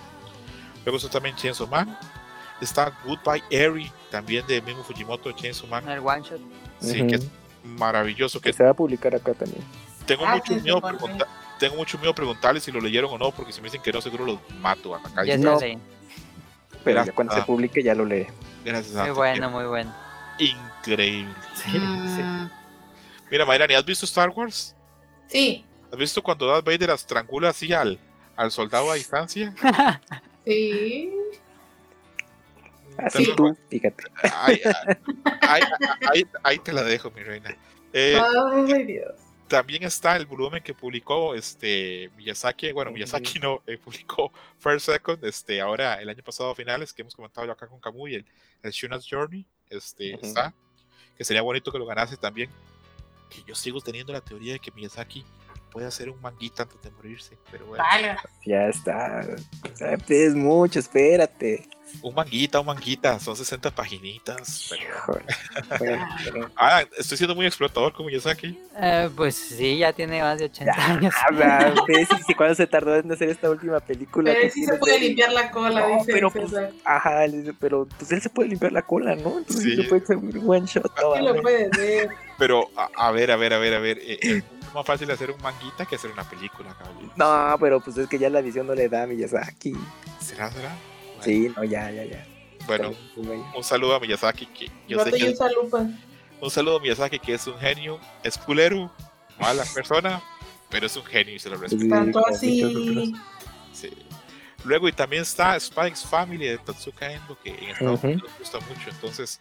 [0.86, 1.96] Luego está también Chainsaw Man.
[2.60, 5.88] Está Goodbye Eri, también de Mimo Fujimoto Chainsaw Man.
[5.88, 6.40] El one shot.
[6.80, 7.28] Sí, que es
[7.64, 8.40] maravilloso.
[8.42, 9.64] Que Que se va a publicar acá también.
[10.08, 11.28] tengo Ah, mucho sí, miedo sí, por pregunta-
[11.60, 14.02] tengo mucho miedo preguntarles si lo leyeron o no, porque si me dicen que no,
[14.02, 15.24] seguro los mato a acá.
[15.26, 15.60] Ya se No.
[15.60, 15.78] leí.
[16.84, 17.06] Pero Gracias.
[17.08, 18.28] ya cuando se publique ya lo lee.
[18.64, 19.94] Gracias a Muy bueno, muy bueno.
[20.40, 21.34] Increíble.
[21.74, 22.48] Mm,
[23.32, 24.76] Mira, Mayrani, ¿has visto Star Wars?
[25.28, 27.98] sí, ¿Has visto cuando Darth Vader estrangula así al,
[28.36, 29.54] al soldado a distancia?
[30.46, 31.12] sí.
[32.98, 34.04] Así tú, fíjate.
[34.36, 34.60] Ahí,
[35.42, 35.62] ahí,
[36.14, 37.56] ahí, ahí te la dejo, mi reina.
[37.94, 39.14] Eh, Ay, Dios.
[39.48, 45.24] También está el volumen que publicó este Miyazaki, bueno, Miyazaki no, eh, publicó First Second,
[45.26, 48.26] este, ahora el año pasado a finales, que hemos comentado yo acá con Kamui, el,
[48.64, 50.26] el Shuna's Journey, este, Ujú.
[50.26, 50.54] está,
[51.18, 52.50] que sería bonito que lo ganase también,
[53.30, 55.24] que yo sigo teniendo la teoría de que Miyazaki
[55.72, 58.16] puede hacer un manguita antes de morirse, pero bueno, Vale.
[58.46, 59.22] Ya está.
[60.10, 61.68] Es mucho, espérate.
[62.02, 64.84] un manguita, un manguita, son 60 paginitas, pero...
[64.84, 65.26] Híjole.
[65.80, 68.60] Bueno, pero- Ah, estoy siendo muy explotador con Miyazaki.
[68.80, 71.14] Eh, pues sí, ya tiene más de 80 años.
[71.26, 71.74] Habla,
[72.26, 74.34] si cuándo se tardó en hacer esta última película.
[74.34, 76.72] Pero sí se puede limpiar la cola, No, dice pero César.
[76.86, 77.22] Ajá,
[77.60, 79.38] pero pues él se puede limpiar la cola, ¿no?
[79.40, 79.76] Entonces Sí.
[79.76, 80.86] se puede hacer un one shot.
[81.02, 81.42] no, Sí lo mames.
[81.42, 82.10] puede ver.
[82.38, 83.98] Pero, a, a ver, a ver, a ver, a ver.
[84.00, 87.12] eh, eh, es más fácil hacer un manguita que hacer una película, cabrón.
[87.16, 89.74] No, pero pues es que ya la visión no le da a Miyazaki.
[90.20, 90.70] ¿Será, será?
[90.70, 92.28] Bueno, Sí, no, ya, ya, ya.
[92.68, 92.92] Bueno,
[93.56, 95.36] un saludo a Miyazaki, que yo sé y que
[96.42, 98.92] un saludo a Miyazaki, que es un genio, es culero,
[99.40, 100.22] mala persona,
[100.70, 101.88] pero es un genio y se lo respeto.
[101.90, 103.16] Tanto así.
[103.74, 103.90] Sí.
[104.66, 108.04] Luego, y también está Spikes Family de Tatsuka Endo, que en Estados.
[108.04, 108.90] Unidos gusta mucho.
[108.90, 109.40] Entonces,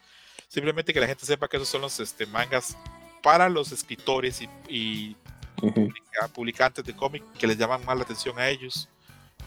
[0.49, 2.77] simplemente que la gente sepa que esos son los este, mangas
[3.23, 5.17] para los escritores y, y
[5.63, 5.73] Ujú.
[5.89, 8.89] publica- publicantes de cómic que les llaman más la atención a ellos.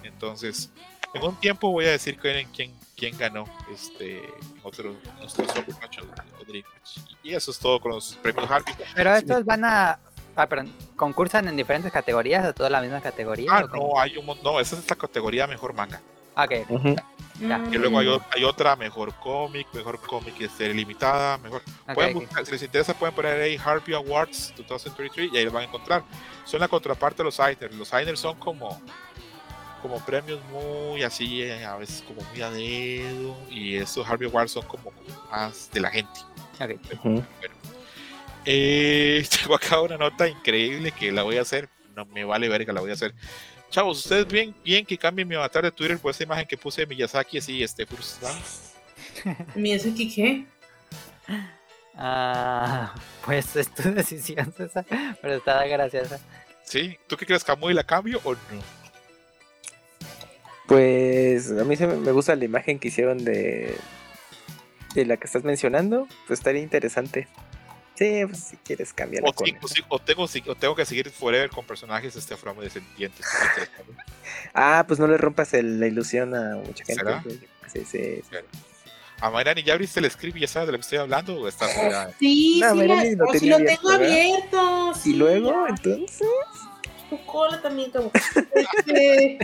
[0.03, 0.71] Entonces,
[1.13, 4.21] en un tiempo voy a decir quién, quién, quién ganó este
[4.63, 4.95] otro.
[7.23, 8.73] Y eso es todo con los premios Harvey.
[8.95, 9.99] Pero estos van a.
[10.35, 13.49] Ah, perdón, ¿concursan en diferentes categorías o toda la misma categoría?
[13.51, 16.01] Ah, no, hay un mon- no, esa es la categoría mejor manga.
[16.39, 16.95] Ah, Ok, Ujú.
[17.41, 17.57] Ya.
[17.57, 17.73] Mm.
[17.73, 21.61] Y luego hay, hay otra mejor cómic, mejor cómic de serie limitada, mejor.
[21.87, 25.51] ok, Pueden buscar, si les interesa, pueden poner ahí Harvey Awards 2023 y ahí lo
[25.51, 26.03] van a encontrar.
[26.43, 27.73] Son la contraparte de los Eisner.
[27.73, 28.81] Los Eisner son como,
[29.81, 33.37] como premios muy así, eh, a veces como muy a dedo.
[33.49, 34.91] Y estos Harvey Awards son como
[35.31, 36.19] más de la gente.
[36.59, 36.71] Ok.
[37.05, 37.23] Ujú.
[38.45, 41.69] Eh, tengo acá una nota increíble que la voy a hacer.
[41.95, 43.13] No me vale ver que la voy a hacer.
[43.69, 46.81] Chavos, ustedes bien, bien que cambien mi avatar de Twitter por esa imagen que puse
[46.81, 48.35] de Miyazaki así, este, frustrado.
[49.55, 50.45] ¿Miyazaki qué?
[51.95, 52.95] Ah,
[53.25, 54.85] pues es tu decisión, César.
[55.21, 56.19] Pero está graciosa.
[56.63, 56.97] ¿Sí?
[57.07, 58.39] ¿Tú qué crees, Camuy, la cambio o no?
[60.67, 63.75] Pues a mí se me, me gusta la imagen que hicieron de,
[64.93, 66.07] de la que estás mencionando.
[66.27, 67.27] Pues estaría interesante.
[67.99, 70.85] Sí, pues si quieres cambiar O, sí, o sí, o tengo, sí, o tengo que
[70.85, 73.25] seguir forever con personajes este, afrodescendientes.
[74.53, 77.03] Ah, pues no le rompas el- la ilusión a mucha gente.
[77.03, 77.21] ¿Será?
[77.21, 77.39] pues,
[77.73, 78.21] Sí, sí.
[79.19, 81.35] A Mayrani, ¿ya abriste el script y ya sabes de lo que estoy hablando?
[81.41, 83.01] ¿O estás ya- Sí, No, sí, la-
[83.37, 84.07] si lo tengo abierto, ¿verdad?
[84.07, 84.91] abierto.
[84.95, 85.69] Y sí, luego, ya.
[85.75, 86.27] entonces.
[87.09, 88.11] tu cola también como
[88.55, 89.39] este,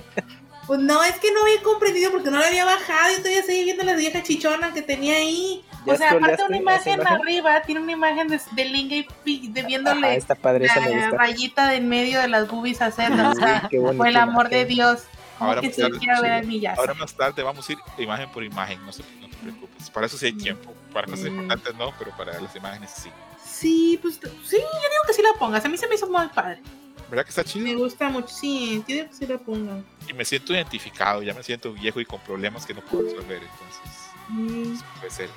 [0.68, 3.63] pues no es que no había comprendido porque no lo había bajado y todavía seguía
[3.66, 7.13] viendo las viejas chichonas que tenía ahí ¿Ya o sea aparte una imagen, imagen?
[7.22, 8.95] arriba tiene una imagen de, de Linga
[9.26, 11.18] y de viéndole Ajá, está padre, me la gusta.
[11.18, 14.66] rayita de en medio de las boobies a Zelda o sea por el amor de.
[14.66, 15.03] Dios
[15.38, 16.45] Ahora que sí tarde- quiero ver
[16.78, 19.89] Ahora más tarde vamos a ir imagen por imagen, no, se, no te preocupes.
[19.89, 20.74] Para eso sí hay tiempo.
[20.93, 21.28] Para cosas Mm.
[21.28, 23.09] importantes no, pero para las imágenes sí.
[23.45, 26.26] sí pues sí yo digo que sí la pongas a mí se me hizo muy
[26.30, 26.61] padre
[27.10, 27.78] ¿Verdad que está me chido?
[27.80, 31.72] gusta mucho sí digo que sí la pongan Y me siento identificado, ya me siento
[31.74, 33.41] viejo y con problemas que no puedo resolver.
[33.43, 34.80] Entonces, Mm.
[34.99, 35.30] puede ser.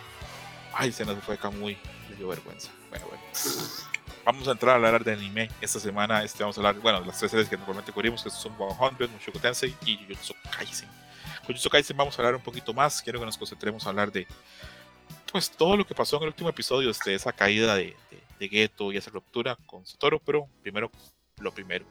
[0.72, 1.76] Ay, se nos fue acá muy.
[2.08, 2.70] Le dio vergüenza.
[2.88, 3.22] Bueno, bueno.
[4.24, 5.50] Vamos a entrar a hablar de anime.
[5.60, 8.54] Esta semana este, vamos a hablar, bueno, las tres series que normalmente cubrimos, que son
[8.56, 10.88] 100, Mushoku Tensei y Jujutsu Kaisen.
[11.40, 13.02] Con Jujutsu Kaisen vamos a hablar un poquito más.
[13.02, 14.26] Quiero que nos concentremos a hablar de
[15.32, 18.48] pues todo lo que pasó en el último episodio, este, esa caída de, de, de
[18.48, 20.90] Geto y esa ruptura con Satoru, pero primero
[21.40, 21.84] lo primero.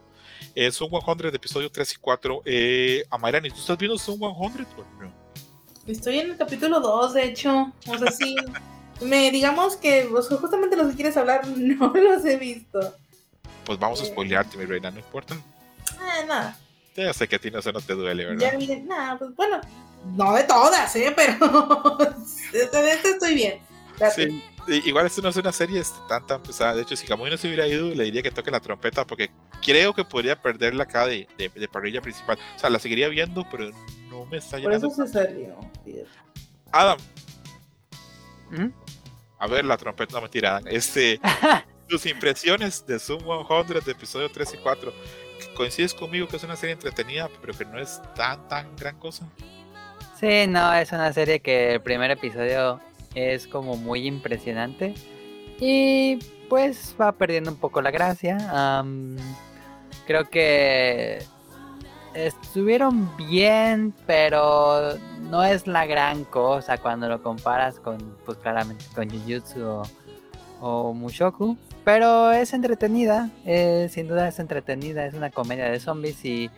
[0.55, 2.41] Eh, son 100 de episodio 3 y 4.
[2.45, 5.13] Eh, Amairani, ¿tú estás viendo Son 100 o no?
[5.87, 7.71] Estoy en el capítulo 2, de hecho.
[7.87, 8.35] O sea, sí.
[9.01, 12.95] me digamos que sea, justamente los que quieres hablar no los he visto.
[13.65, 14.07] Pues vamos a Eh.
[14.07, 15.35] spoilearte, mi reina, no importa.
[15.99, 16.59] Ah, nada.
[16.95, 18.57] Ya sé que a ti no, eso no te duele, Ya ¿verdad?
[18.57, 19.61] vi, nada, pues bueno.
[20.15, 21.13] No de todas, ¿eh?
[21.15, 21.97] Pero
[22.53, 23.59] de esta estoy bien.
[23.99, 24.29] Date.
[24.29, 26.75] Sí, igual esto no es una serie este, tan tan pesada.
[26.75, 29.29] De hecho, si Kamui no se hubiera ido, le diría que toque la trompeta porque
[29.63, 32.37] creo que podría perderla acá de, de, de parrilla principal.
[32.55, 33.69] O sea, la seguiría viendo, pero
[34.09, 35.07] no me está Por eso llenando.
[35.07, 35.57] se salió.
[36.71, 36.97] Adam,
[38.51, 38.67] ¿Mm?
[39.39, 40.67] a ver la trompeta, no mentira, Adam.
[40.67, 41.19] Este,
[41.87, 44.93] tus impresiones de Zoom 100 de episodio 3 y 4.
[45.55, 49.27] ¿Coincides conmigo que es una serie entretenida, pero que no es tan, tan gran cosa?
[50.19, 52.79] Sí, no, es una serie que el primer episodio
[53.15, 54.93] es como muy impresionante
[55.59, 56.17] y
[56.49, 58.37] pues va perdiendo un poco la gracia.
[60.05, 61.23] creo que
[62.13, 64.97] estuvieron bien, pero
[65.29, 69.83] no es la gran cosa cuando lo comparas con, pues claramente, con Jujutsu o,
[70.61, 71.57] o Mushoku.
[71.83, 76.49] Pero es entretenida, eh, sin duda es entretenida, es una comedia de zombies y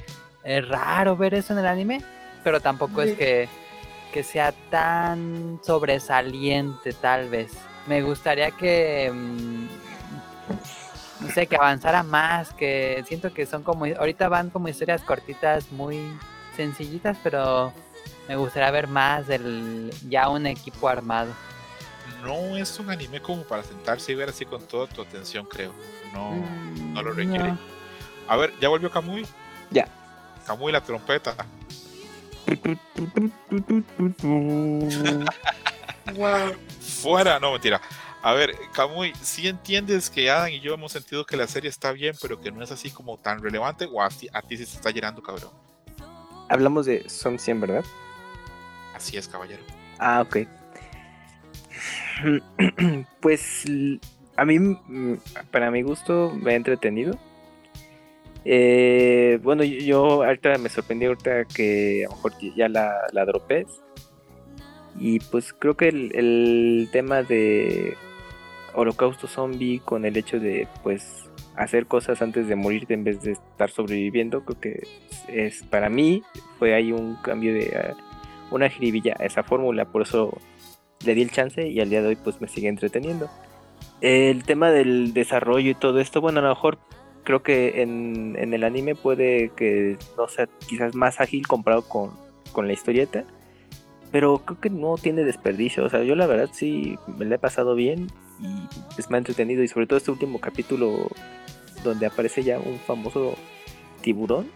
[0.44, 2.02] es raro ver eso en el anime,
[2.44, 3.48] pero tampoco es que,
[4.14, 7.52] que sea tan sobresaliente tal vez.
[7.88, 9.68] Me gustaría que, mm,
[11.22, 15.72] no sé, que avanzara más, que siento que son como, ahorita van como historias cortitas
[15.72, 16.00] muy
[16.56, 17.74] sencillitas, pero
[18.28, 21.32] me gustaría ver más del ya un equipo armado.
[22.24, 25.74] No es un anime como para sentarse y ver así con toda tu atención, creo.
[26.14, 27.52] No, Mm, no lo requiere.
[27.52, 27.58] no.
[28.28, 29.26] A ver, ¿ya volvió Kamui?
[29.72, 29.88] Ya.
[30.46, 31.36] Kamui la trompeta.
[36.16, 36.56] Wow.
[36.80, 37.80] Fuera, no mentira.
[38.22, 41.92] A ver, Kamui, si entiendes que Adam y yo hemos sentido que la serie está
[41.94, 44.64] bien, pero que no es así como tan relevante, o a ti, a ti se
[44.64, 45.52] está llenando, cabrón.
[46.50, 47.86] Hablamos de Som 100, ¿verdad?
[48.94, 49.64] Así es, caballero.
[50.00, 50.38] Ah, ok.
[53.22, 53.64] Pues
[54.36, 55.18] a mí, mm,
[55.52, 57.18] para mi gusto, me ha entretenido.
[58.46, 63.26] Eh, bueno, yo, yo ahorita me sorprendí ahorita que a lo mejor ya la, la
[63.26, 63.66] dropé.
[65.00, 67.96] Y pues creo que el, el tema de
[68.74, 73.34] Holocausto Zombie con el hecho de pues hacer cosas antes de morirte en vez de
[73.34, 74.88] estar sobreviviendo, creo que
[75.28, 76.24] es, para mí
[76.58, 77.96] fue ahí un cambio de ah,
[78.50, 80.38] una jiribilla a esa fórmula, por eso
[81.06, 83.30] le di el chance y al día de hoy pues me sigue entreteniendo.
[84.02, 86.80] El tema del desarrollo y todo esto, bueno, a lo mejor
[87.30, 92.10] creo que en, en el anime puede que no sea quizás más ágil comparado con,
[92.54, 93.24] con la historieta,
[94.12, 97.38] pero creo que no tiene desperdicio, o sea, yo la verdad sí me la he
[97.38, 98.08] pasado bien
[98.40, 101.08] y pues me ha entretenido y sobre todo este último capítulo
[101.84, 103.36] donde aparece ya un famoso
[104.02, 104.50] tiburón,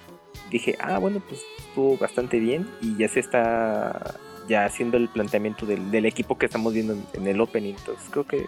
[0.49, 4.15] dije, ah, bueno, pues estuvo bastante bien y ya se está
[4.49, 7.76] ya haciendo el planteamiento del, del equipo que estamos viendo en, en el opening.
[7.76, 8.47] Entonces creo que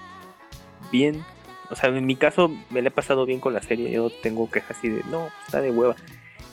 [0.91, 1.23] bien.
[1.69, 3.91] O sea, en mi caso me la he pasado bien con la serie.
[3.91, 5.95] Yo tengo quejas así de, no, está de hueva.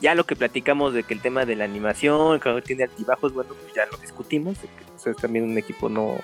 [0.00, 3.54] Ya lo que platicamos de que el tema de la animación, que tiene altibajos, bueno,
[3.60, 4.58] pues ya lo discutimos.
[4.58, 6.16] que, pues, es también un equipo no,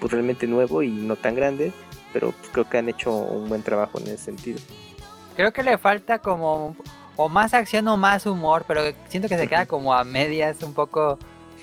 [0.00, 1.72] pues realmente nuevo y no tan grande.
[2.12, 4.58] Pero pues, creo que han hecho un buen trabajo en ese sentido.
[5.36, 6.74] Creo que le falta como
[7.16, 10.74] o más acción o más humor, pero siento que se queda como a medias un
[10.74, 11.18] poco.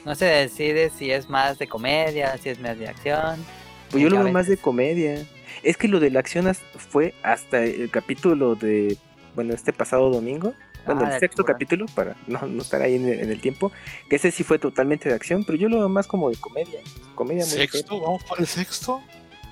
[0.05, 3.43] No se decide si es más de comedia, si es más de acción.
[3.89, 5.25] Pues yo lo veo más de comedia.
[5.63, 8.97] Es que lo de la acción fue hasta el capítulo de,
[9.35, 10.53] bueno, este pasado domingo.
[10.85, 13.71] Bueno, Ah, el sexto capítulo, para no, no estar ahí en el, en el tiempo.
[14.09, 16.81] Que ese sí fue totalmente de acción, pero yo lo veo más como de comedia.
[17.15, 18.01] Comedia muy ¿Sexto?
[18.01, 19.01] ¿Vamos por el sexto?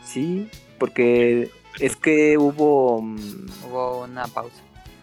[0.04, 1.50] Sí, porque
[1.80, 4.62] es que hubo, mm, Hubo una pausa.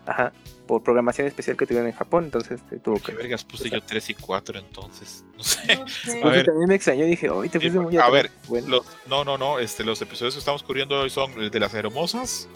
[0.08, 0.32] Ajá,
[0.66, 3.12] por programación especial que tuvieron en Japón, entonces eh, tuvo ¿Qué que...
[3.12, 5.24] vergas puse yo 3 y 4 entonces?
[5.36, 5.76] No sé.
[5.76, 6.18] No sé.
[6.18, 6.46] A Pues ver.
[6.46, 8.12] también me extrañó, dije, hoy te Sí, fuiste muy a atrás".
[8.12, 9.58] ver, bueno, Los- no, no, no.
[9.58, 12.48] Este, los episodios que estamos cubriendo hoy son el de las hermosas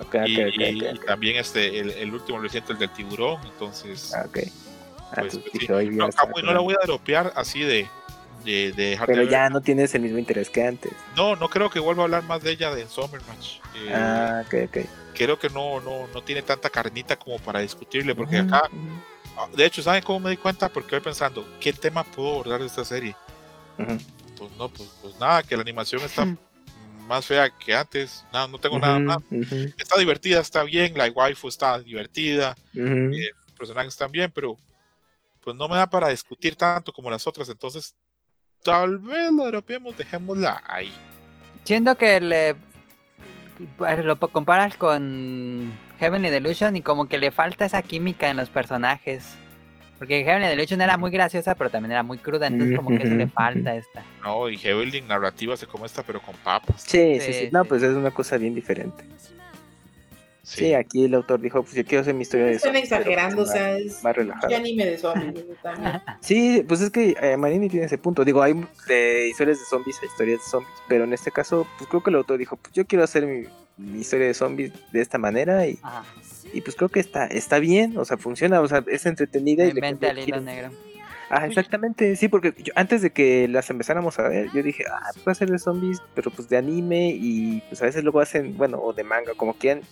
[0.00, 0.52] ok, ok, y, ok,
[0.94, 3.40] y- también este, el, el último reciente, el del tiburón.
[3.44, 4.38] Entonces, ah, ok.
[5.14, 5.58] Ah, pues, entonces sí.
[5.58, 7.86] dije, "Hoy ya no, no la voy a dropear así de,
[8.44, 10.92] de, de Pero ya no tienes el mismo interés que antes.
[11.16, 13.58] No, no creo que vuelva a hablar más de ella de Summer Match.
[13.76, 14.86] Eh, Ah, ok, ok.
[15.14, 18.62] Creo que no, no, no tiene tanta carnita como para discutirle, porque acá,
[19.54, 20.68] de hecho, ¿saben cómo me di cuenta?
[20.70, 23.14] Porque voy pensando, ¿qué tema puedo abordar de esta serie?
[23.76, 26.26] Pues no, pues, pues nada, que la animación está
[27.06, 28.24] más fea que antes.
[28.32, 29.18] Nada, no tengo nada más.
[29.78, 34.56] Está divertida, está bien, la waifu está divertida, eh, los personajes están bien, pero
[35.42, 37.94] pues no me da para discutir tanto como las otras, entonces
[38.62, 40.92] tal vez lo dropeemos, dejémosla ahí.
[41.64, 42.56] Siento que le
[43.76, 48.48] pues, lo comparas con Heavenly Delusion y como que le falta esa química en los
[48.48, 49.36] personajes.
[49.98, 53.14] Porque Heavenly Delusion era muy graciosa, pero también era muy cruda, entonces como que eso
[53.14, 54.02] le falta esta.
[54.24, 56.82] No, y Heavenly narrativa se come esta, pero con papas.
[56.82, 57.48] Sí, sí, Sí, sí.
[57.52, 57.68] No, sí.
[57.68, 59.04] pues es una cosa bien diferente.
[60.44, 63.42] Sí, Sí, aquí el autor dijo, pues yo quiero hacer mi historia de Están exagerando,
[63.42, 64.56] o sea, más- es más relajado.
[64.56, 65.44] anime de zombies.
[66.20, 68.24] Sí, pues es que eh, Marini tiene ese punto.
[68.24, 68.54] Digo, hay
[68.88, 72.10] de historias de zombies a historias de zombies, pero en este caso, pues creo que
[72.10, 75.66] el autor dijo, pues yo quiero hacer mi, mi historia de zombies de esta manera
[75.66, 76.04] y, Ajá.
[76.52, 79.70] y pues creo que está, está bien, o sea, funciona, o sea, es entretenida y
[79.70, 80.70] Inventa el hilo negro.
[81.30, 85.08] Ah, exactamente, sí, porque yo, antes de que las empezáramos a ver, yo dije, ah,
[85.14, 88.20] pues va a ser de zombies, pero pues de anime y pues a veces luego
[88.20, 89.82] hacen, bueno, o de manga, como quieran.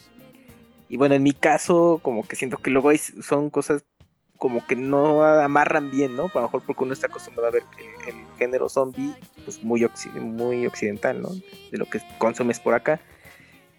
[0.91, 3.85] Y bueno, en mi caso, como que siento que luego hay- son cosas
[4.37, 6.25] como que no amarran bien, ¿no?
[6.25, 7.63] A lo mejor porque uno está acostumbrado a ver
[8.09, 9.15] el, el género zombie,
[9.45, 11.29] pues muy, occi- muy occidental, ¿no?
[11.71, 13.01] De lo que consumes por acá.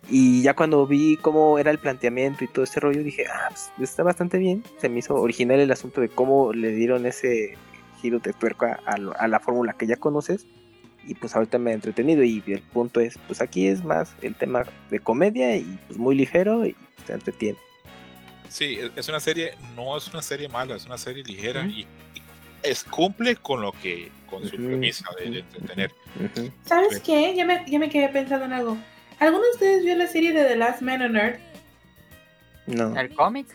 [0.09, 3.71] Y ya cuando vi cómo era el planteamiento y todo ese rollo, dije, ah, pues,
[3.89, 4.63] está bastante bien.
[4.79, 7.55] Se me hizo original el asunto de cómo le dieron ese
[8.01, 10.45] giro de tuerca a, a la fórmula que ya conoces.
[11.07, 12.23] Y pues ahorita me ha entretenido.
[12.23, 16.15] Y el punto es, pues aquí es más el tema de comedia y pues muy
[16.15, 16.75] ligero y
[17.11, 17.57] se entretiene.
[18.49, 21.69] Sí, es- es una serie, no es una serie mala, es una serie ligera Ujú.
[21.69, 21.87] y, y
[22.63, 25.91] es cumple con lo que, con su Ujú, premisa de, de entretener.
[26.15, 26.51] Ujú.
[26.65, 27.01] ¿Sabes Sí.
[27.05, 27.33] qué?
[27.35, 28.77] Ya me, ya me quedé pensando en algo.
[29.19, 31.39] ¿Alguno de ustedes vio la serie de The Last Man on Earth?
[32.67, 32.97] No.
[32.99, 33.47] ¿El cómic?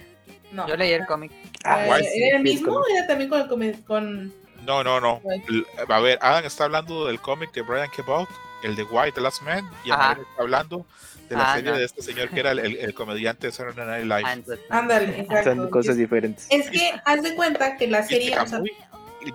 [0.53, 0.67] No.
[0.69, 1.33] Yo leí el cómic.
[1.65, 4.33] Ah, Eh, sí, ¿Era el mismo o era también con el con...
[4.65, 5.21] No, no, no.
[5.49, 8.27] L- A ver, Adam está hablando del cómic de Brian Kevough,
[8.63, 10.87] el de White, The Last Man, y está hablando
[11.29, 11.77] de la Ah, serie no.
[11.79, 14.59] de este señor que era el, el- el comediante de Saturday Night Live.
[14.71, 15.55] Ah, Ándale, exacto.
[15.55, 16.47] Son cosas diferentes.
[16.51, 18.39] Es que haz de cuenta que la ¿Viste, serie...
[18.39, 18.73] o sea, Camuy?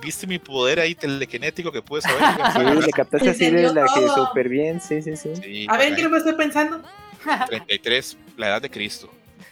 [0.02, 2.20] ¿Viste mi poder ahí telequinético que pude saber?
[2.82, 5.36] Sí, le captaste así de la que súper bien, sí, sí, sí.
[5.36, 5.96] Sí, a ver.
[5.96, 6.82] ¿qué lo estoy pensando?
[7.48, 9.10] 33, la edad de Cristo.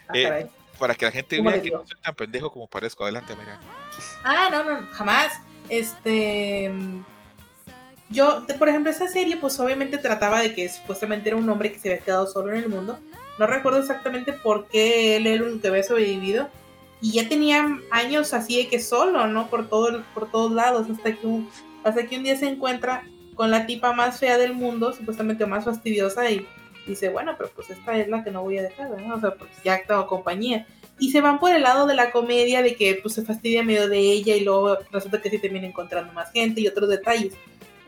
[0.08, 0.48] Ah, Eh.
[0.80, 3.04] Para que la gente ¿Cómo vea que no soy tan pendejo como parezco.
[3.04, 3.60] Adelante, mira.
[4.24, 5.34] Ah, no, no, jamás.
[5.68, 6.72] Este.
[8.10, 11.80] Yo, por ejemplo, esa serie, pues obviamente trataba de que supuestamente era un hombre que
[11.80, 12.98] se había quedado solo en el mundo.
[13.38, 16.50] No recuerdo exactamente por qué él era el único que había sobrevivido.
[17.02, 19.50] Y ya tenía años así de que solo, ¿no?
[19.50, 20.88] Por, todo, por todos lados.
[20.90, 21.50] Hasta que, un,
[21.84, 23.04] hasta que un día se encuentra
[23.36, 26.30] con la tipa más fea del mundo, supuestamente más fastidiosa.
[26.32, 26.46] Y
[26.88, 29.16] dice, bueno, pero pues esta es la que no voy a dejar, ¿no?
[29.16, 30.66] O sea, porque ya tengo compañía
[31.00, 33.88] y se van por el lado de la comedia de que pues se fastidia medio
[33.88, 37.34] de ella y luego resulta que sí termina encontrando más gente y otros detalles.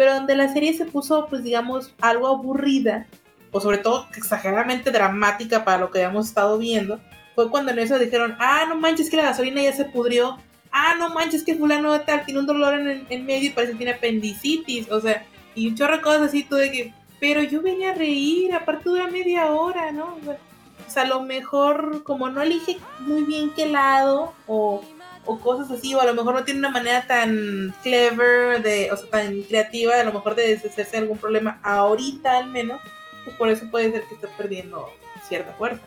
[0.01, 3.05] Pero donde la serie se puso pues digamos algo aburrida
[3.51, 6.99] o sobre todo exageradamente dramática para lo que habíamos estado viendo
[7.35, 10.39] fue cuando en eso dijeron, ah, no manches que la gasolina ya se pudrió,
[10.71, 13.73] ah, no manches que fulano de tal tiene un dolor en el medio y parece
[13.73, 15.23] que tiene apendicitis, o sea,
[15.53, 18.89] y un chorro de cosas así, tú de que, pero yo venía a reír, aparte
[18.89, 20.17] dura media hora, ¿no?
[20.87, 24.83] O sea, a lo mejor como no elige muy bien qué lado o,
[25.25, 28.97] o cosas así, o a lo mejor no tiene una manera tan clever, de, o
[28.97, 32.81] sea, tan creativa, a lo mejor de deshacerse de algún problema ahorita al menos,
[33.23, 34.89] pues por eso puede ser que esté perdiendo
[35.27, 35.83] cierta fuerza.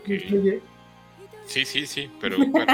[0.00, 0.62] Ok.
[1.46, 2.72] Sí, sí, sí, pero bueno,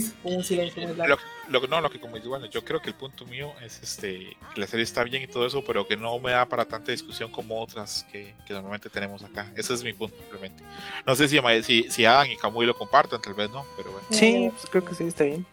[0.00, 1.16] Sí, un silencio muy lo, largo.
[1.48, 4.36] lo- no, lo que como digo, bueno, yo creo que el punto mío es este,
[4.54, 6.92] que la serie está bien y todo eso, pero que no me da para tanta
[6.92, 9.46] discusión como otras que, que normalmente tenemos acá.
[9.56, 10.62] Ese es mi punto, simplemente.
[11.06, 14.06] No sé si, si, si Adam y Camuy lo comparten, tal vez no, pero bueno.
[14.10, 15.44] Sí, pues creo que sí, está bien.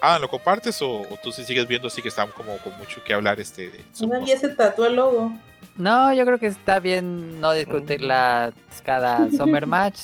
[0.00, 3.02] Adam, ¿lo compartes o, o tú sí sigues viendo así que están como con mucho
[3.04, 5.32] que hablar este de Una ya se tatuó el logo.
[5.76, 8.52] No, yo creo que está bien no discutirla
[8.84, 10.00] cada Summer Match,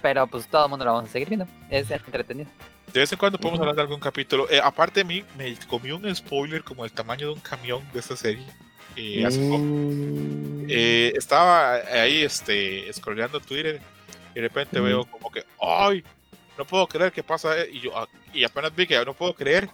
[0.00, 1.46] pero pues todo el mundo la vamos a seguir viendo.
[1.70, 2.48] Es entretenido.
[2.92, 4.48] De vez en cuando podemos hablar de algún capítulo.
[4.50, 8.00] Eh, aparte de mí, me comió un spoiler como el tamaño de un camión de
[8.00, 8.44] esta serie.
[8.96, 9.58] eh, hace poco.
[9.58, 10.66] Mm.
[10.68, 13.80] Eh, estaba ahí este, scrolleando Twitter
[14.32, 16.04] y de repente veo como que, ¡ay!
[16.58, 17.58] No puedo creer que pasa.
[17.58, 19.70] eh", Y yo ah, y apenas vi que no puedo creer.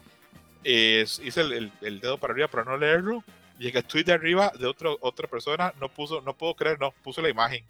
[0.63, 3.25] hice el, el- el dedo para arriba para no leerlo.
[3.59, 6.93] Y el tweet de arriba de otro, otra persona no puso, no puedo creer, no,
[7.03, 7.65] puso la imagen.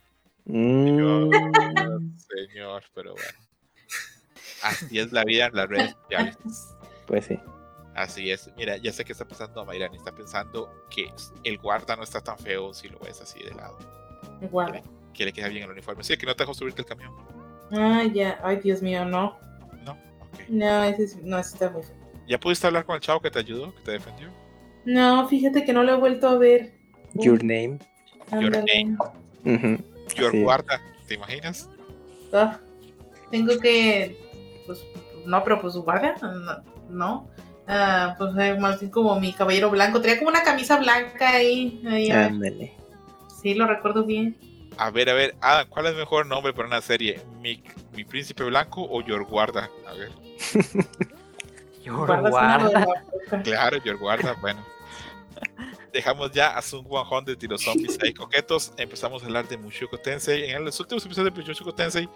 [0.45, 1.31] Mm.
[2.19, 3.48] Señor, pero bueno.
[4.63, 6.39] Así es la vida en las redes sociales.
[7.07, 7.39] Pues sí.
[7.95, 8.51] Así es.
[8.59, 11.11] Mira, ya sé que está pensando Mayrani, está pensando que
[11.43, 13.79] el guarda no está tan feo si lo ves así de lado.
[14.51, 14.71] Guau.
[15.15, 16.05] Que le queda bien el uniforme.
[16.05, 17.11] Sí, que no te dejó subirte el camión.
[17.73, 18.39] Ah, ya.
[18.45, 19.39] Ay, Dios mío, no.
[19.87, 20.49] No, ok.
[20.49, 21.97] No, ese es- no, ese está muy feo.
[22.29, 24.29] ¿Ya pudiste hablar con el chavo que te ayudó, que te defendió?
[24.85, 26.75] No, fíjate que no lo he vuelto a ver.
[27.15, 27.79] Your name.
[28.33, 28.99] Your name.
[30.15, 30.43] Your Sí.
[30.43, 31.71] guarda, ¿te imaginas?
[32.35, 32.61] Ah,
[33.31, 34.28] tengo que.
[34.69, 34.85] Pues,
[35.25, 36.15] no, pero pues guarda.
[36.91, 37.27] No.
[37.67, 40.01] Ah, pues eh, más bien como mi caballero blanco.
[40.01, 41.83] Traía como una camisa blanca ahí.
[41.89, 42.75] ahí, ah, Ándale.
[43.41, 44.37] Sí, lo recuerdo bien.
[44.77, 47.21] A ver, a ver, Adam, ¿cuál es el mejor nombre para una serie?
[47.41, 47.63] ¿Mi,
[47.97, 49.69] mi príncipe blanco o Your guarda?
[49.89, 50.11] A ver,
[51.87, 53.43] Guarda de la boca.
[53.43, 54.65] claro, Your guarda, bueno.
[55.93, 58.73] Dejamos ya a Sun 100 y los zombies ahí coquetos.
[58.77, 60.51] Empezamos a hablar de Mushoku Tensei.
[60.51, 62.09] En los últimos episodios de Mushoku Tensei,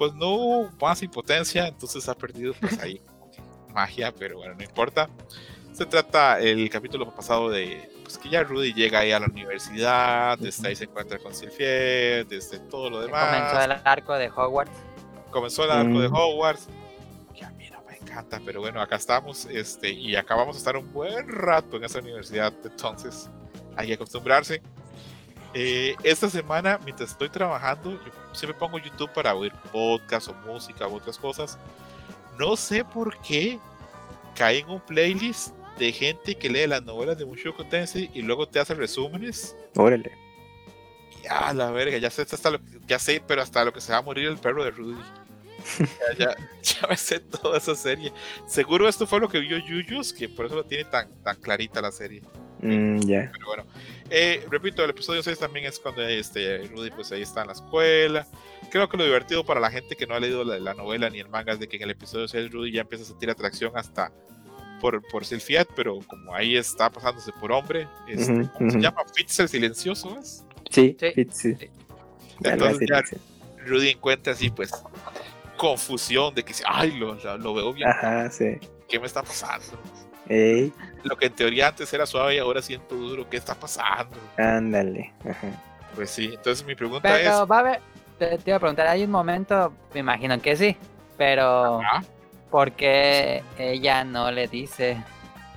[0.00, 3.02] pues no hubo más impotencia, entonces ha perdido pues ahí
[3.74, 5.10] magia, pero bueno, no importa.
[5.74, 10.38] Se trata el capítulo pasado de pues que ya Rudy llega ahí a la universidad,
[10.38, 13.26] desde ahí se encuentra con Silfier, desde todo lo demás.
[13.28, 14.72] Comenzó el arco de Hogwarts.
[15.30, 16.14] comenzó el arco de Mm.
[16.14, 16.68] Hogwarts.
[17.34, 20.58] Que a mí no me encanta, pero bueno, acá estamos este, y acá vamos a
[20.60, 23.28] estar un buen rato en esa universidad, entonces
[23.76, 24.62] hay que acostumbrarse.
[25.52, 30.86] Eh, esta semana, mientras estoy trabajando, yo siempre pongo YouTube para oír podcast o música
[30.86, 31.58] u otras cosas.
[32.38, 33.58] No sé por qué
[34.36, 35.48] caí en un playlist
[35.78, 39.56] de gente que lee las novelas de Mushoku Tensei y luego te hace resúmenes.
[39.76, 40.12] Órale.
[41.22, 43.92] Y a la verga, ya sé, hasta lo, ya sé, pero hasta lo que se
[43.92, 45.02] va a morir el perro de Rudy.
[46.16, 48.12] ya, ya, ya me sé toda esa serie.
[48.46, 51.80] Seguro esto fue lo que vio Yuyus, que por eso lo tiene tan, tan clarita
[51.82, 52.22] la serie.
[52.62, 53.30] Mm, ya.
[53.32, 53.64] Pero bueno,
[54.10, 57.52] eh, repito, el episodio 6 también es cuando este, Rudy pues ahí está en la
[57.54, 58.26] escuela.
[58.70, 61.20] Creo que lo divertido para la gente que no ha leído la, la novela ni
[61.20, 63.72] el manga es de que en el episodio 6 Rudy ya empieza a sentir atracción
[63.76, 64.12] hasta
[64.80, 69.02] por, por Silfiat, pero como ahí está pasándose por hombre, este, Ujú, ¿cómo se llama?
[69.14, 70.44] Fitz el silencioso, ¿es?
[70.70, 70.96] Sí,
[72.40, 73.02] la Entonces ya.
[73.66, 74.70] Rudy encuentra así pues
[75.56, 78.56] confusión de que dice, ay, lo, lo- lo veo bien, Ajá, sí.
[78.88, 79.66] ¿qué me está pasando?
[80.30, 84.16] Ey, Lo que en teoría antes era suave y ahora siento duro, ¿qué está pasando?
[84.38, 85.12] ándale.
[85.28, 85.48] Ajá.
[85.94, 87.80] Pues sí, entonces mi pregunta Pero es, va a haber,
[88.18, 90.76] te, te iba a preguntar, hay un momento, me imagino que sí,
[91.18, 92.00] pero ¿ah?
[92.48, 95.02] ¿por qué ella no le dice?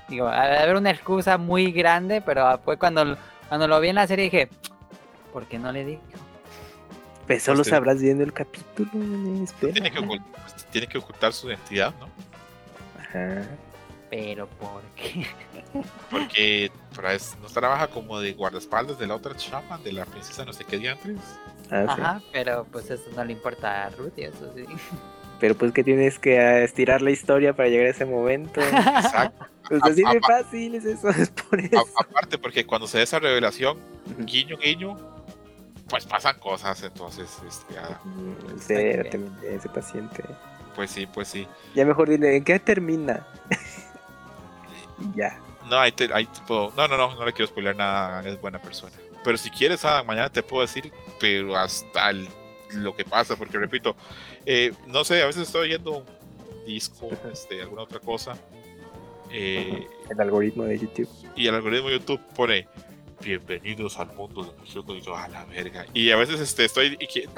[0.09, 3.15] Digo, de haber una excusa muy grande, pero fue cuando,
[3.47, 4.49] cuando lo vi en la serie dije,
[5.31, 6.01] ¿por qué no le dijo?
[7.27, 8.89] Pues solo Pues te- sabrás viendo el capítulo.
[8.91, 12.09] tiene que, ocult- pues, tiene que ocultar su identidad, ¿no?
[12.99, 13.43] Ajá.
[14.15, 15.25] Pero ¿por qué?
[16.11, 20.45] Porque para es- no trabaja como de guardaespaldas de la otra chama, de la princesa
[20.45, 21.17] no sé qué diantres.
[21.71, 22.01] Ah, sí.
[22.01, 24.65] Ajá, pero pues eso no le importa a Ruth y eso sí.
[25.39, 28.61] Pero pues que tienes que estirar la historia para llegar a ese momento.
[28.61, 29.47] Exacto.
[29.67, 31.83] Pues así de fácil es eso, es por A- eso.
[31.97, 33.79] aparte, porque cuando se da esa revelación,
[34.19, 34.95] guiño, guiño,
[35.89, 38.57] pues pasan cosas, entonces, este, ah, Mm,
[39.49, 40.23] ese paciente.
[40.75, 41.47] pues sí, pues sí.
[41.75, 43.25] Ya mejor dile, ¿en qué termina?
[45.15, 45.39] Ya.
[45.69, 48.39] No, ahí te, ahí te puedo- no, no, no, no le quiero spoiler nada, es
[48.41, 48.93] buena persona.
[49.23, 52.27] Pero si quieres, mañana te puedo decir, pero hasta el-
[52.73, 53.95] lo que pasa, porque repito,
[54.45, 56.05] eh, no sé, a veces estoy oyendo un
[56.65, 58.35] disco, este, alguna otra cosa,
[59.31, 61.09] eh, El algoritmo de YouTube.
[61.35, 62.67] y el algoritmo de YouTube pone
[63.23, 66.97] bienvenidos al mundo de Mushoku y yo a la verga y a veces este estoy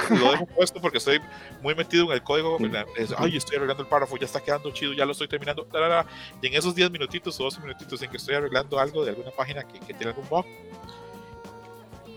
[0.09, 1.19] lo dejo puesto porque estoy
[1.61, 2.57] muy metido en el código
[2.97, 5.79] es, ay estoy arreglando el párrafo ya está quedando chido ya lo estoy terminando la,
[5.79, 6.05] la, la".
[6.41, 9.31] y en esos 10 minutitos o 12 minutitos en que estoy arreglando algo de alguna
[9.31, 10.45] página que, que tiene algún bug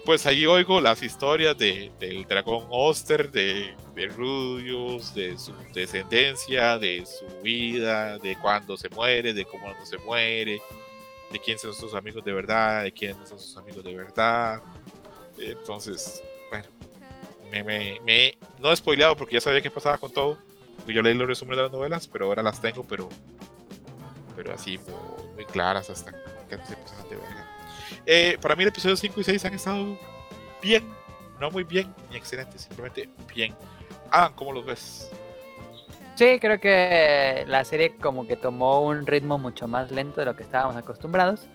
[0.09, 6.79] pues ahí oigo las historias de, del dragón Oster, de, de Rudius, de su descendencia,
[6.79, 10.63] de su vida, de cuándo se muere, de cómo no se muere,
[11.33, 14.63] de quiénes son sus amigos de verdad, de quiénes no son sus amigos de verdad.
[15.39, 16.67] Entonces, bueno,
[17.51, 20.39] me, me, me- no he spoileado porque ya sabía qué pasaba con todo.
[20.87, 23.09] Yo leí los resúmenes de las novelas, pero ahora las tengo, pero,
[24.35, 26.13] pero así muy, muy claras hasta
[26.49, 27.47] que de verga.
[28.07, 29.99] Eh, para mí el episodio 5 y 6 han estado
[30.63, 30.89] bien,
[31.39, 33.55] no muy bien ni excelente, simplemente bien.
[34.11, 35.11] Adam, ¿cómo los ves?
[36.19, 40.35] Sí, creo que la serie como que tomó un ritmo mucho más lento de lo
[40.35, 41.47] que estábamos acostumbrados.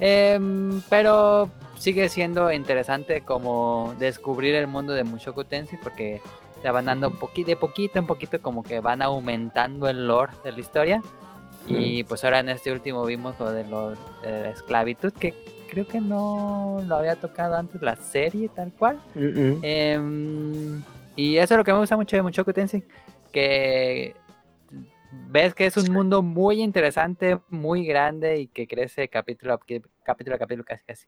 [0.00, 6.20] Em, pero sigue siendo interesante como descubrir el mundo de Mushoku Tensei porque
[6.60, 10.58] te van dando de poquito en poquito como que van aumentando el lore de la
[10.58, 11.02] historia.
[11.68, 15.36] Y pues ahora en este último vimos lo de, lo, de la esclavitud que
[15.70, 19.00] creo que no lo había tocado antes la serie tal cual.
[19.14, 20.82] Em,
[21.14, 22.82] y eso es lo que me gusta mucho de Mushoku Tensei,
[23.30, 24.14] que
[25.28, 29.58] ves que es un mundo muy interesante, muy grande y que crece capítulo a
[30.04, 31.06] capítulo, a capítulo casi casi.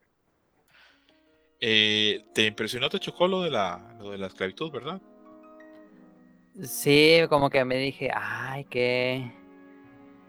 [1.61, 5.01] Eh, ¿Te impresionó, te chocó lo de la, lo de la esclavitud, verdad?
[6.61, 9.33] Sí, como que me dije, ay, qué,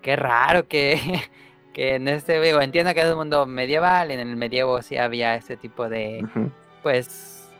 [0.02, 1.00] qué raro que,
[1.74, 5.36] que en este, digo, entiendo que es un mundo medieval, en el medievo sí había
[5.36, 6.24] ese tipo de,
[6.84, 7.52] pues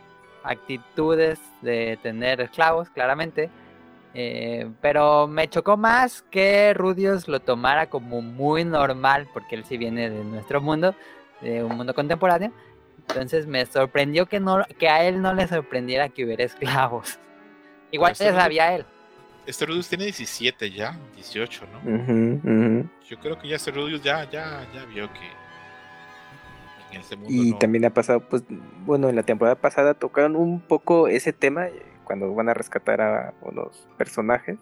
[0.44, 3.50] actitudes de tener esclavos, claramente.
[4.14, 9.78] Eh, pero me chocó más que Rudius lo tomara como muy normal, porque él sí
[9.78, 10.96] viene de nuestro mundo,
[11.42, 12.52] de un mundo contemporáneo.
[13.08, 17.20] Entonces me sorprendió que, no, que a él no le sorprendiera que hubiera esclavos.
[17.92, 18.86] Igual se- sabía él.
[19.46, 21.80] Este Rudius tiene 17 ya, 18, ¿no?
[21.96, 22.90] Ujú.
[23.10, 25.20] Yo creo que ya este Rudius ya, ya, ya vio que
[26.96, 28.44] en este mundo Y no- también ha pasado, pues,
[28.86, 31.68] bueno, en la temporada pasada tocaron un poco ese tema
[32.04, 34.58] cuando van a rescatar a unos personajes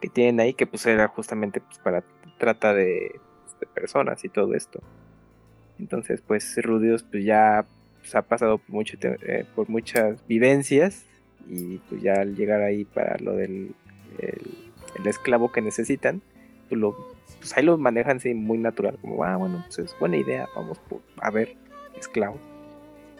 [0.00, 2.04] que tienen ahí, que pues era justamente pues, para
[2.38, 3.20] trata de,
[3.58, 4.80] pues, personas y todo esto.
[5.78, 7.66] Entonces, pues, Rudios pues ya
[8.00, 11.04] pues, ha pasado por, mucho eh, por muchas vivencias
[11.48, 13.74] y pues ya al llegar ahí para lo del
[14.18, 16.22] el, esclavo que necesitan,
[16.68, 16.96] pues, lo,
[17.38, 20.80] pues ahí lo manejan así muy natural, como, ah, bueno, pues es buena idea, vamos
[21.18, 21.54] a ver,
[21.98, 22.38] esclavo.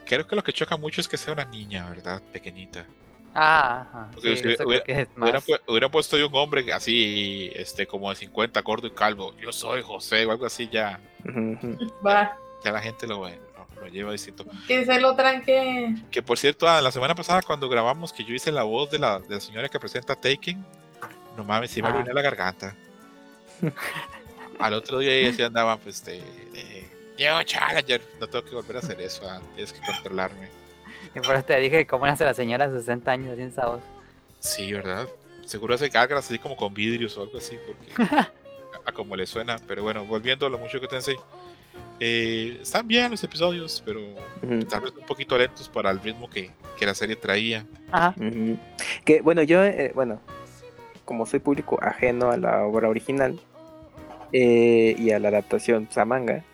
[0.06, 2.22] Creo que lo que choca mucho es que sea una niña, ¿verdad?
[2.32, 2.86] Pequeñita.
[3.34, 4.08] Ah, ajá.
[4.14, 8.08] Porque Sí, si hubiera- que es Hubiera, hubiera puesto yo un hombre así, este, como
[8.08, 9.34] de 50, gordo y calvo.
[9.36, 10.98] Yo soy José o algo así, ya.
[12.06, 12.38] Va.
[12.64, 13.38] ya la gente lo, ve,
[13.74, 14.46] lo, lo lleva distinto.
[14.66, 15.94] Que se lo tranque.
[16.10, 18.98] Que por cierto, ah, la semana pasada cuando grabamos que yo hice la voz de
[18.98, 20.64] la, de la señora que presenta Taken,
[21.36, 21.90] no mames, sí me Ah.
[21.90, 22.74] arruiné la garganta.
[24.58, 26.20] Al otro día ella sí andaba, pues, de,
[26.52, 30.48] de, yo, Challenger, no tengo que volver a hacer eso, ah, tienes que controlarme.
[31.14, 33.80] Y por eso te dije cómo hace la señora de 60 años sin esa voz.
[34.40, 35.09] Sí, ¿verdad?
[35.44, 38.30] Seguro hace gárgaras así como con vidrios o algo así, porque a,
[38.84, 39.59] a como le suena.
[39.66, 41.18] Pero bueno, volviendo a lo mucho que te enseñé.
[41.98, 44.01] Eh, están bien los episodios, pero
[44.68, 47.64] tal vez un poquito lentos para el ritmo que, que la serie traía.
[47.90, 48.14] Ajá.
[49.05, 50.20] Que bueno, yo, eh, bueno,
[51.06, 53.40] como soy público ajeno a la obra original
[54.32, 56.44] eh, y a la adaptación pues, a manga,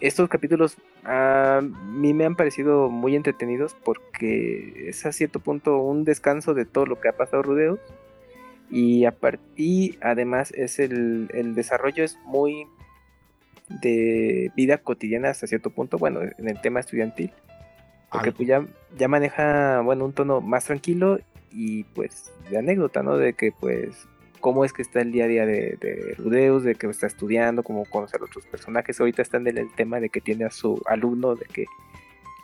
[0.00, 6.04] estos capítulos a mí me han parecido muy entretenidos porque es a cierto punto un
[6.04, 7.78] descanso de todo lo que ha pasado Rudeos
[8.70, 12.66] y, apar- y además es el, el desarrollo es muy
[13.82, 17.32] de vida cotidiana hasta cierto punto, bueno, en el tema estudiantil.
[18.10, 18.66] Porque pues ya,
[18.98, 21.20] ya maneja, bueno, un tono más tranquilo
[21.52, 23.16] y pues de anécdota, ¿no?
[23.16, 24.08] De que pues
[24.40, 27.62] cómo es que está el día a día de, de Rudeus, de que está estudiando,
[27.62, 28.98] cómo conoce a otros personajes.
[28.98, 31.66] Ahorita están en el tema de que tiene a su alumno, de que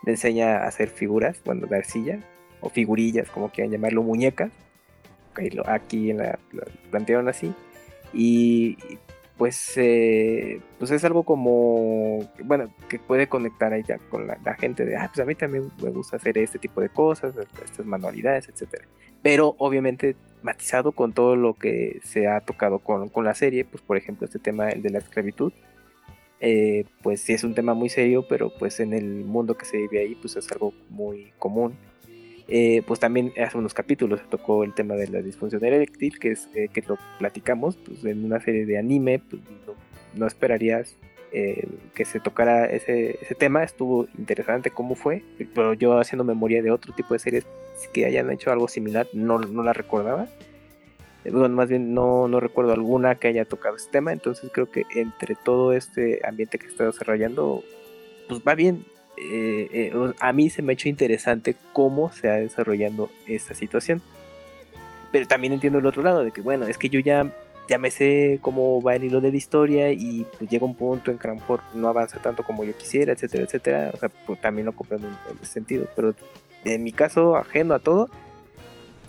[0.04, 2.20] le enseña a hacer figuras, bueno, de arcilla,
[2.60, 4.52] o figurillas, como quieran llamarlo, muñecas.
[5.66, 6.38] Aquí en la,
[6.90, 7.52] plantearon así.
[8.14, 8.78] Y
[9.36, 14.54] pues, eh, pues es algo como, bueno, que puede conectar ahí ya con la, la
[14.54, 17.84] gente de, ah, pues a mí también me gusta hacer este tipo de cosas, estas
[17.84, 18.86] manualidades, etcétera.
[19.22, 20.16] Pero obviamente
[20.46, 24.24] matizado con todo lo que se ha tocado con, con la serie, pues por ejemplo
[24.24, 25.52] este tema el de la esclavitud,
[26.40, 29.76] eh, pues sí es un tema muy serio, pero pues en el mundo que se
[29.78, 31.74] vive ahí, pues es algo muy común.
[32.48, 36.30] Eh, pues también hace unos capítulos se tocó el tema de la disfunción eréctil, que
[36.30, 39.74] es eh, que lo platicamos pues, en una serie de anime, pues, no,
[40.14, 40.96] no esperarías
[41.32, 45.22] eh, que se tocara ese, ese tema, estuvo interesante cómo fue,
[45.54, 47.46] pero yo haciendo memoria de otro tipo de series
[47.92, 50.28] que hayan hecho algo similar, no, no la recordaba.
[51.24, 54.70] Eh, Bueno, más bien no, no recuerdo alguna que haya tocado ese tema, entonces creo
[54.70, 57.62] que entre todo este ambiente que está desarrollando,
[58.28, 58.84] pues va bien.
[59.18, 64.02] Eh, eh, a mí se me ha hecho interesante cómo se ha desarrollando esta situación.
[65.10, 67.32] Pero también entiendo el otro lado, de que bueno, es que yo ya,
[67.68, 71.10] ya me sé cómo va el hilo de la historia y pues llega un punto
[71.10, 71.28] en que
[71.74, 73.90] no avanza tanto como yo quisiera, etcétera, etcétera.
[73.94, 75.86] O sea, pues también lo comprendo en, ese sentido.
[75.96, 76.14] Pero
[76.64, 78.08] en mi caso, ajeno a todo,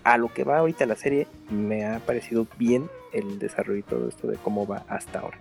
[0.03, 4.09] a lo que va ahorita la serie, me ha parecido bien el desarrollo y todo
[4.09, 5.39] esto de cómo va hasta ahora.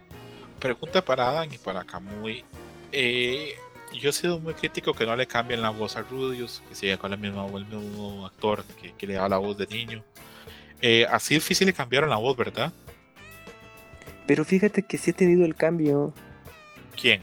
[0.60, 2.44] Pregunta para Adam y para Kamui.
[2.92, 3.54] Eh,
[4.00, 6.96] yo he sido muy crítico que no le cambien la voz a Rudius, que siga
[6.96, 10.02] con la misma, el mismo actor que, que le da la voz de niño.
[10.82, 12.72] Eh, a Sylvie sí le cambiaron la voz, ¿verdad?
[14.26, 16.12] Pero fíjate que sí ha tenido el cambio.
[17.00, 17.22] ¿Quién?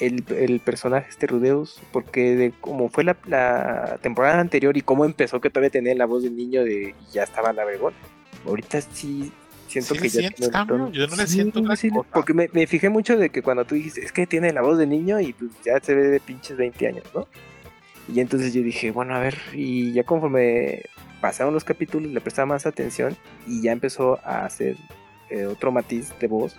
[0.00, 5.04] el, el personaje este Rudeus, porque de como fue la, la temporada anterior y cómo
[5.04, 7.94] empezó que todavía tenía la voz de niño de y ya estaba navegón.
[8.46, 9.32] Ahorita sí
[9.66, 10.90] siento ¿Sí que ya sientes cambio?
[10.92, 12.08] Yo no le siento sí, cosa.
[12.12, 14.78] porque me, me fijé mucho de que cuando tú dijiste, es que tiene la voz
[14.78, 17.26] de niño y pues ya se ve de pinches 20 años, ¿no?
[18.12, 20.82] Y entonces yo dije, bueno, a ver, y ya conforme
[21.20, 24.76] pasaron los capítulos le prestaba más atención y ya empezó a hacer
[25.30, 26.56] eh, otro matiz de voz.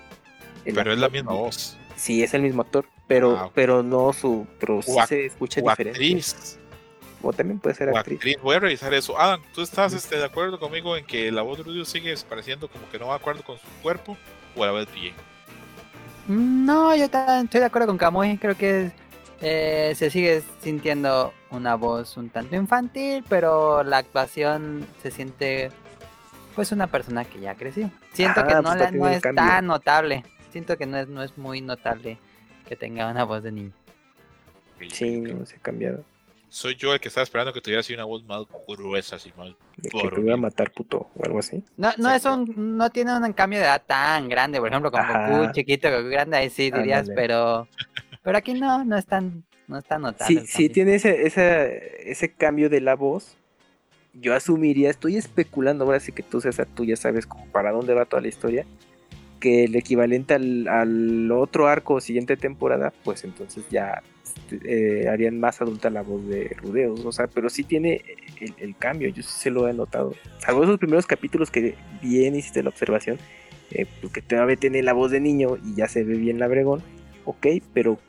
[0.66, 1.78] El Pero es la misma voz.
[1.96, 5.70] Sí, es el mismo actor, pero, Ah, pero no su, pero sí se escucha O
[5.70, 5.92] diferente.
[6.00, 6.58] actriz.
[7.22, 8.18] O también puede ser O actriz.
[8.18, 8.38] actriz.
[8.42, 9.20] Voy a revisar eso.
[9.20, 12.70] Adam, ¿tú estás este, de acuerdo conmigo en que la voz de Rudius sigue pareciendo
[12.70, 14.16] como que no va de acuerdo con su cuerpo?
[14.56, 15.14] ¿O a la vez bien?
[16.28, 18.38] No, yo también estoy de acuerdo con Kamui.
[18.38, 18.92] Creo que
[19.42, 25.72] eh, se sigue sintiendo una voz un tanto infantil, pero la actuación se siente
[26.60, 27.90] pues una persona que ya creció.
[28.12, 29.44] Siento Ajá, que no, pues, la- no es cambio.
[29.46, 30.26] tan notable.
[30.52, 32.18] Siento que no es, no es muy notable
[32.68, 33.72] que tenga una voz de niño.
[34.92, 36.04] Sí, no se ha cambiado.
[36.50, 39.52] Soy yo el que estaba esperando que tuviera así una voz más gruesa, así más.
[39.78, 41.64] De que te voy a matar puto o algo así.
[41.78, 45.02] No, no es un, no tiene un cambio de edad tan grande, por ejemplo, con.
[45.08, 47.16] Goku chiquito, Goku grande, ahí sí dirías, Ándale.
[47.16, 47.68] pero,
[48.22, 50.42] pero aquí no, no es tan, no es tan notable.
[50.42, 53.38] Sí, sí tiene ese, ese, ese cambio de la voz.
[54.14, 57.94] Yo asumiría, estoy especulando, ahora sí que tú, César, tú ya sabes como para dónde
[57.94, 58.66] va toda la historia.
[59.40, 64.04] Que el equivalente al, al otro arco siguiente temporada, pues entonces ya
[64.52, 67.06] este, eh, harían más adulta la voz de Rudeus.
[67.06, 68.02] O sea, pero sí tiene
[68.58, 70.14] el, cambio, yo sí se lo he notado.
[70.40, 73.18] Salvo esos primeros capítulos que bien hiciste la observación,
[73.72, 76.82] eh, porque todavía tiene la voz de niño y ya se ve bien la bregón,
[77.26, 78.00] ok, pero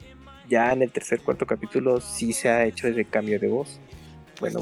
[0.48, 3.81] ya en el tercer, cuarto capítulo sí se ha hecho ese cambio de voz.
[4.40, 4.60] Bueno,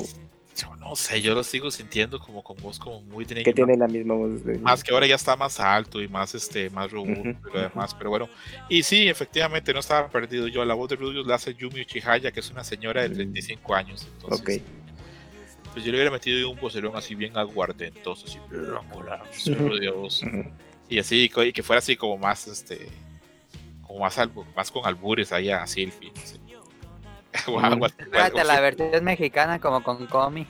[0.60, 3.76] Yo no sé, yo lo sigo sintiendo como con voz como muy de Que tiene
[3.76, 6.90] la misma voz de más que ahora ya está más alto y más este más
[6.90, 8.28] robusto y lo demás, pero bueno.
[8.68, 10.64] Y sí, efectivamente no estaba perdido yo.
[10.64, 13.14] La voz de Rudius la hace Yumi Uchihaya, que es una señora de Mm.
[13.14, 14.08] 35 años.
[14.20, 14.62] Entonces, Ok.
[15.72, 18.38] pues yo le hubiera metido un vocerón así bien aguardentoso, así,
[18.92, 19.22] hola.
[20.88, 22.88] Y así, y que fuera así como más, este,
[23.82, 26.10] como más algo, más con albures ahí a Silphy.
[26.14, 26.38] no sé.
[27.62, 27.86] Algo
[28.44, 30.46] la versión mexicana como con Comi.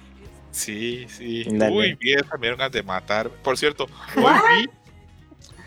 [0.51, 1.45] Sí, sí.
[1.51, 1.75] Dale.
[1.75, 3.29] Uy, vi esa, me dieron ganas de matar.
[3.31, 3.87] Por cierto,
[4.17, 4.71] hoy vi,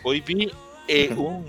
[0.02, 0.52] hoy vi
[0.88, 1.46] eh, un,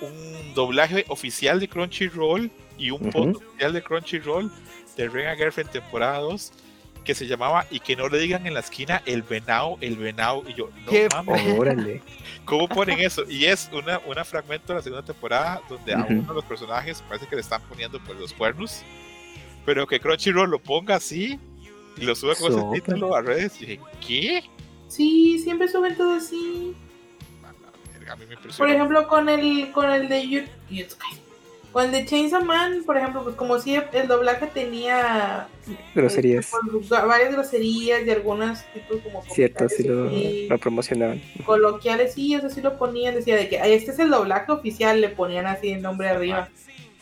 [0.00, 3.10] un doblaje oficial de Crunchyroll y un Ujú.
[3.10, 4.52] post oficial de Crunchyroll
[4.96, 6.52] de Renga Girlfriend temporada 2
[7.02, 10.42] que se llamaba Y que no le digan en la esquina el venado, el venado.
[10.48, 12.02] Y yo, no ¿Qué mames, Órale.
[12.44, 13.24] ¿cómo ponen eso?
[13.28, 17.02] Y es una, una fragmento de la segunda temporada donde a uno de los personajes
[17.08, 18.82] parece que le están poniendo pues los cuernos,
[19.64, 21.38] pero que Crunchyroll lo ponga así
[21.96, 23.60] y lo suba con ese título a redes.
[23.60, 24.42] Y dije, ¿qué?
[24.88, 26.74] Sí, siempre suben todo así.
[28.10, 30.88] A mí me Por ejemplo, con el con el de Yu-
[31.72, 35.48] Con el de Chainsaw Man, por ejemplo, pues como si el doblaje tenía
[35.94, 36.52] Groserías.
[36.52, 40.10] este, pues, varias groserías y algunos tipos como Cierto, sí lo,
[40.48, 41.22] lo promocionaban.
[41.46, 45.00] coloquiales, sí, eso sí lo ponían, decía de que "Ay, este es el doblaje oficial,
[45.00, 46.50] le ponían así el nombre arriba.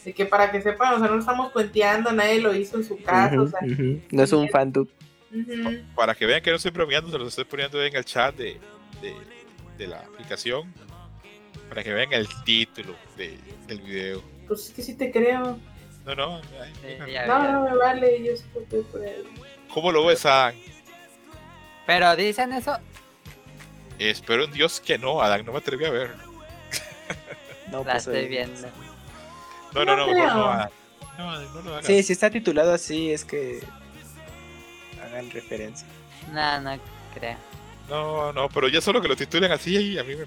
[0.04, 2.84] De que para que sepan, o sea, no lo estamos cuenteando, nadie lo hizo en
[2.84, 4.00] su casa, o Ujú, sea, ujú.
[4.12, 4.88] No es un fandub.
[5.32, 5.70] ujú.
[5.96, 8.56] Para que vean que no estoy bromeando, se los estoy poniendo en el chat de,
[9.02, 9.14] de,
[9.76, 10.72] de la aplicación.
[11.68, 13.36] Para que vean el título de,
[13.66, 14.22] del video.
[14.50, 15.60] Pues es que sí te creo.
[16.04, 16.40] No, no.
[16.60, 17.52] ay, ya, No, ya.
[17.52, 19.00] no me vale, yo estoy por.
[19.72, 20.56] ¿Cómo lo ves, Adán?
[21.86, 22.76] Pero dicen eso.
[24.00, 25.46] Espero en Dios que no, Adán.
[25.46, 26.10] No me atreví a ver.
[27.70, 28.68] No, La pues, estoy eh, viendo.
[29.72, 30.70] No, no, no, No mejor no, Adán.
[31.16, 31.86] No, Adán, no lo hagas.
[31.86, 33.60] Sí, si está titulado así es que
[35.00, 35.86] hagan referencia.
[36.32, 36.76] No, no
[37.14, 37.36] creo.
[37.88, 40.26] No, no, pero ya solo que lo titulen así, y a mí me,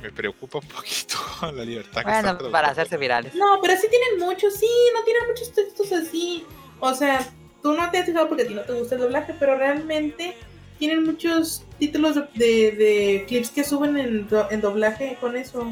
[0.00, 1.16] me preocupa un poquito
[1.54, 3.34] la libertad que Bueno, está para hacerse virales.
[3.34, 6.44] No, pero sí tienen muchos, sí, no tienen muchos textos así.
[6.80, 7.26] O sea,
[7.62, 10.36] tú no te has fijado porque a ti no te gusta el doblaje, pero realmente
[10.78, 15.70] tienen muchos títulos de, de- de clips que suben en, do- en doblaje con eso.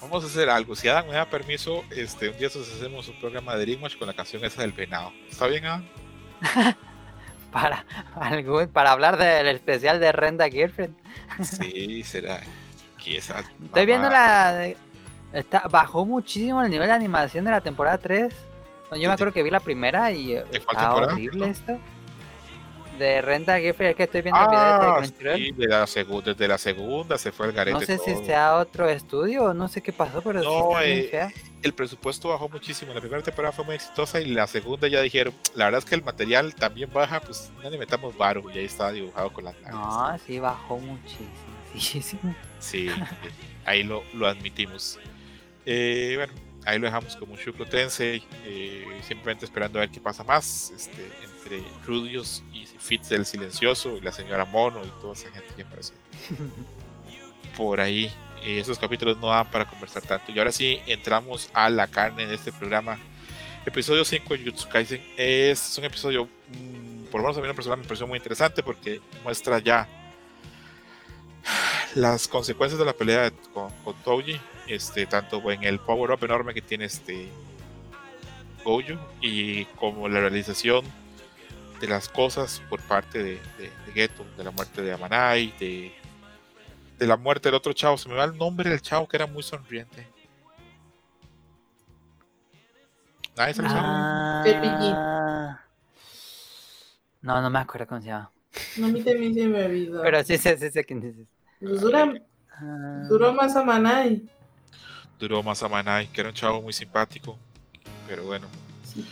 [0.00, 0.74] Vamos a hacer algo.
[0.74, 4.06] Si Adam me da permiso, este, un día nosotros hacemos un programa de Dreamwatch con
[4.08, 5.12] la canción esa del venado.
[5.30, 5.84] ¿Está bien, Adam?
[7.52, 7.84] Para,
[8.14, 10.94] algún, para hablar del especial de Renda Girlfriend.
[11.42, 12.40] Sí, será.
[13.16, 14.74] Esa Estoy viendo la.
[15.32, 18.34] Está, bajó muchísimo el nivel de animación de la temporada 3.
[18.92, 21.78] Yo me acuerdo que vi la primera y eh, ¿De cuál está horrible esto.
[22.98, 25.36] De Renta Girlfriend, es que estoy viendo el video Ah, de Crunchyroll.
[25.36, 25.86] sí, de la
[26.24, 28.24] desde la segunda se fue el garete No sé si todo.
[28.26, 31.32] sea otro estudio no sé qué pasó, pero No, eh.
[31.62, 32.94] El presupuesto bajó muchísimo.
[32.94, 35.94] La primera temporada fue muy exitosa y la segunda ya dijeron, la verdad es que
[35.96, 38.44] el material también baja, pues no le metamos varo.
[38.54, 39.54] Y ahí estaba dibujado con las.
[39.70, 41.28] No, sí bajó muchísimo.
[41.74, 42.34] muchísimo.
[42.60, 42.88] Sí,
[43.64, 44.98] ahí lo, lo admitimos.
[45.66, 46.32] Eh, bueno,
[46.64, 50.70] ahí lo dejamos como un Shukro Tensei, eh, simplemente esperando a ver qué pasa más
[50.70, 51.08] este,
[51.48, 55.62] entre Rudios y Fitz del Silencioso y la señora Mono y toda esa gente que
[55.62, 55.94] aparece
[57.56, 58.12] por ahí.
[58.42, 60.30] Eh, esos capítulos no dan para conversar tanto.
[60.30, 62.98] Y ahora sí, entramos a la carne de este programa.
[63.66, 67.56] Episodio 5 de Jutsu Kaisen es, un episodio, mm, por lo menos a mí en
[67.56, 69.88] persona me pareció muy interesante porque muestra ya
[71.94, 76.54] las consecuencias de la pelea con, con Touji, este, tanto en el power up enorme
[76.54, 77.28] que tiene este
[78.64, 80.84] Gojo y como la realización
[81.80, 85.94] de las cosas por parte de, de, de Geto, de la muerte de Amanai, de,
[86.98, 87.96] de la muerte del otro chavo.
[87.96, 90.06] Se me va el nombre del chavo que era muy sonriente.
[93.36, 93.80] Nadie se lo sabe.
[93.84, 95.60] Ah,
[97.22, 98.30] no, no me acuerdo cómo se llama.
[98.76, 100.02] No, a mí también se me olvidó.
[100.02, 101.26] Pero sí sé, sí sé quién dices.
[101.60, 102.12] Pues dura,
[102.60, 104.28] Ah, duró más a Manai.
[105.18, 107.38] Duró más Amanai, que era un chavo muy simpático,
[108.08, 108.48] pero bueno.
[108.82, 109.06] Sí.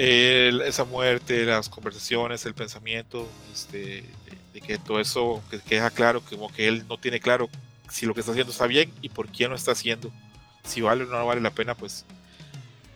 [0.00, 4.04] El- esa muerte, las conversaciones, el pensamiento, este,
[4.52, 7.48] de, que todo eso que queda claro, como que él no tiene claro
[7.90, 10.10] si lo que está haciendo está bien y por quién lo está haciendo,
[10.64, 12.04] si vale o no vale la pena, pues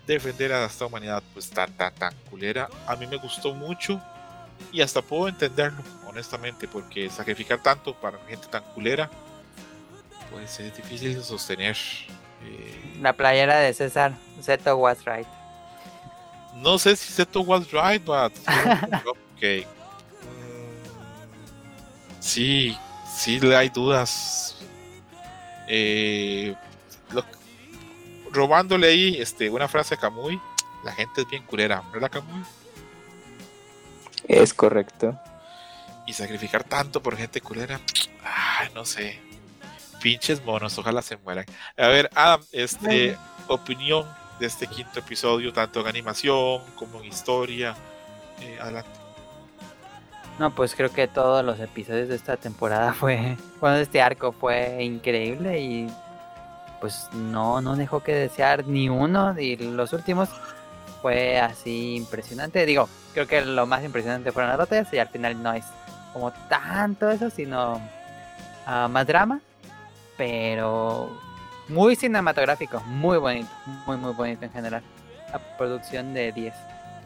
[0.07, 2.69] defender a esta humanidad, pues tan, tan, tan culera.
[2.87, 4.01] A mí me gustó mucho
[4.73, 9.11] y hasta puedo entenderlo, honestamente, porque sacrificar tanto para gente tan culera,
[10.31, 11.77] pues es difícil de sostener.
[12.45, 15.27] Eh, La playera de César, Zeto was right.
[16.55, 18.33] No sé si Seto was right, but
[19.07, 19.67] ok.
[20.23, 22.77] Mm, Sí,
[23.17, 24.57] sí le hay dudas.
[25.69, 26.55] Eh,
[27.13, 27.25] lo-
[28.31, 30.41] robándole ahí este, una frase a Kamui,
[30.85, 32.43] la gente es bien culera, ¿verdad Kamui?
[34.29, 35.19] Es correcto.
[36.07, 37.81] Y sacrificar tanto por gente culera.
[38.25, 39.21] Ay, no sé.
[40.01, 41.47] Pinches monos, ojalá se mueran.
[41.77, 43.17] A ver, Adam, este,
[43.49, 44.09] opinión
[44.39, 47.75] de este quinto episodio, tanto en animación como en historia.
[48.41, 48.91] Eh, adelante.
[50.39, 54.83] No, pues creo que todos los episodios de esta temporada fue, bueno, este arco fue
[54.83, 55.87] increíble y
[56.81, 60.29] pues no, no dejó que desear ni uno y los últimos
[61.01, 62.67] fue así impresionante.
[62.67, 65.65] Digo, creo que lo más impresionante fueron las batallas y al final no es
[66.13, 67.81] como tanto eso, sino
[68.67, 69.41] ah, más drama,
[70.17, 71.11] pero
[71.69, 73.51] muy cinematográfico, muy bonito,
[73.87, 74.83] muy muy bonito en general.
[75.33, 76.55] La producción de 10.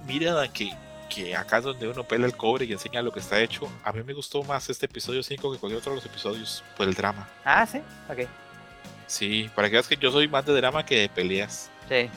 [0.06, 0.72] Mira que,
[1.08, 3.68] que acá es donde uno pela el cobre y enseña lo que está hecho.
[3.84, 6.88] A mí me gustó más este episodio 5 que cualquier otro de los episodios por
[6.88, 7.28] el drama.
[7.44, 7.80] Ah, sí,
[8.10, 8.28] ok.
[9.06, 11.70] Sí, para que veas que yo soy más de drama que de peleas.
[11.88, 12.10] Sí.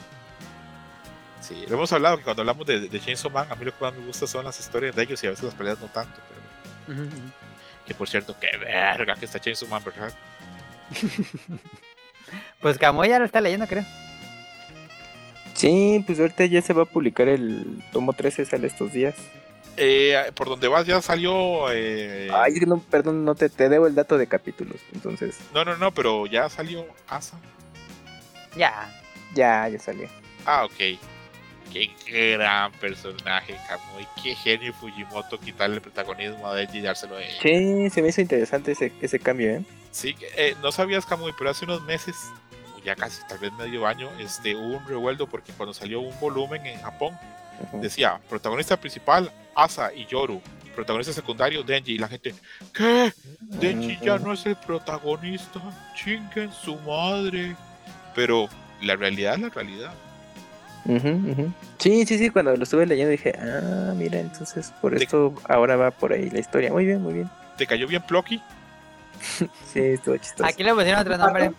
[1.41, 3.83] Sí, lo hemos hablado que cuando hablamos de, de Chainsaw Man, a mí lo que
[3.83, 6.19] más me gusta son las historias de ellos y a veces las peleas no tanto.
[6.85, 6.99] Pero,
[7.85, 10.13] que por cierto, qué verga que está Chainsaw Man, ¿verdad?
[12.61, 13.84] Pues Camuy ya lo está leyendo, creo.
[15.53, 19.15] Sí, pues ahorita ya se va a publicar el tomo 13, sale estos días.
[19.77, 21.72] Eh, por donde vas ya salió.
[21.72, 24.77] eh, Ay, no, perdón, no te, te debo el dato de capítulos.
[24.93, 27.38] Entonces, No, no, no, pero ya salió Asa.
[28.56, 28.89] Ya.
[29.35, 30.07] ya, ya salió.
[30.45, 30.97] Ah, ok.
[31.71, 34.07] Qué gran personaje, Kamui.
[34.23, 37.41] Qué genio Fujimoto quitarle el protagonismo a Denji y dárselo a ella.
[37.41, 39.63] Sí, se me hizo interesante ese, ese cambio, ¿eh?
[39.91, 42.15] Sí, eh, no sabías, Kamui, pero hace unos meses,
[42.75, 46.19] o ya casi tal vez medio año, este, hubo un revuelto porque cuando salió un
[46.19, 47.17] volumen en Japón,
[47.73, 50.41] decía protagonista principal, Asa y Yoru.
[50.75, 51.93] Protagonista secundario, Denji.
[51.93, 52.33] Y la gente,
[52.73, 53.11] ¿qué?
[53.41, 55.59] Denji ya no es el protagonista.
[55.93, 57.55] Chinguen su madre.
[58.15, 58.47] Pero
[58.81, 59.93] la realidad es la realidad.
[60.85, 61.51] Ujú.
[61.77, 65.91] Sí, sí, sí, cuando lo estuve leyendo dije, ah, mira, entonces por esto ahora va
[65.91, 66.72] por ahí la historia.
[66.72, 67.30] Muy bien, muy bien.
[67.57, 68.41] ¿Te cayó bien Plocky?
[69.73, 70.45] Sí, estuvo chistoso.
[70.49, 71.51] Aquí le pusieron otro nombre.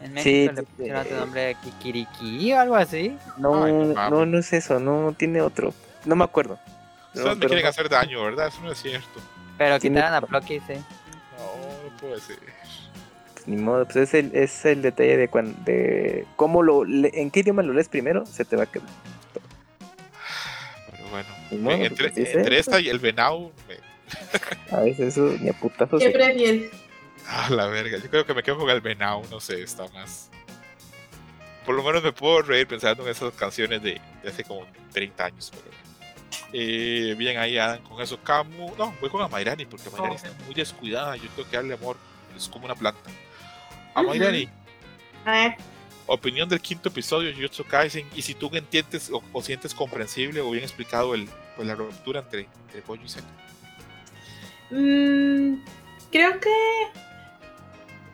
[0.00, 3.16] En México Sí, le pusieron eh, otro nombre, Kikiriki o algo así.
[3.36, 3.72] No, Ay,
[4.10, 5.72] no, no es eso, no tiene otro.
[6.04, 6.58] No me acuerdo.
[7.14, 8.48] No, Ustedes me pero quieren no- hacer daño, ¿verdad?
[8.48, 9.20] Eso no es cierto.
[9.58, 10.74] Pero quitaron a Plocky, sí.
[10.74, 12.38] No, no puede ser.
[13.44, 17.10] Pues, ni modo, pues es el, es el detalle de cuando, de cómo lo, le-
[17.20, 18.88] en qué idioma lo lees primero, se te va a quedar.
[20.90, 21.28] Pero bueno.
[21.52, 22.60] Modo, pues, entre, así es, entre ¿eh?
[22.60, 26.02] esta y el venado, me- A veces eso ni a putazos.
[26.02, 26.70] ¿Qué prefieres?
[27.24, 27.98] Ah, la verga.
[27.98, 30.28] Yo creo que me quedo con el venado, no sé, está más.
[31.64, 35.26] Por lo menos me puedo reír pensando en esas canciones de, de hace como 30
[35.26, 35.52] años.
[35.52, 36.42] Pero...
[36.52, 38.18] Eh, bien, ahí Adam con eso.
[38.20, 38.74] Camu.
[38.76, 41.14] No, voy con Amairani porque Amairani está muy descuidada.
[41.14, 41.96] Yo tengo que darle amor.
[42.36, 43.08] Es como una planta.
[43.94, 44.10] Ujú.
[44.10, 44.48] Amairani,
[45.24, 45.54] Ah,
[46.06, 48.08] opinión del quinto episodio de Jujutsu Kaisen.
[48.14, 52.20] Y si tú entiendes o, o sientes comprensible o bien explicado el, pues, la ruptura
[52.20, 53.26] entre, entre Gojo y Seto.
[54.70, 55.54] mm,
[56.10, 56.50] creo que.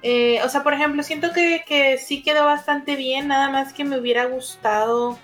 [0.02, 3.84] eh, o sea, por ejemplo, siento que, que sí quedó bastante bien, nada más que
[3.84, 5.18] me hubiera gustado.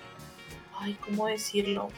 [0.79, 1.89] Ay, ¿cómo decirlo?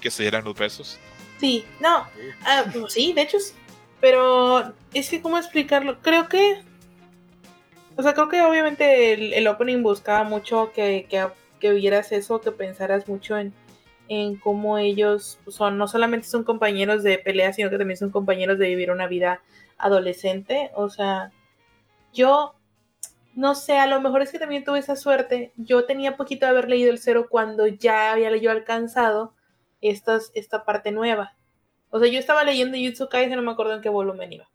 [0.00, 0.98] Que se dieran los besos.
[1.38, 2.06] Sí, no,
[2.44, 3.52] ah, pues sí, de hecho sí.
[4.00, 6.00] Pero es que, ¿cómo explicarlo?
[6.00, 6.62] Creo que.
[7.96, 11.26] O sea, creo que obviamente el, opening buscaba mucho que, que,
[11.60, 13.52] que vieras eso, que pensaras mucho en,
[14.08, 18.58] en cómo ellos son, no solamente son compañeros de pelea, sino que también son compañeros
[18.58, 19.40] de vivir una vida
[19.78, 20.70] adolescente.
[20.74, 21.32] O sea,
[22.12, 22.54] yo
[23.34, 25.52] no sé, a lo mejor es que también tuve esa suerte.
[25.56, 29.34] Yo tenía poquito de haber leído el cero cuando ya había yo alcanzado
[29.80, 31.34] estas, esta parte nueva.
[31.90, 34.48] O sea, yo estaba leyendo Jutsu Kaisen, no me acuerdo en qué volumen iba.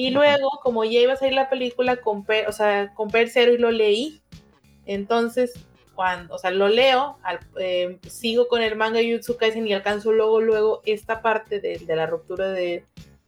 [0.00, 3.52] Y luego, como ya iba a salir la película, compré, o sea, compré el cero
[3.52, 4.22] y lo leí.
[4.86, 5.54] Entonces,
[5.96, 10.12] cuando, o sea, lo leo, al- eh, sigo con el manga Jutsu Kaisen y alcanzo
[10.12, 12.84] luego, luego esta parte de, de la ruptura de,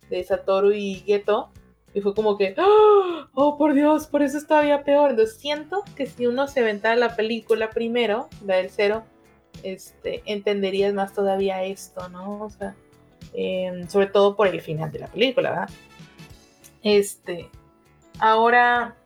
[0.09, 1.51] de Satoru y Geto.
[1.93, 3.27] Y fue como que, ¡oh!
[3.35, 5.11] oh, por Dios, por eso es todavía peor.
[5.11, 9.03] Entonces siento que si uno se aventara la película primero, la del cero,
[9.65, 12.43] este, entenderías más todavía esto, ¿no?
[12.45, 12.77] O sea,
[13.33, 15.71] em, sobre todo por el final de la película, ¿verdad?
[16.83, 17.51] Este,
[18.19, 18.97] ahora,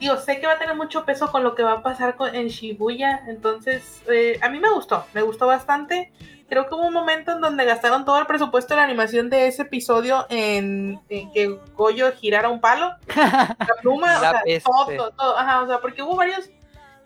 [0.00, 2.34] digo, sé que va a tener mucho peso con lo que va a pasar con,
[2.34, 6.12] en Shibuya, entonces, eh, a mí me gustó, me gustó bastante.
[6.48, 9.46] Creo que hubo un momento en donde gastaron todo el presupuesto de la animación de
[9.46, 14.70] ese episodio en, en que Goyo girara un palo, la pluma, o sea, peste.
[14.70, 16.50] todo, todo, todo, ajá, o sea, porque hubo varios,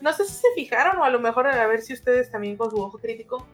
[0.00, 2.70] no sé si se fijaron o a lo mejor a ver si ustedes también con
[2.70, 3.46] su ojo crítico,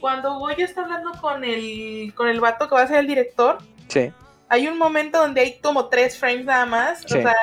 [0.00, 3.58] cuando Goyo está hablando con el, con el vato que va a ser el director,
[3.88, 4.12] Sí.
[4.48, 7.18] Hay un momento donde hay como tres frames nada más, Sí.
[7.18, 7.34] o sea,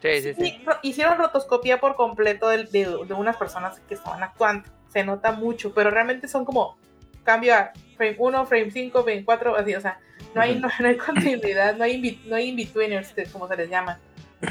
[0.00, 0.44] Sí, sí, sí.
[0.44, 4.68] Sí, ro- hicieron rotoscopia por completo de, de- de unas personas que estaban actuando.
[4.90, 6.78] Se nota mucho, pero realmente son como
[7.24, 9.98] cambio a frame 1, frame 5, frame 4, así, o sea,
[10.34, 13.56] no hay, no, no hay continuidad, no hay, in- no hay in-betweeners, que- como se
[13.56, 13.98] les llama,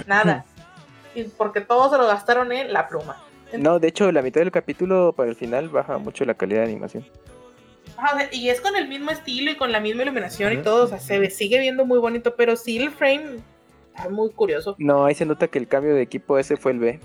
[0.05, 0.43] nada.
[1.15, 3.23] Y porque todo se lo gastaron en la pluma.
[3.57, 6.65] No, de hecho, la mitad del capítulo para el final baja mucho la calidad de
[6.67, 7.05] animación.
[8.31, 10.99] Y es con el mismo estilo y con la misma iluminación y todo, o sea,
[10.99, 13.37] se ve- sigue viendo muy bonito, pero sí el frame
[13.95, 14.75] está muy curioso.
[14.77, 16.99] No, ahí se nota que el cambio de equipo ese fue el B.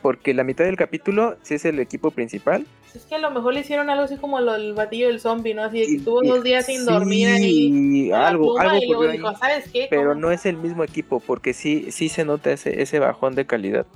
[0.00, 2.66] Porque la mitad del capítulo sí es el equipo principal.
[2.94, 5.52] Es que a lo mejor le hicieron algo así como lo del batillo del zombie,
[5.54, 5.62] ¿no?
[5.64, 8.86] Así de que y- estuvo y- dos días sin sí, dormir la algo, algo y
[8.86, 9.16] luego ocurrió ahí.
[9.18, 9.86] dijo, ¿sabes qué?
[9.90, 13.34] Pero ¿Cómo no es el mismo equipo, porque sí, sí se nota ese, ese bajón
[13.34, 13.86] de calidad.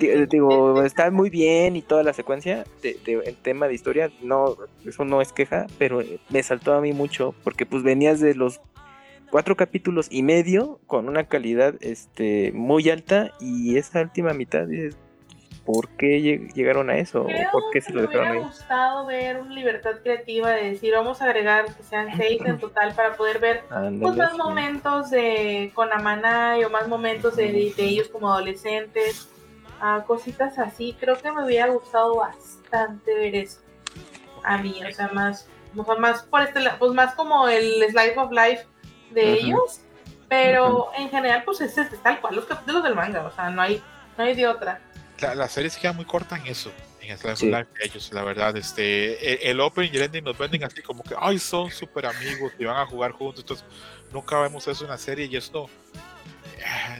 [0.00, 4.10] Eh, Digo, está muy bien y toda la secuencia de, de- el tema de historia,
[4.22, 4.56] no,
[4.86, 8.34] eso no es queja, pero eh, me saltó a mí mucho, porque pues venías de
[8.34, 8.60] los
[9.30, 14.96] cuatro capítulos y medio con una calidad este muy alta y esa última mitad dices,
[15.66, 17.22] ¿por qué lleg- llegaron a eso?
[17.22, 18.50] ¿O Creo ¿Por qué se lo me dejaron hubiera ahí?
[18.50, 22.94] gustado ver una libertad creativa de decir, vamos a agregar que sean seis en total
[22.94, 23.62] para poder ver
[24.00, 24.38] pues, más sí.
[24.38, 29.28] momentos de con Amanai o más momentos de, de ellos como adolescentes,
[29.80, 30.96] ah, cositas así.
[30.98, 33.60] Creo que me hubiera gustado bastante ver eso.
[34.44, 37.84] A mí, o sea, más, o sea, más por este lado, pues más como el
[37.90, 38.66] slice of life
[39.10, 39.80] de ellos,
[40.28, 43.62] pero en general, pues es, es tal cual los capítulos del manga, o sea, no
[43.62, 43.82] hay,
[44.16, 44.80] no hay de otra.
[45.20, 47.46] La, la serie se queda muy corta en eso, en el Slice of Sí.
[47.50, 48.56] Life de ellos, la verdad.
[48.56, 52.06] Este, el, el Open y el Ending nos venden así como que, ay, son súper
[52.06, 53.40] amigos y van a jugar juntos.
[53.40, 53.66] Entonces,
[54.12, 55.68] nunca vemos eso en la serie y esto,
[56.64, 56.98] ah,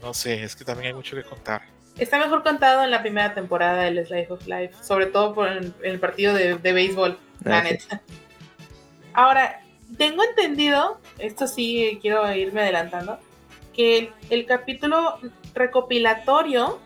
[0.00, 1.62] no sé, es que también hay mucho que contar.
[1.98, 5.72] Está mejor contado en la primera temporada del Slice of Life, sobre todo por el,
[5.82, 8.00] el partido de, de béisbol, la Ah, neta.
[9.12, 9.60] Ahora,
[9.98, 13.18] tengo entendido, esto sí quiero irme adelantando,
[13.74, 15.18] que el, el capítulo
[15.54, 16.78] recopilatorio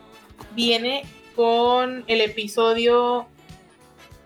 [0.54, 1.04] viene
[1.36, 3.26] con el episodio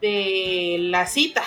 [0.00, 1.42] de la cita.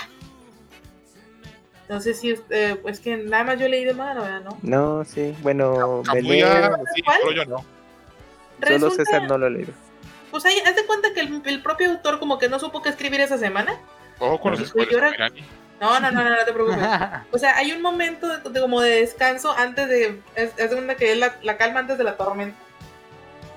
[1.89, 4.41] No sé si usted, pues que nada más yo leí de mano, ¿verdad?
[4.41, 4.57] ¿no?
[4.61, 7.17] No, sí, bueno, me Kamuya, leo- sí, ¿Cuál?
[7.27, 7.72] pero yo no.
[8.65, 9.73] Solo Resulta- César no lo leído.
[10.31, 12.89] Pues ahí, haz de cuenta que el, el propio autor como que no supo qué
[12.89, 13.77] escribir esa semana.
[14.19, 15.43] Ojo con los Pues era- Mirani.
[15.81, 16.79] No, no, no, no, no te preocupes.
[17.31, 20.21] O sea, hay un momento de, de como de descanso antes de.
[20.35, 22.57] Es, es de una que es la, la calma antes de la tormenta.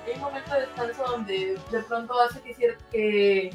[0.07, 2.77] Hay un momento de descanso donde de pronto hace que.
[2.91, 3.51] que,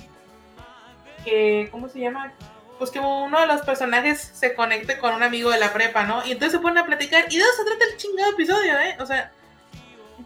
[1.26, 2.32] que ¿Cómo se llama?
[2.80, 6.26] Pues que uno de los personajes se conecte con un amigo de la prepa, ¿no?
[6.26, 7.26] Y entonces se ponen a platicar.
[7.30, 8.95] Y de eso se trata el chingado episodio, ¿eh?
[8.99, 9.32] O sea.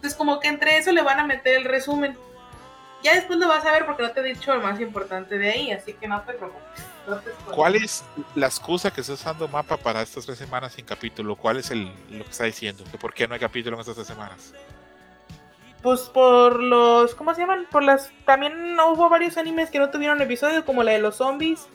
[0.06, 2.16] Entonces, como que entre eso le van a meter el resumen.
[3.02, 5.50] Ya después lo vas a ver porque no te he dicho lo más importante de
[5.50, 6.62] ahí, así que no te preocupes.
[7.08, 7.54] no te spoilees.
[7.56, 8.04] ¿Cuál es
[8.36, 11.34] la excusa que está usando Mapa para estas tres semanas sin capítulo?
[11.34, 12.84] ¿Cuál es el, lo que está diciendo?
[12.90, 14.52] ¿Que ¿Por qué no hay capítulo en estas tres semanas?
[15.82, 17.66] Pues por los, ¿cómo se llaman?
[17.70, 21.66] Por las, también hubo varios animes que no tuvieron episodio, como la de los zombies.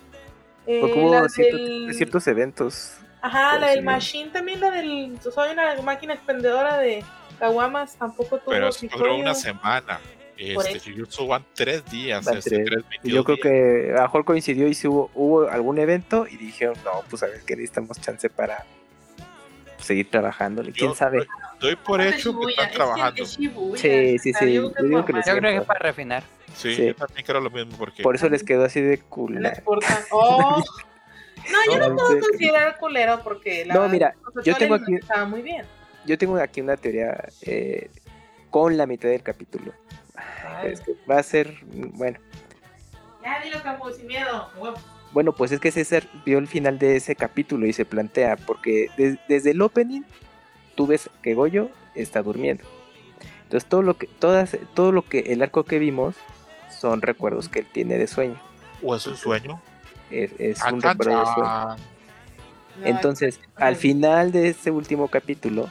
[0.67, 2.93] eh, Porque hubo la cierto- del- ciertos eventos.
[3.21, 3.83] Ajá, la pues, del.
[3.83, 7.03] Machine también, la del, soy una máquina expendedora de
[7.41, 9.99] Kawamas, tampoco tuvo Pero eso duró una semana.
[10.37, 10.79] Este.
[10.79, 12.23] Jujutsu van tres días.
[12.25, 12.65] Van este, tres.
[12.65, 13.43] tres, Y yo 22 creo días.
[13.87, 17.21] que a lo mejor coincidió y si hubo, hubo algún evento y dijeron, no, pues
[17.23, 18.63] a ver que necesitamos chance para
[19.79, 20.61] seguir trabajando.
[20.63, 21.27] ¿Quién Yo- sabe?
[21.59, 23.23] Doy por hecho que están es trabajando.
[23.23, 25.13] es Shibuya, Sí, sí, sí, yo creo que yo digo es que.
[25.13, 26.23] Yo creo que es para refinar.
[26.55, 26.85] Sí, Sí.
[26.87, 29.39] yo también creo lo mismo porque Por eso les quedó así de cool.
[29.41, 29.97] No exportan.
[30.11, 30.63] Oh.
[31.51, 34.93] No, yo no, No, puedo considerar culero porque la No, verdad, mira, yo tengo aquí-
[34.93, 35.65] estaba muy bien.
[36.05, 37.89] Yo tengo aquí una teoría eh,
[38.49, 39.73] con la mitad del capítulo.
[40.15, 40.71] Ay.
[40.73, 42.19] Es que va a ser, bueno,
[43.23, 44.49] Ya dilo, Camus, sin miedo.
[45.13, 48.87] bueno, pues es que César vio el final de ese capítulo y se plantea, porque
[48.97, 50.01] des- desde el opening
[50.75, 52.63] tú ves que Goyo está durmiendo.
[53.43, 56.15] Entonces todo lo que, todas, todo lo que el arco que vimos
[56.69, 58.39] son recuerdos que él tiene de sueño.
[58.83, 59.61] o es un sueño.
[60.09, 61.75] Es, es Chan, un recuerdo de sueño.
[62.83, 65.69] Entonces, al final de ese último capítulo,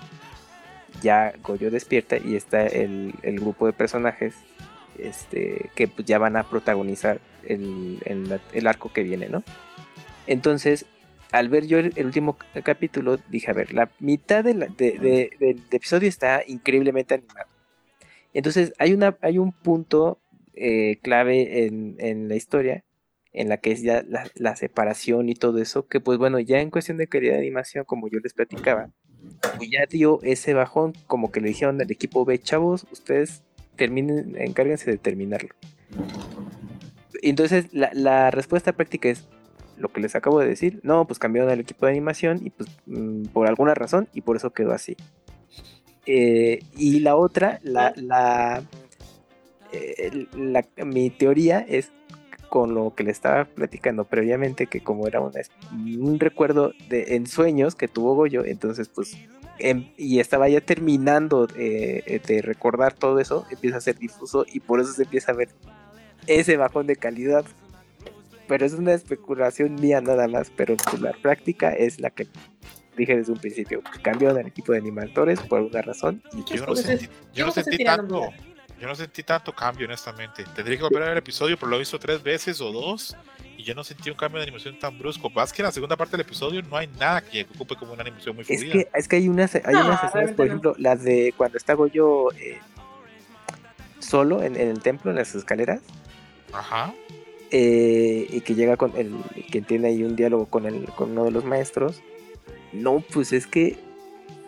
[1.02, 4.34] ya Goyo despierta y está el, el grupo de personajes
[4.98, 9.42] este, que pues, ya van a protagonizar el, el- el arco que viene, ¿no?
[10.26, 10.84] Entonces,
[11.32, 14.98] al ver yo el, el último capítulo, dije, a ver, la mitad de la- de-
[14.98, 17.46] de- del episodio está increíblemente animado.
[18.34, 20.18] Entonces, hay, una, hay un punto
[20.54, 22.84] eh, clave en, en la historia
[23.32, 26.60] en la que es ya la, la separación y todo eso, que pues bueno, ya
[26.60, 28.90] en cuestión de calidad de animación, como yo les platicaba,
[29.56, 33.42] pues ya dio ese bajón, como que le dijeron al equipo B, chavos, ustedes
[33.76, 35.50] terminen, encárguense de terminarlo.
[37.22, 39.26] Entonces, la, la respuesta práctica es
[39.76, 42.68] lo que les acabo de decir, no, pues cambiaron al equipo de animación y pues
[42.86, 44.96] mm, por alguna razón y por eso quedó así.
[46.06, 48.62] Eh, y la otra, la, la,
[49.72, 51.92] eh, la- mi teoría es
[52.50, 55.40] con lo que le estaba platicando previamente, que como era una,
[55.72, 59.16] un recuerdo de en sueños que tuvo Goyo, entonces pues
[59.58, 64.60] em- y estaba ya terminando eh, de recordar todo eso, empieza a ser difuso y
[64.60, 65.48] por eso se empieza a ver
[66.26, 67.44] ese bajón de calidad.
[68.48, 72.26] Pero es una especulación mía nada más, pero pues, la práctica es la que
[72.96, 73.80] dije desde un principio.
[74.02, 76.20] Cambiaron el equipo de animadores por una razón.
[76.32, 78.28] Y Yo no Pues sentí, yo no sentí tanto.
[78.80, 80.44] Yo no sentí tanto cambio, honestamente.
[80.56, 83.14] Tendría que volver a ver el episodio, pero lo he visto tres veces o dos.
[83.58, 85.28] Y yo no sentí un cambio de animación tan brusco.
[85.28, 88.00] Más que en la segunda parte del episodio no hay nada que ocupe como una
[88.02, 88.72] animación muy Es fluida.
[88.72, 90.44] que, es que hay unas, hay No, unas escenas, por no.
[90.44, 92.58] ejemplo, las de cuando está Goyo eh,
[93.98, 95.80] solo en, en el templo, en las escaleras,
[96.52, 96.94] Ajá.
[97.50, 99.14] eh, y que llega con el,
[99.52, 102.00] que tiene ahí un diálogo con el, con uno de los maestros.
[102.72, 103.76] No, pues es que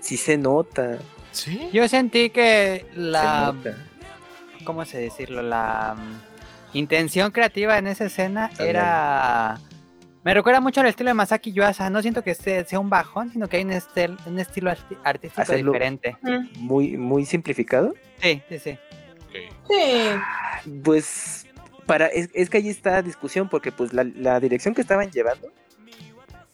[0.00, 0.98] sí se nota.
[1.32, 1.68] Sí.
[1.72, 3.54] Yo sentí que se la.
[4.64, 5.42] ¿Cómo se decirlo?
[5.42, 9.58] La mm, intención creativa en esa escena era.
[10.24, 11.90] Me recuerda mucho al estilo de Masaki Yuasa.
[11.90, 14.96] No siento que este sea un bajón, sino que hay un, estel- un estilo arti-
[15.02, 16.16] artístico Hacerlo- diferente.
[16.58, 17.92] Muy, muy simplificado.
[18.20, 18.78] Sí, sí, sí.
[20.84, 21.46] Pues
[21.86, 25.10] para es, es que ahí está la discusión porque pues la, la dirección que estaban
[25.10, 25.48] llevando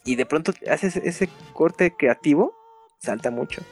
[0.04, 2.54] y de pronto haces ese corte creativo
[2.98, 3.62] salta mucho.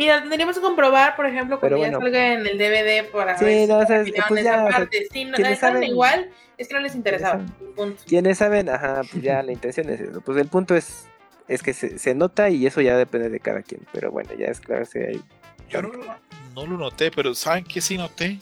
[0.00, 3.68] Mira, tendríamos que comprobar, por ejemplo, cuando ya salga en el DVD para Sí, ver
[3.68, 5.08] no, terminaron pues esa ya, o sea, parte.
[5.12, 7.44] Si no, estaban saben- igual, es que no les interesaba.
[7.76, 8.02] Punto.
[8.06, 10.22] Quienes saben, ajá, pues ya la intención es eso.
[10.22, 11.06] Pues el punto es
[11.48, 13.82] es que se, se nota y eso ya depende de cada quien.
[13.92, 15.20] Pero bueno, ya es claro si hay.
[15.68, 15.90] Yo no,
[16.54, 18.38] no lo noté, pero ¿saben qué sí noté?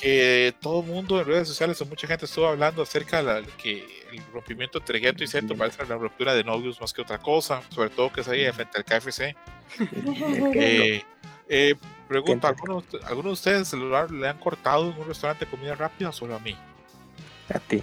[0.00, 3.42] Que todo el mundo en redes sociales o mucha gente estuvo hablando acerca de la-
[3.62, 3.84] que
[4.18, 7.62] el rompimiento entre Geto y Seto parece la ruptura de novios más que otra cosa,
[7.70, 9.34] sobre todo que se ahí frente al KFC.
[10.54, 11.02] Eh,
[11.48, 11.74] eh,
[12.08, 12.62] pregunta, Kento.
[12.62, 16.08] ¿algunos, ¿algunos de ustedes el celular le han cortado en un restaurante de comida rápida
[16.10, 16.56] o solo a mí?
[17.52, 17.82] a ti.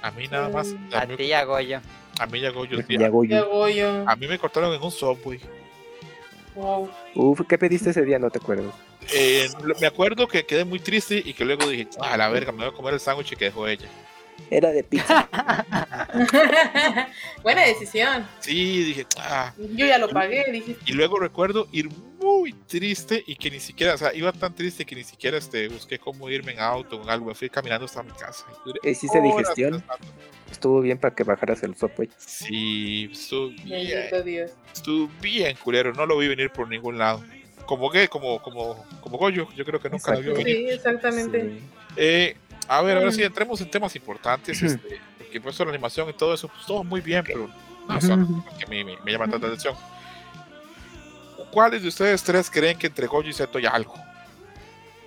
[0.00, 0.68] A mí nada más.
[0.68, 1.80] Mm, A A mí, ti, a Goyo.
[2.18, 2.78] a mí llegó yo.
[2.88, 3.36] Ya hago ¿Qué yo.
[3.38, 4.04] hago yo?
[4.08, 5.40] A mí me cortaron en un subway.
[6.54, 6.90] Wow.
[7.14, 8.18] Uf, ¿qué pediste ese día?
[8.18, 8.72] No te acuerdo.
[9.12, 9.48] Eh,
[9.80, 12.68] me acuerdo que quedé muy triste y que luego dije, a la verga, me voy
[12.68, 13.88] a comer el sándwich que dejó ella.
[14.50, 15.28] Era de pizza.
[17.42, 18.26] Buena decisión.
[18.40, 19.52] Sí, dije, ah.
[19.56, 20.76] Yo ya lo pagué, dije.
[20.86, 21.88] Y luego recuerdo ir
[22.20, 25.68] muy triste y que ni siquiera, o sea, iba tan triste que ni siquiera este,
[25.68, 27.26] busqué cómo irme en auto o en algo.
[27.26, 28.46] Me fui caminando hasta mi casa.
[28.82, 29.80] ¿Hiciste digestión?
[29.80, 30.06] pensando.
[30.50, 32.10] Estuvo bien para que bajaras el subway.
[32.18, 34.52] Sí, estuvo bien, Dios.
[34.72, 35.94] estuvo bien culero.
[35.94, 37.24] No lo vi venir por ningún lado.
[37.64, 40.56] Como que, como, como, como Goyo, yo creo que nunca lo vio venir.
[40.56, 41.42] Sí, exactamente.
[41.42, 41.60] Sí.
[41.96, 42.36] Eh,
[42.78, 44.62] a ver, ahora sí, entremos en temas importantes.
[44.62, 47.48] Este, porque pues la animación y todo eso, pues todo muy bien, pero
[47.88, 49.74] no son que me, me, me llaman tanta atención.
[51.50, 53.94] ¿Cuáles de ustedes tres creen que entre Goyo y Seto hay algo?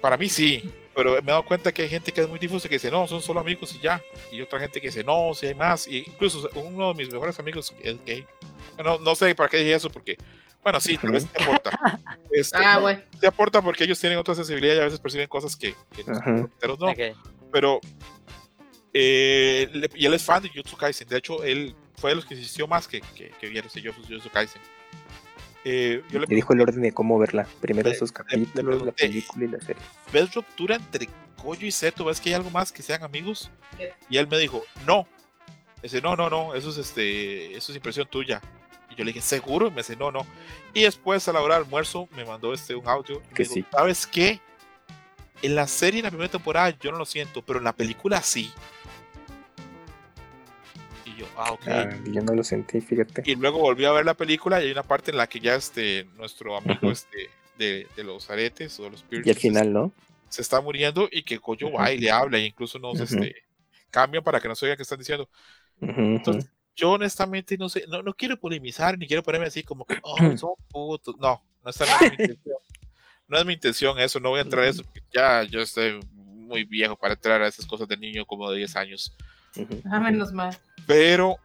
[0.01, 2.69] Para mí sí, pero me he dado cuenta que hay gente que es muy difusa
[2.69, 4.01] que dice, no, son solo amigos y ya.
[4.31, 5.87] Y otra gente que dice, no, si hay más.
[5.87, 8.25] Y incluso uno de mis mejores amigos es gay.
[8.83, 10.17] No, no sé para qué dije eso, porque,
[10.61, 11.99] bueno, sí, tal vez te aporta.
[12.29, 13.01] Este, Ah, no, bueno.
[13.19, 16.79] te aporta porque ellos tienen otra sensibilidad y a veces perciben cosas que, que los
[16.79, 16.99] no Ok.
[17.55, 17.79] Pero
[18.93, 21.07] eh, le- y él es fan de Jujutsu Kaisen.
[21.07, 24.29] De hecho, él fue de los que insistió más que, que, que viera ese Jujutsu
[24.29, 24.61] Kaisen.
[25.63, 27.47] Eh, yo le Te dijo el orden de cómo verla.
[27.61, 29.81] Primero Le- esos capítulos, la película y la serie.
[30.11, 31.07] ¿ves ruptura entre
[31.41, 32.03] Goyo y Seto?
[32.03, 33.49] ¿Ves que hay algo más que sean amigos?
[33.77, 33.93] ¿Qué?
[34.09, 35.07] Y él me dijo, no.
[35.81, 38.41] Dice, no, no, no, eso es este, eso es impresión tuya.
[38.91, 39.67] Y yo le dije, ¿seguro?
[39.67, 40.27] Y me dice, no, no.
[40.73, 43.15] Y después a la hora del almuerzo me mandó este un audio.
[43.15, 43.65] y me Que dijo, sí.
[43.71, 44.41] ¿Sabes qué?
[45.41, 48.21] En la serie, en la primera temporada, yo no lo siento, pero en la película
[48.21, 48.51] sí.
[51.05, 51.67] Y yo, ah, ok.
[51.67, 53.23] Ah, yo no lo sentí, fíjate.
[53.29, 55.55] Y luego volví a ver la película y hay una parte en la que ya
[55.55, 59.91] este, nuestro amigo este, de, de los aretes o de los Y al final, ¿no?
[60.29, 61.71] se está muriendo y que Ujú.
[61.77, 63.35] va y le habla e incluso nos este,
[63.89, 65.29] cambian para que no se oiga qué están diciendo.
[65.79, 69.97] Entonces, yo honestamente no sé, no, no quiero polemizar ni quiero ponerme así como que,
[70.01, 71.15] oh, son putos.
[71.19, 72.57] No, no, esta no es mi intención.
[73.27, 75.99] No es mi intención eso, no voy a entrar a eso, porque ya yo estoy
[76.13, 79.15] muy viejo para entrar a esas cosas de niño como de 10 años.
[79.89, 80.55] Ah, menos mal.
[80.85, 81.37] Pero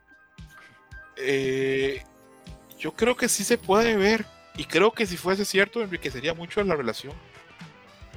[1.16, 2.02] eh,
[2.78, 4.24] yo creo que sí se puede ver.
[4.56, 7.14] Y creo que si fuese cierto, enriquecería mucho la relación.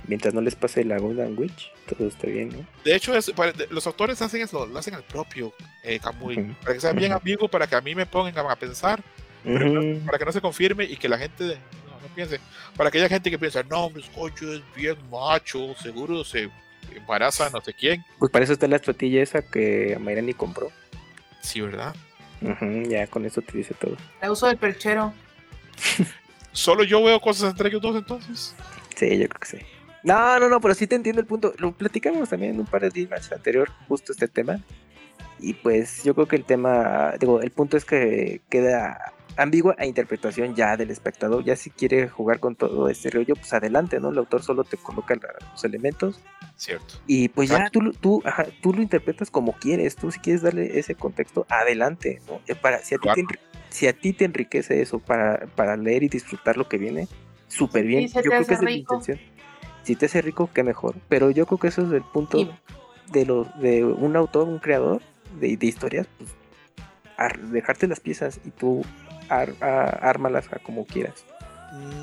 [0.08, 2.68] Mientras no les pase la Golden Witch, todo está bien, ¿no?
[2.84, 5.54] De hecho, es- para- de- los autores hacen eso, lo hacen al propio
[5.84, 6.38] eh, Kamui.
[6.40, 6.54] Ujú.
[6.62, 9.02] Para que sea bien amigo, para que a mí me pongan a pensar,
[9.46, 10.06] pero Ujú.
[10.06, 11.58] para que no se confirme y que la gente
[12.04, 12.40] no, no piense.
[12.76, 16.50] Para aquella gente que piensa, no, hombre, Goyo es bien macho, seguro se
[16.96, 18.04] embaraza no sé quién.
[18.20, 20.72] Pues para eso está la estrategia esa que Mayrani compró.
[21.42, 21.96] Sí, ¿verdad?
[22.90, 23.96] Ya con eso te dice todo.
[24.22, 25.14] La uso del perchero.
[26.52, 28.56] Solo yo veo cosas entre ellos dos entonces.
[28.96, 29.58] Sí, yo creo que sí.
[30.04, 31.54] No, no, no, pero sí te entiendo el punto.
[31.58, 34.60] Lo platicamos también en un par de días anterior, justo este tema.
[35.40, 39.86] Y pues yo creo que el tema, digo, el punto es que queda ambigua a
[39.86, 41.44] interpretación ya del espectador.
[41.44, 44.10] Ya si quiere jugar con todo este rollo, pues adelante, ¿no?
[44.10, 45.16] El autor solo te coloca
[45.52, 46.20] los elementos
[46.56, 46.96] Cierto.
[47.08, 49.96] y pues ya tú, lo- tú, ajá, tú lo interpretas como quieres.
[49.96, 52.40] Tú si quieres darle ese contexto, adelante, ¿no?
[52.48, 53.40] Eh, Para, si, a ti te,
[53.70, 57.08] si a ti te enriquece eso para, para leer y disfrutar lo que viene,
[57.48, 58.08] súper bien.
[58.08, 59.20] Yo creo que esa es la intención.
[59.84, 60.96] Si te hace rico, qué mejor.
[61.10, 62.38] Pero yo creo que eso es el punto
[63.12, 65.02] de lo, de un autor, un creador
[65.40, 66.30] de, de historias, pues
[67.18, 68.84] ar- dejarte las piezas y tú
[69.30, 71.26] ar- a- ármalas a como quieras.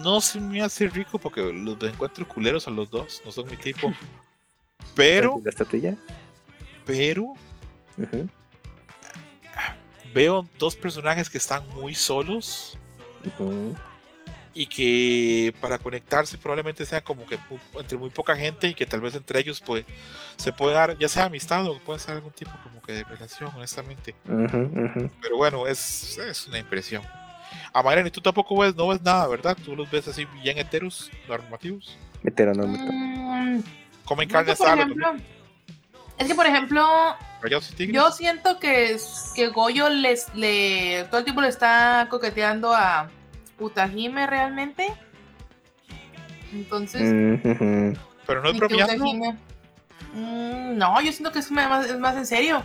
[0.02, 3.56] No se me hace rico porque los encuentro culeros a los dos, no son mi
[3.56, 3.92] tipo.
[4.96, 5.94] Pero, La estatuilla.
[6.84, 7.34] pero
[10.12, 12.76] veo dos personajes que están muy solos.
[14.52, 17.38] Y que para conectarse probablemente sea como que
[17.78, 19.84] entre muy poca gente y que tal vez entre ellos pues
[20.36, 23.50] se puede dar ya sea amistad o puede ser algún tipo como que de relación
[23.54, 24.14] honestamente.
[24.26, 25.10] Ujú, ujú.
[25.22, 27.02] pero bueno es, es una impresión.
[27.72, 31.10] A Mariana, tú tampoco ves no ves nada verdad tú los ves así bien heteros
[31.28, 32.92] normativos Heteronormato.
[32.92, 33.62] Mm,
[34.04, 35.14] comen es carne que, por asada ejemplo,
[36.18, 37.16] es que por ejemplo,
[37.90, 38.96] yo siento que,
[39.34, 43.08] que Goyo les, le, todo el tiempo le está coqueteando a
[43.60, 44.92] Utahime realmente.
[46.52, 47.02] Entonces,
[47.44, 47.94] Ujú.
[48.26, 49.36] pero no es bromeando
[50.12, 52.62] Mm, no, yo siento que es más, es más en serio.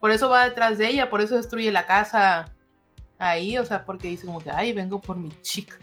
[0.00, 2.50] Por eso va detrás de ella, por eso destruye la casa
[3.18, 5.78] ahí, o sea, porque dice como que, ay, vengo por mi chica.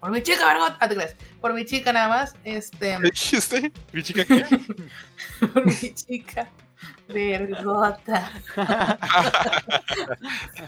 [0.00, 0.76] Por mi chica, vergota.
[0.80, 0.96] Ah, te.
[1.40, 2.34] Por mi chica nada más.
[2.42, 2.98] Este.
[3.00, 3.72] ¿Qué dijiste?
[3.92, 4.44] ¿Mi chica qué?
[5.52, 6.48] por mi chica.
[7.08, 8.30] Vergota.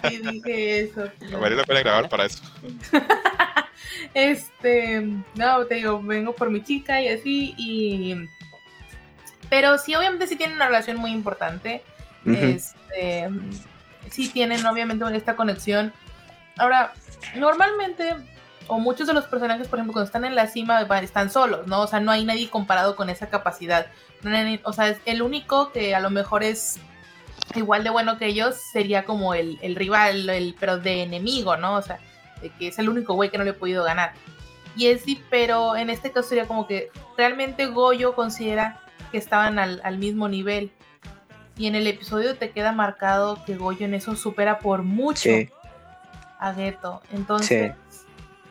[0.09, 1.11] Sí, dije eso.
[1.21, 2.43] Me vale la pena grabar para eso.
[4.13, 8.29] Este, no, te digo, vengo por mi chica y así, y...
[9.51, 11.83] Pero sí, obviamente sí tienen una relación muy importante.
[12.25, 13.29] Este,
[14.11, 15.93] sí tienen obviamente esta conexión.
[16.57, 16.93] Ahora,
[17.37, 18.15] normalmente,
[18.69, 21.83] o muchos de los personajes, por ejemplo, cuando están en la cima, están solos, ¿no?
[21.83, 23.87] O sea, no hay nadie comparado con esa capacidad.
[24.65, 26.79] O sea, es el único que a lo mejor es
[27.55, 31.77] igual de bueno que ellos sería como el, el rival, el, pero de enemigo, ¿no?
[31.77, 31.99] O sea,
[32.41, 34.13] de que es el único güey que no le he podido ganar.
[34.77, 38.81] Y es sí, pero en este caso sería como que realmente Goyo considera
[39.13, 40.73] que estaban al, al mismo nivel.
[41.57, 45.49] Y en el episodio te queda marcado que Goyo en eso supera por mucho Sí.
[46.41, 47.01] a Geto.
[47.13, 47.75] Entonces,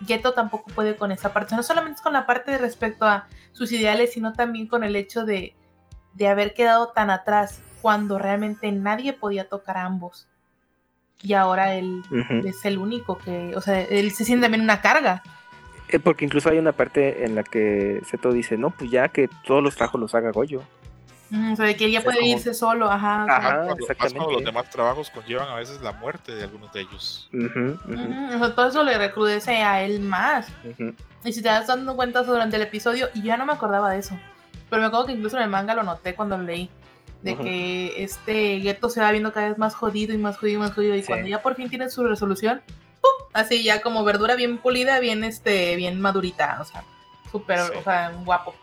[0.08, 1.56] Geto tampoco puede con esa parte.
[1.56, 4.96] No solamente es con la parte de respecto a sus ideales, sino también con el
[4.96, 5.54] hecho de,
[6.14, 10.28] de haber quedado tan atrás cuando realmente nadie podía tocar a ambos.
[11.22, 12.48] Y ahora él Ujú.
[12.48, 15.24] es el único que, o sea, él se siente también una carga.
[15.90, 19.30] Eh, Porque incluso hay una parte en la que Seto dice, no, pues ya que
[19.46, 20.62] todos los trabajos los haga Goyo.
[21.52, 23.24] O sea, de que él ya Es puede como- irse solo, ajá.
[23.24, 23.42] o sea, Ajá.
[23.50, 24.18] Más cuando, más exactamente.
[24.18, 27.30] cuando los demás trabajos conllevan a veces la muerte de algunos de ellos.
[27.34, 27.60] Ujú,
[27.92, 30.48] ujú, ujú, o sea, todo eso le recrudece a él más.
[31.24, 33.92] Y si te das dando cuenta durante el episodio, y yo ya no me acordaba
[33.92, 34.18] de eso.
[34.74, 36.68] Pero me acuerdo que incluso en el manga lo noté cuando lo leí.
[37.22, 40.62] De que este Geto se va viendo cada vez más jodido y más jodido y
[40.64, 40.96] más jodido.
[40.96, 41.08] Y Sí.
[41.08, 42.64] cuando ya por fin tiene su resolución,
[43.00, 43.28] ¡pum!
[43.34, 46.58] Así ya como verdura bien pulida, bien este, bien madurita.
[46.60, 46.84] O sea,
[47.32, 47.72] súper, Sí.
[47.78, 48.56] o sea, guapo.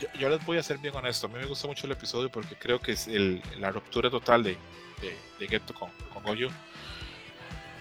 [0.00, 1.26] Yo, yo les voy a ser bien honesto.
[1.26, 4.42] A mí me gustó mucho el episodio porque creo que es el, la ruptura total
[4.42, 4.56] de,
[5.02, 6.48] de, de Geto con, con Goyo.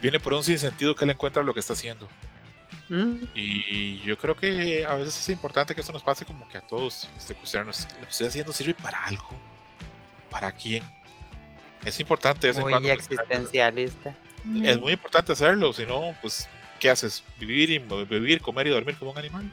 [0.02, 2.10] Viene por un sinsentido que él encuentra lo que está haciendo.
[2.90, 6.58] Mm, Y yo creo que a veces es importante que esto nos pase como que
[6.58, 7.10] a todos.
[7.18, 9.30] Este, cuestionarnos, ¿Lo que estoy haciendo sirve para algo?
[10.30, 10.84] ¿Para quién?
[11.84, 14.16] Es importante en Muy cuando existencialista.
[14.64, 16.48] Es muy importante hacerlo, si no, pues,
[16.80, 17.24] ¿qué haces?
[17.40, 19.52] ¿Vivir, y, vivir, comer y dormir como un animal?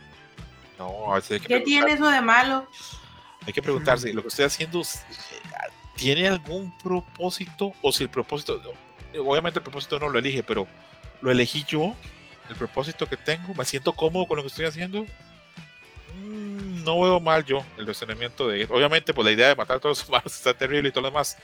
[0.78, 2.68] No, a veces hay que ¿Qué tiene eso de malo?
[3.46, 4.84] Hay que preguntarse, ¿lo que estoy haciendo eh,
[5.96, 7.72] tiene algún propósito?
[7.82, 8.60] O si el propósito,
[9.18, 10.66] obviamente el propósito no lo elige, pero
[11.20, 11.94] lo elegí yo,
[12.52, 15.04] el propósito que tengo, me siento cómodo con lo que estoy haciendo.
[16.14, 19.80] Mm, No veo mal yo el razonamiento de Obviamente, pues la idea de matar a
[19.80, 21.36] todos los humanos está terrible y todo lo demás.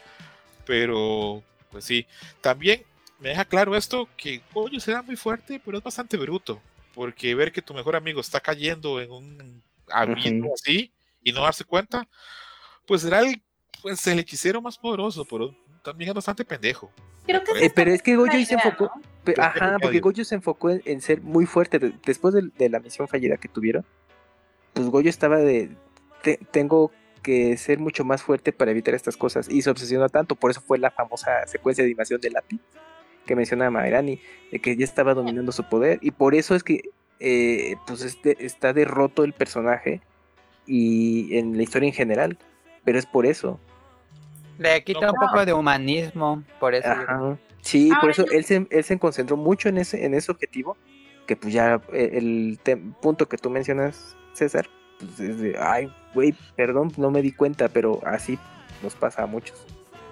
[0.66, 2.06] Pero, pues sí.
[2.40, 2.84] También
[3.18, 6.60] me deja claro esto, que coño será muy fuerte, pero es bastante bruto.
[6.94, 10.54] Porque ver que tu mejor amigo está cayendo en un abismo Ujú.
[10.54, 12.06] así y no darse cuenta,
[12.86, 13.40] pues será el,
[13.82, 15.54] pues, el hechicero más poderoso, pero
[15.88, 16.90] también es bastante pendejo.
[17.26, 18.90] Creo que Eh, pero es que Goyo se enfocó,
[19.80, 20.00] porque.
[20.00, 23.48] Goyo se enfocó en, en ser muy fuerte De- después de, la misión fallida que
[23.48, 23.84] tuvieron.
[24.72, 25.70] Pues Goyo estaba de,
[26.22, 26.90] "Te- tengo
[27.22, 30.60] que ser mucho más fuerte para evitar estas cosas y se obsesionó tanto, por eso
[30.60, 32.60] fue la famosa secuencia de animación de lápiz
[33.26, 34.20] que menciona Maerani,
[34.52, 36.82] de que ya estaba dominando su poder y por eso es que
[37.20, 40.00] eh, pues este, está derroto el personaje
[40.66, 42.38] y en la historia en general,
[42.84, 43.58] pero es por eso.
[44.58, 46.88] Le quita No, un poco de humanismo, por eso.
[46.88, 47.38] Ajá.
[47.62, 50.76] Sí, por Ahora eso él se, él se concentró mucho en ese, en ese objetivo,
[51.26, 54.68] que pues ya eh, el te- punto que tú mencionas, César,
[54.98, 58.38] pues es de, ay, güey, perdón, no me di cuenta, pero así
[58.82, 59.58] nos pasa a muchos.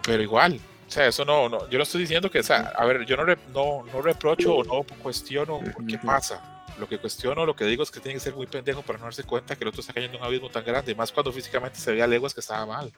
[0.05, 2.85] Pero igual, o sea, eso no, no yo no estoy diciendo que, o sea, a
[2.85, 6.52] ver, yo no, re- no, no reprocho o no cuestiono por qué pasa.
[6.78, 9.05] Lo que cuestiono, lo que digo es que tiene que ser muy pendejo para no
[9.06, 11.78] darse cuenta que el otro está cayendo en un abismo tan grande, más cuando físicamente
[11.78, 12.93] se veía leguas que estaba mal.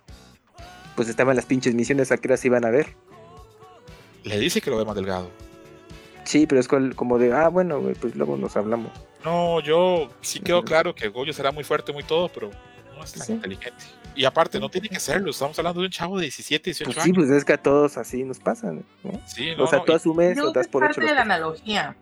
[0.99, 2.89] Pues estaban las pinches misiones, ¿a qué horas iban a ver?
[4.25, 5.31] Le dice que lo ve más delgado.
[6.25, 8.91] Sí, pero es como de, ah, bueno, pues luego nos hablamos.
[9.25, 12.51] No, yo sí quedó claro que Goyo será muy fuerte, muy todo, pero
[12.99, 13.33] no es tan Sí.
[13.33, 13.85] inteligente.
[14.15, 15.31] Y aparte, no tiene que serlo.
[15.31, 17.25] Estamos hablando de un chavo de 17, 18 Pues sí, años.
[17.27, 19.13] pues es que a todos así nos pasan, ¿no?
[19.27, 21.07] Sí, no, o sea, no, tú y- asumes o das es por hecho parte lo
[21.09, 21.97] de la analogía.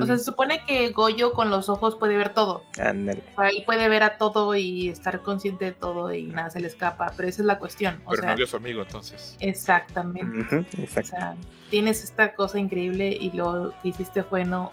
[0.00, 2.62] O sea, se supone que Goyo con los ojos puede ver todo.
[2.78, 3.22] ándale.
[3.36, 6.60] O sea, él puede ver a todo y estar consciente de todo y nada se
[6.60, 7.12] le escapa.
[7.16, 8.02] Pero esa es la cuestión.
[8.04, 9.36] O pero sea, no vio a su amigo, entonces.
[9.40, 10.56] exactamente.
[10.56, 11.10] O exacto.
[11.10, 11.36] sea,
[11.70, 14.72] tienes esta cosa increíble y lo que hiciste fue no,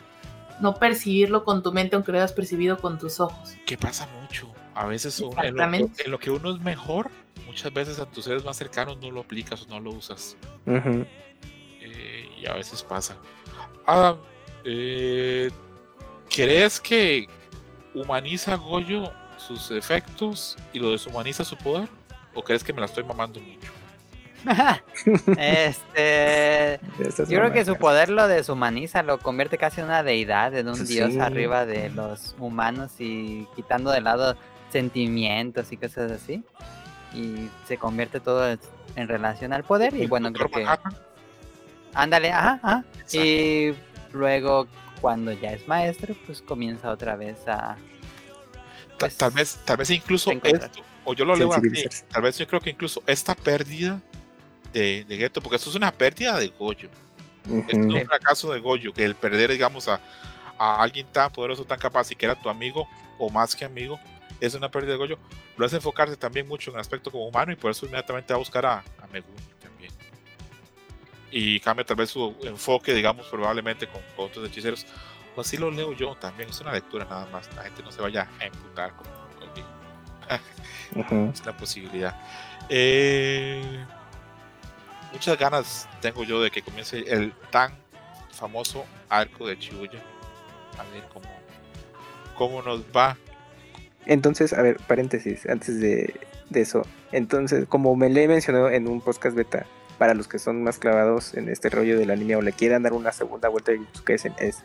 [0.59, 3.55] no percibirlo con tu mente, aunque lo hayas percibido con tus ojos.
[3.65, 4.51] Que pasa mucho.
[4.79, 6.05] A veces uno- en, lo, Exactamente.
[6.05, 7.09] en lo que uno es mejor,
[7.45, 10.37] muchas veces a tus seres más cercanos no lo aplicas o no lo usas.
[10.65, 13.17] Eh, y a veces pasa.
[13.85, 14.15] Ah,
[14.63, 15.49] eh,
[16.33, 17.27] ¿Crees que
[17.93, 21.89] humaniza Goyo sus efectos y lo deshumaniza su poder?
[22.33, 23.73] ¿O crees que me la estoy mamando mucho?
[25.37, 26.79] este.
[27.27, 30.75] Yo creo que su poder lo deshumaniza, lo convierte casi en una deidad, en un
[30.77, 30.93] Sí.
[30.93, 34.37] dios arriba de los humanos y quitando de lado
[34.71, 36.43] sentimientos y cosas así.
[37.13, 38.57] Y se convierte todo
[38.95, 39.93] en relación al poder.
[39.95, 40.65] Y bueno, creo que.
[41.93, 42.83] Ándale, ajá.
[43.11, 43.73] Y
[44.11, 44.67] luego,
[45.01, 47.77] cuando ya es maestro, pues comienza otra vez a.
[48.99, 52.45] Pues, tal vez, tal vez incluso esto, o yo lo leo así, tal vez yo
[52.45, 54.01] creo que incluso esta pérdida
[54.73, 56.89] de, de Geto, porque esto es una pérdida de Goyo,
[57.45, 57.95] esto Ujú.
[57.95, 60.01] es un fracaso de Goyo, que el perder, digamos, a,
[60.57, 62.87] a alguien tan poderoso, tan capaz y que era tu amigo
[63.17, 63.97] o más que amigo,
[64.39, 65.17] es una pérdida de Goyo,
[65.57, 68.35] lo hace enfocarse también mucho en el aspecto como humano y por eso inmediatamente va
[68.35, 69.91] a buscar a, a Megumi también.
[71.31, 74.85] Y cambia tal vez su enfoque, digamos, probablemente con, con otros hechiceros.
[75.35, 78.01] O así lo leo yo también, es una lectura nada más, la gente no se
[78.01, 79.07] vaya a emputar con-
[79.39, 79.67] conmigo.
[80.95, 81.31] Ujú.
[81.33, 82.19] es la posibilidad.
[82.69, 83.61] Eh,
[85.11, 87.73] muchas ganas tengo yo de que comience el tan
[88.31, 89.99] famoso arco de Chibuya.
[90.77, 91.29] A ver cómo,
[92.35, 93.17] cómo nos va.
[94.05, 96.13] Entonces, a ver, paréntesis, antes de,
[96.49, 96.83] de eso.
[97.11, 99.65] Entonces, como me le mencionó en un podcast beta,
[99.97, 102.93] para los que son más clavados en este rollo del anime o le quieran dar
[102.93, 104.03] una segunda vuelta de Jujutsu
[104.39, 104.63] es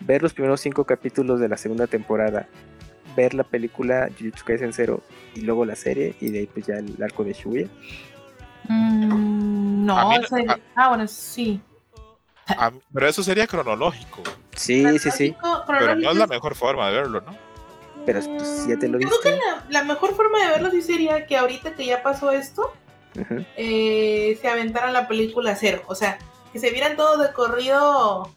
[0.00, 2.46] ver los primeros cinco capítulos de la segunda temporada,
[3.16, 5.02] ver la película Jujutsu Kaisen 0
[5.34, 7.66] y luego la serie y de ahí pues ya el arco de Shibuya.
[8.68, 11.60] Mm, no, A mí no- ese- a- ah, bueno, sí.
[12.46, 14.22] A pero eso sería cronológico.
[14.54, 15.36] Sí, sí, sí,
[15.66, 17.36] Pero no es la mejor forma de verlo, ¿no?
[18.12, 19.46] Pero pues, ya te lo Yo creo que viste.
[19.46, 22.72] la, la mejor forma de verlo sí sería que ahorita que ya pasó esto,
[23.56, 25.82] eh, se aventaran la película cero.
[25.88, 26.18] O sea,
[26.50, 28.32] que se vieran todo de corrido.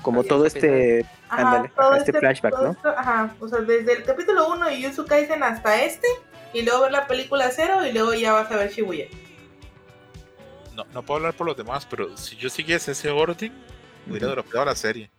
[0.00, 2.70] Como todo es, este, Ajá, todo ajá, este flashback, todo ¿no?
[2.72, 6.06] esto, ajá, o sea, desde el capítulo 1 de Jujutsu Kaisen hasta este,
[6.54, 9.04] y luego ver la película cero, y luego ya vas a ver Shibuya.
[10.74, 10.84] no.
[10.94, 13.52] No puedo hablar por los demás, pero si yo siguiese ese orden,
[14.08, 14.36] hubiera Ujú.
[14.36, 15.10] dropeado la serie.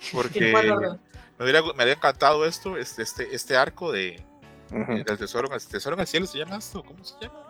[0.12, 0.52] Porque.
[1.38, 4.22] Me hubiera, me habría encantado esto, este, este, este arco de,
[4.70, 5.04] Ujú.
[5.04, 6.82] del tesoro, en el tesoro en el cielo, ¿se llama esto?
[6.82, 7.42] ¿Cómo se llama?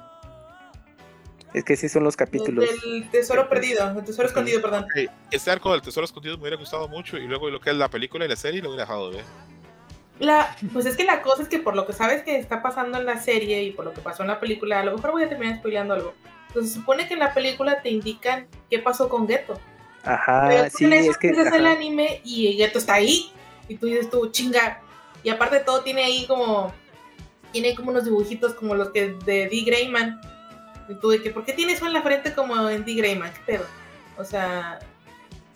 [1.54, 2.68] Es que sí son los capítulos.
[2.68, 4.84] Del tesoro perdido, el tesoro escondido, perdón.
[4.84, 7.76] Ok, Este arco del tesoro escondido me hubiera gustado mucho y luego lo que es
[7.76, 9.24] la película y la serie lo hubiera dejado de ver.
[10.18, 12.98] La, pues es que la cosa es que por lo que sabes que está pasando
[12.98, 15.22] en la serie y por lo que pasó en la película, a lo mejor voy
[15.24, 16.14] a terminar spoileando algo.
[16.48, 19.58] Entonces se supone que en la película te indican qué pasó con Geto.
[20.04, 23.30] Ajá, Pero tú sí, es que empiezas el anime y Geto está ahí.
[23.68, 24.80] Y tú dices tú, chinga.
[25.22, 26.72] Y aparte de todo tiene ahí como.
[27.52, 29.62] Tiene como unos dibujitos como los que de D.
[29.64, 30.20] Greyman.
[30.88, 32.94] Y tú de que, ¿por qué tiene eso en la frente como en D.
[32.94, 33.32] Greyman?
[33.32, 33.66] ¿Qué pedo?
[34.18, 34.78] O sea,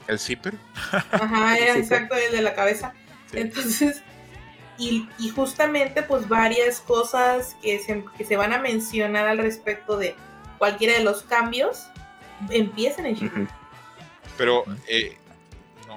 [0.06, 0.54] El zipper.
[1.12, 2.94] ajá, era Sí, exacto el de la cabeza.
[3.30, 3.38] Sí.
[3.38, 4.02] Entonces,
[4.78, 9.96] y, y justamente pues varias cosas que se, que se van a mencionar al respecto
[9.96, 10.14] de
[10.58, 11.86] cualquiera de los cambios
[12.48, 13.14] empiezan en.
[13.16, 13.46] Ujú.
[14.38, 15.16] Pero eh,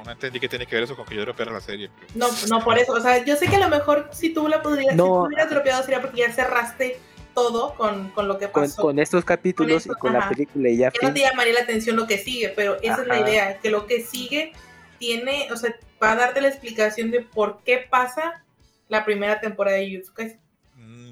[0.04, 1.90] no, no entendí que tiene que ver eso con que yo dropeara la serie.
[2.00, 2.94] pero- No, no por eso.
[2.94, 5.04] O sea, yo sé que a lo mejor si tú la podrías, No.
[5.06, 7.00] si tú hubieras dropeado sería porque ya cerraste
[7.34, 8.82] todo con, con lo que pasó.
[8.82, 11.62] con estos capítulos esto, y con la película y ya ya no te llamaría la
[11.62, 14.54] atención lo que sigue, pero esa es la idea, que lo que sigue
[15.00, 18.44] tiene, o sea, va a darte la explicación de por qué pasa
[18.88, 19.88] la primera temporada de.
[19.88, 20.43] Mm,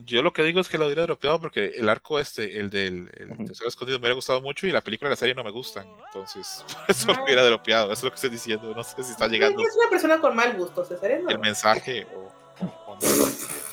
[0.06, 3.10] Yo lo que digo es que lo hubiera dropeado porque el arco este, el del
[3.18, 3.48] el.
[3.48, 5.86] Tesoro Escondido, me hubiera gustado mucho y la película y la serie no me gustan.
[6.08, 7.24] Entonces, por eso lo Ah.
[7.24, 7.86] hubiera dropeado.
[7.92, 8.74] Eso es lo que estoy diciendo.
[8.76, 11.12] No sé si está Es llegando una persona con mal gusto, César.
[11.12, 12.32] es el mensaje o,
[12.88, 13.02] o no.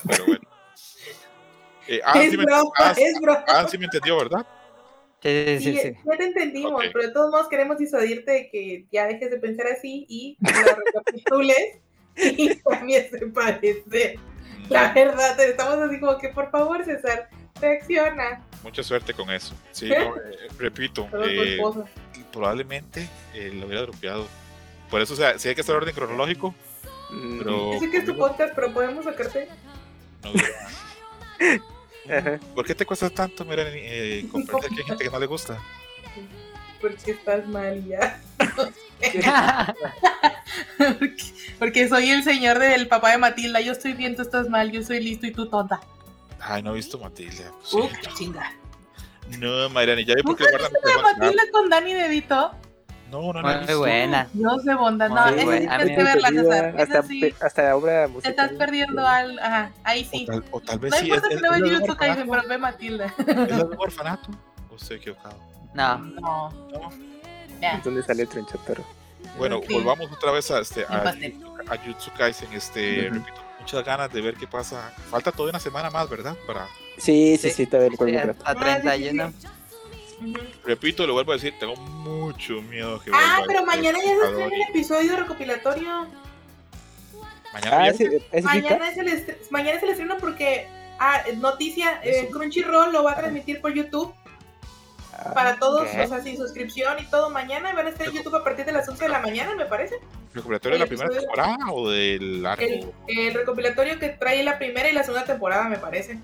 [0.07, 0.41] Pero bueno.
[1.91, 3.43] Eh, ah, es sí me, broma, ah, sí- es broma.
[3.47, 4.45] ah, sí me entendió, ¿verdad?
[5.23, 9.07] Sí, sí, Sí, ya te entendimos, pero de todos modos queremos disuadirte de que ya
[9.07, 11.79] dejes de pensar así y la recapitules
[12.15, 14.19] y cambies de parecer.
[14.69, 17.29] La verdad, estamos así como que por favor, César,
[17.59, 18.41] reacciona.
[18.63, 19.55] Mucha suerte con eso.
[19.71, 21.59] Sí, no, eh, repito, eh,
[22.31, 24.27] probablemente eh, lo hubiera dropeado.
[24.89, 26.55] Por eso, o sea, si hay que hacer orden cronológico,
[27.09, 27.73] Mm, pero.
[27.73, 29.47] Yo sé que es tu podcast, pero podemos sacarte.
[30.23, 30.31] no.
[32.55, 35.61] ¿Por qué te cuesta tanto, mira, eh, comprender que hay gente que no le gusta?
[36.81, 38.19] Porque estás mal y ya.
[40.77, 41.15] Porque,
[41.59, 43.61] porque soy el señor del papá de Matilda.
[43.61, 44.71] Yo estoy bien, tú estás mal.
[44.71, 45.79] Yo soy listo y tú tonta.
[46.39, 47.51] Ay, no he visto Matilda.
[47.73, 47.89] Uh, Sí.
[48.01, 48.53] qué chinga.
[49.37, 51.17] No, Mayrani, ya vi por qué ¿Nunca guardan viste la teléfono.
[51.25, 52.51] Matilda con Danny DeVito?
[53.11, 53.47] No, no, no.
[53.47, 53.77] Muy visto.
[53.79, 54.27] buena.
[54.33, 55.09] Dios de bondad.
[55.09, 56.73] No, esa sí tienes que verla, César.
[56.75, 57.33] Esa hasta, sí.
[57.41, 58.31] hasta la obra Te musical.
[58.31, 59.39] estás perdiendo al.
[59.39, 60.25] Ajá, ahí O sí.
[60.25, 61.05] tal, o tal vez No sí.
[61.07, 63.13] importa es, si no de Jujutsu Kaisen, pero ve Matilda.
[63.17, 64.29] ¿Es un orfanato?
[64.71, 65.35] ¿O estoy equivocado?
[65.73, 65.97] No.
[65.97, 66.49] No.
[66.71, 67.08] No.
[67.83, 68.83] ¿Dónde sale el trenchatero?
[69.37, 69.73] Bueno, Sí.
[69.73, 72.51] volvamos otra vez a, este, El a, a Jutsu Kaisen.
[72.53, 74.93] Este, repito, muchas ganas de ver qué pasa.
[75.09, 76.35] Falta toda una semana más, ¿verdad?
[76.47, 76.67] Para,
[76.97, 77.65] Sí, sí, Sí.
[77.65, 78.41] todavía el Sí, grato.
[78.45, 79.27] a 31.
[80.21, 80.33] Ujú.
[80.65, 84.45] repito, lo vuelvo a decir, tengo mucho miedo que Ah, pero mañana ya se estrena
[84.55, 86.07] el episodio recopilatorio.
[87.53, 88.43] Mañana Ah, ¿es Vika?
[88.43, 90.67] Mañana es el, mañana es el estreno porque,
[90.99, 94.13] ah, noticia, eh, Crunchyroll lo va a transmitir por YouTube
[95.33, 96.01] para todos, ¿qué?
[96.01, 97.29] o sea, sin suscripción y todo.
[97.29, 99.65] Mañana van a estar en YouTube a partir de las 11 de la mañana, me
[99.65, 99.95] parece.
[100.33, 102.63] ¿Recopilatorio de la el primera temporada o del arco?
[102.63, 106.19] El, el recopilatorio que trae la primera y la segunda temporada, me parece.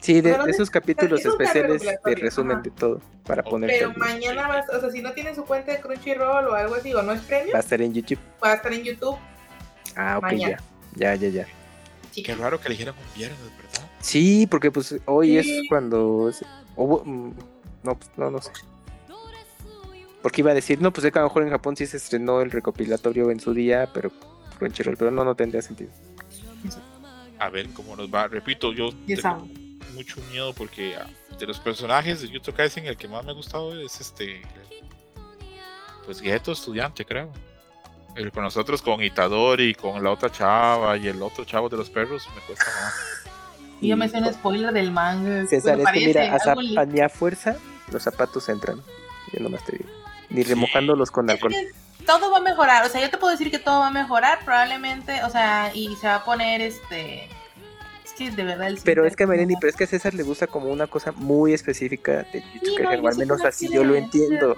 [0.00, 2.62] Sí, de, o sea, de esos capítulos es especiales recopilatorio, resumen ajá.
[2.62, 3.48] de todo para Ok.
[3.50, 6.54] poner Pero mañana, va, a- o sea, si no tienen su cuenta de Crunchyroll o
[6.54, 8.18] algo así, o no es premio, va a estar en YouTube.
[8.44, 9.16] va a estar en YouTube.
[9.96, 10.58] Ah, ok, Mañana.
[10.96, 11.14] ya.
[11.14, 11.46] Ya, ya, ya.
[12.10, 12.22] Sí.
[12.22, 13.88] Qué raro que eligieran un viernes, ¿verdad?
[14.00, 15.60] Sí, porque pues hoy Sí.
[15.62, 16.30] es cuando...
[16.76, 17.32] o- mm,
[17.84, 18.50] no, pues, no, no sé.
[20.22, 21.98] Porque iba a decir, no, pues es que a lo mejor en Japón sí se
[21.98, 24.10] estrenó el recopilatorio en su día, pero
[24.58, 25.90] Crunchyroll, pero no, no tendría sentido.
[27.38, 28.26] A ver cómo nos va.
[28.28, 29.46] Repito, yo tengo
[29.92, 31.06] mucho miedo porque ah,
[31.38, 34.42] de los personajes de Jutsu Kaisen el que más me ha gustado es este
[36.04, 37.30] pues Geto estudiante creo
[38.16, 41.90] el con nosotros con Itadori con la otra chava y el otro chavo de los
[41.90, 42.94] perros me cuesta más
[43.80, 45.46] Y yo me sé un spoiler del manga.
[45.46, 47.56] César, Bueno, es que mira, a, a ni a fuerza
[47.92, 48.80] los zapatos entran.
[49.32, 49.90] Yo nomás te digo.
[50.30, 51.54] Ni remojándolos con alcohol.
[52.06, 54.40] todo va a mejorar, o sea, yo te puedo decir que todo va a mejorar,
[54.44, 57.28] probablemente, o sea, y se va a poner este.
[58.04, 59.86] Es que de verdad el Pero es que a Mereni, no- pero es que a
[59.86, 63.48] César le gusta como una cosa muy específica de Jujutsu Sí, no, al menos no
[63.48, 64.54] así quiere yo lo entiendo.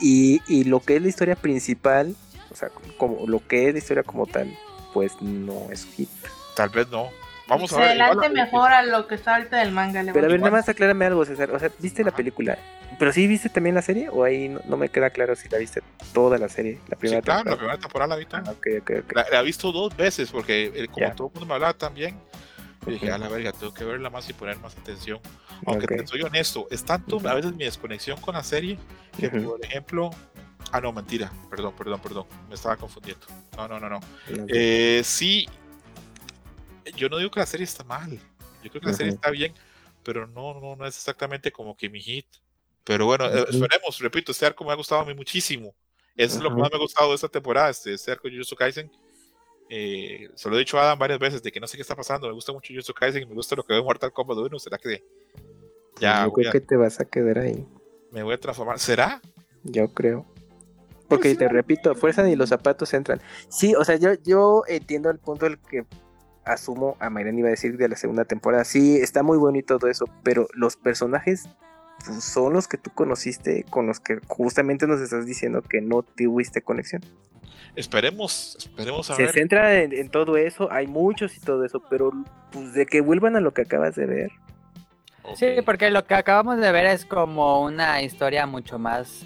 [0.00, 2.16] Y, y lo que es la historia principal,
[2.50, 4.52] o sea, como lo que es la historia como tal,
[4.92, 6.08] pues no es hit.
[6.56, 7.08] tal vez no
[7.54, 10.02] vamos a Se ver adelante mejor a lo que está ahorita del manga.
[10.02, 11.50] le Pero a ver, nada más aclárame algo, César.
[11.50, 12.16] O sea, ¿viste la Ajá.
[12.16, 12.58] película?
[12.98, 14.08] ¿Pero sí viste también la serie?
[14.10, 16.74] ¿O ahí no, no me queda claro si la viste toda la serie?
[16.88, 17.58] La sí, primera claro, la temporada.
[17.58, 18.26] primera temporada la vi.
[18.32, 19.12] Ah, ok, ok, ok.
[19.16, 21.14] la, la he visto dos veces porque eh, como Ya.
[21.14, 22.16] todo el mundo me hablaba también
[22.84, 25.20] yo dije a la verga tengo que verla más y poner más atención
[25.66, 28.76] aunque te soy honesto es tanto a veces mi desconexión con la serie
[29.16, 29.50] que Ujú.
[29.52, 30.10] por ejemplo
[30.72, 33.24] ah no mentira perdón perdón perdón me estaba confundiendo
[33.56, 34.00] no no no no.
[34.48, 35.48] Eh, sí,
[36.96, 38.10] yo no digo que la serie está mal.
[38.62, 39.52] Yo creo que la serie está bien,
[40.04, 42.26] pero no, no, no es exactamente como que mi hit.
[42.84, 45.74] Pero bueno, eh, esperemos, repito, este arco me ha gustado a mí muchísimo.
[46.16, 48.34] Eso es lo que más me ha gustado de esta temporada, este, este arco de
[48.34, 48.90] Jujutsu Kaisen.
[49.70, 51.96] Eh, se lo he dicho a Adam varias veces de que no sé qué está
[51.96, 52.26] pasando.
[52.26, 54.58] Me gusta mucho Jujutsu Kaisen y me gusta lo que veo en Mortal Kombat 1.
[54.58, 55.02] ¿Será que
[55.98, 57.66] ya Yo creo a- que te vas a quedar ahí.
[58.10, 58.78] me voy a transformar?
[58.78, 59.20] ¿Será?
[59.62, 60.26] Yo creo.
[61.08, 63.20] Porque te repito, fuerza ni los zapatos entran.
[63.48, 65.84] Sí, o sea, yo, yo entiendo el punto del que
[66.44, 68.64] asumo a Mayren iba a decir de la segunda temporada.
[68.64, 71.48] Sí, está muy bueno y todo eso, pero los personajes
[72.04, 76.02] pues, son los que tú conociste, con los que justamente nos estás diciendo que no
[76.02, 77.02] tuviste conexión.
[77.74, 79.32] Esperemos, esperemos a Se ver.
[79.32, 82.12] centra en, en todo eso, hay muchos y todo eso, pero
[82.50, 84.30] pues de que vuelvan a lo que acabas de ver.
[85.36, 89.24] Sí, porque lo que acabamos de ver es como una historia mucho más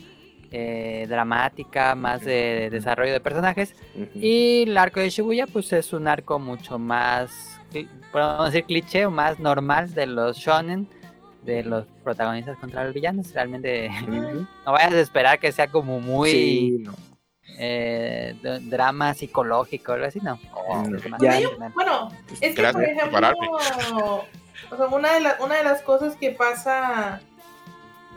[0.52, 3.74] eh, dramática, más de desarrollo de personajes.
[4.14, 7.60] Y el arco de Shibuya, pues es un arco mucho más,
[8.12, 10.88] podemos decir cliché o más normal de los shonen,
[11.42, 13.32] de los protagonistas contra los villanos.
[13.32, 13.88] Realmente
[14.66, 16.94] no vayas a esperar que sea como muy Sí, no.
[17.58, 20.38] eh, drama psicológico, algo así, no.
[21.20, 21.30] Ya.
[21.30, 21.72] tradicional.
[21.74, 23.48] Bueno, es que Gracias por ejemplo, pararme.
[24.70, 27.20] o sea, una de, la- una de las cosas que pasa,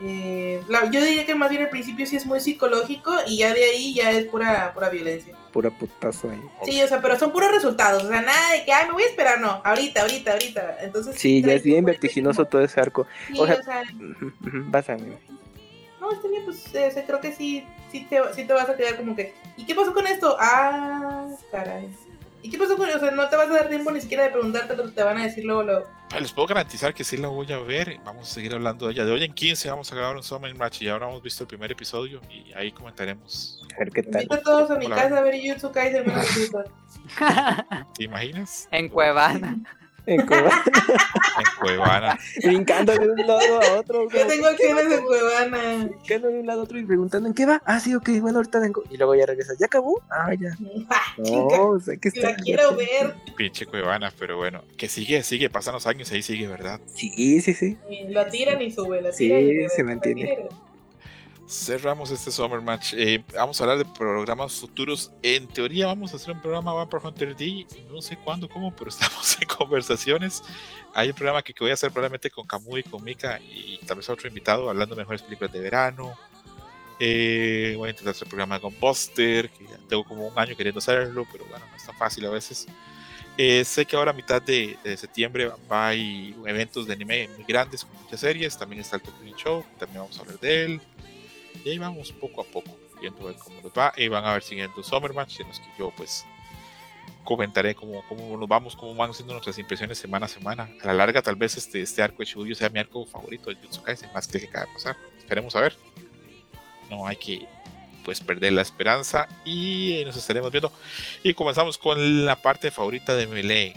[0.02, 3.52] eh, la- yo diría que más bien al principio sí es muy psicológico y ya
[3.54, 5.34] de ahí ya es pura, pura violencia.
[5.52, 6.40] Pura putazo ahí.
[6.64, 9.02] Sí, o sea, pero son puros resultados, o sea, nada de que, ay, me voy
[9.02, 10.76] a esperar, no, ahorita, ahorita, ahorita.
[10.82, 13.06] Entonces, Sí, ya es bien vertiginoso todo ese arco.
[13.26, 13.82] Sí, o o sea-
[14.40, 15.12] Vas a mí.
[16.00, 18.96] no, está bien, pues eh, creo que sí, sí te, sí te vas a quedar
[18.96, 20.36] como que, ¿y qué pasó con esto?
[20.38, 21.88] Ah, caray.
[22.42, 22.96] ¿Y qué pasó con eso?
[22.98, 25.18] O sea, no te vas a dar tiempo ni siquiera de preguntarte, pero te van
[25.18, 25.86] a decir luego, luego.
[26.08, 27.98] Pues, Les puedo garantizar que sí la voy a ver.
[28.04, 29.04] Vamos a seguir hablando de ella.
[29.04, 31.48] De hoy en 15 vamos a grabar un Summer Match y ahora hemos visto el
[31.48, 33.62] primer episodio y ahí comentaremos.
[33.76, 34.22] A ver qué tal.
[34.22, 36.04] Invito a todos a mi casa a ver Jujutsu Kaisen.
[37.94, 38.68] ¿Te imaginas?
[38.70, 39.58] en Cuevana.
[40.10, 42.18] En Cueva- En Cuevana.
[42.42, 44.08] Brincando de un lado a otro.
[44.14, 45.58] Yo tengo acciones en Cuevana.
[45.88, 47.62] Brincando de un lado a otro y preguntando ¿en qué va?
[47.64, 48.82] Ah, sí, ok, bueno, ahorita vengo.
[48.90, 49.56] Y luego ya regresas.
[49.58, 50.02] ¿Ya acabó?
[50.10, 50.56] Ah, ya.
[51.18, 52.42] No, o sea, que La está.
[52.42, 53.14] quiero ver.
[53.36, 54.62] Pinche Cuevana, pero bueno.
[54.76, 56.80] Que sigue, sigue, pasan los años y ahí sigue, ¿verdad?
[56.94, 57.76] Sí, sí, sí.
[58.08, 59.68] La tiran y sube, la Sí, tiran y sube.
[59.68, 60.38] se la mantiene.
[61.50, 62.94] Cerramos este Summer Match.
[62.96, 65.10] Eh, vamos a hablar de programas futuros.
[65.20, 67.66] En teoría vamos a hacer un programa Vampire Hunter D.
[67.90, 70.44] No sé cuándo, cómo, pero estamos en conversaciones.
[70.94, 73.96] Hay un programa que, que voy a hacer probablemente con Kamui, con Mika y tal
[73.96, 76.16] vez otro invitado hablando de mejores películas de verano.
[77.00, 80.54] Eh, voy a intentar hacer un programa con Buster, que ya tengo como un año
[80.54, 82.68] queriendo hacerlo, pero bueno, no es tan fácil a veces.
[83.36, 87.84] Eh, sé que ahora a mitad de, de septiembre hay eventos de anime muy grandes
[87.84, 88.56] con muchas series.
[88.56, 90.80] También está el Tokyo Show, también vamos a hablar de él.
[91.64, 93.92] Y ahí vamos poco a poco, viendo a ver cómo nos va.
[93.96, 96.24] Y van a ver siguiendo Summer Match, en los que yo pues
[97.24, 100.70] comentaré cómo, cómo nos vamos, cómo van siendo nuestras impresiones semana a semana.
[100.82, 103.56] A la larga tal vez este, este arco de Shibuya sea mi arco favorito de
[103.56, 104.96] Jutsu Kaisen, más que el que acaba de pasar.
[105.18, 105.76] Esperemos a ver.
[106.88, 107.46] No hay que
[108.04, 110.72] pues perder la esperanza y nos estaremos viendo.
[111.22, 113.74] Y comenzamos con la parte favorita de Melee,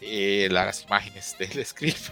[0.00, 2.10] eh, las imágenes del script.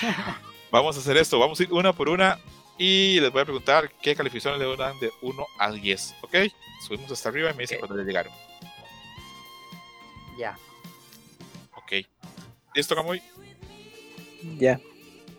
[0.70, 2.38] vamos a hacer esto, vamos a ir una por una
[2.78, 6.34] y les voy a preguntar qué calificaciones le dan de 1 a 10, ¿ok?
[6.86, 7.86] Subimos hasta arriba y me dicen Ok.
[7.86, 8.32] cuando le llegaron,
[10.38, 10.58] Ya.
[11.76, 11.92] ¿ok?
[12.74, 13.22] ¿Listo, Kamui?
[14.58, 14.78] Ya.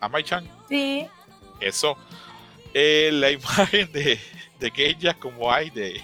[0.00, 1.06] Amai-chan, Sí.
[1.60, 1.96] eso.
[2.74, 4.18] Eh, la imagen de,
[4.58, 6.00] de Geisha como hay de...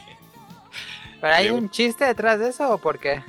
[1.21, 3.23] ¿Pero hay De- un chiste detrás de eso o por qué?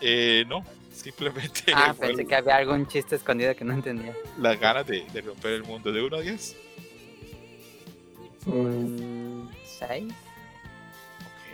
[0.00, 4.14] eh, no, simplemente Ah, pensé que había algún chiste escondido que no entendía.
[4.38, 6.56] las ganas de, de romper el mundo de 1 a 10.
[8.46, 10.12] Mm, Un 6.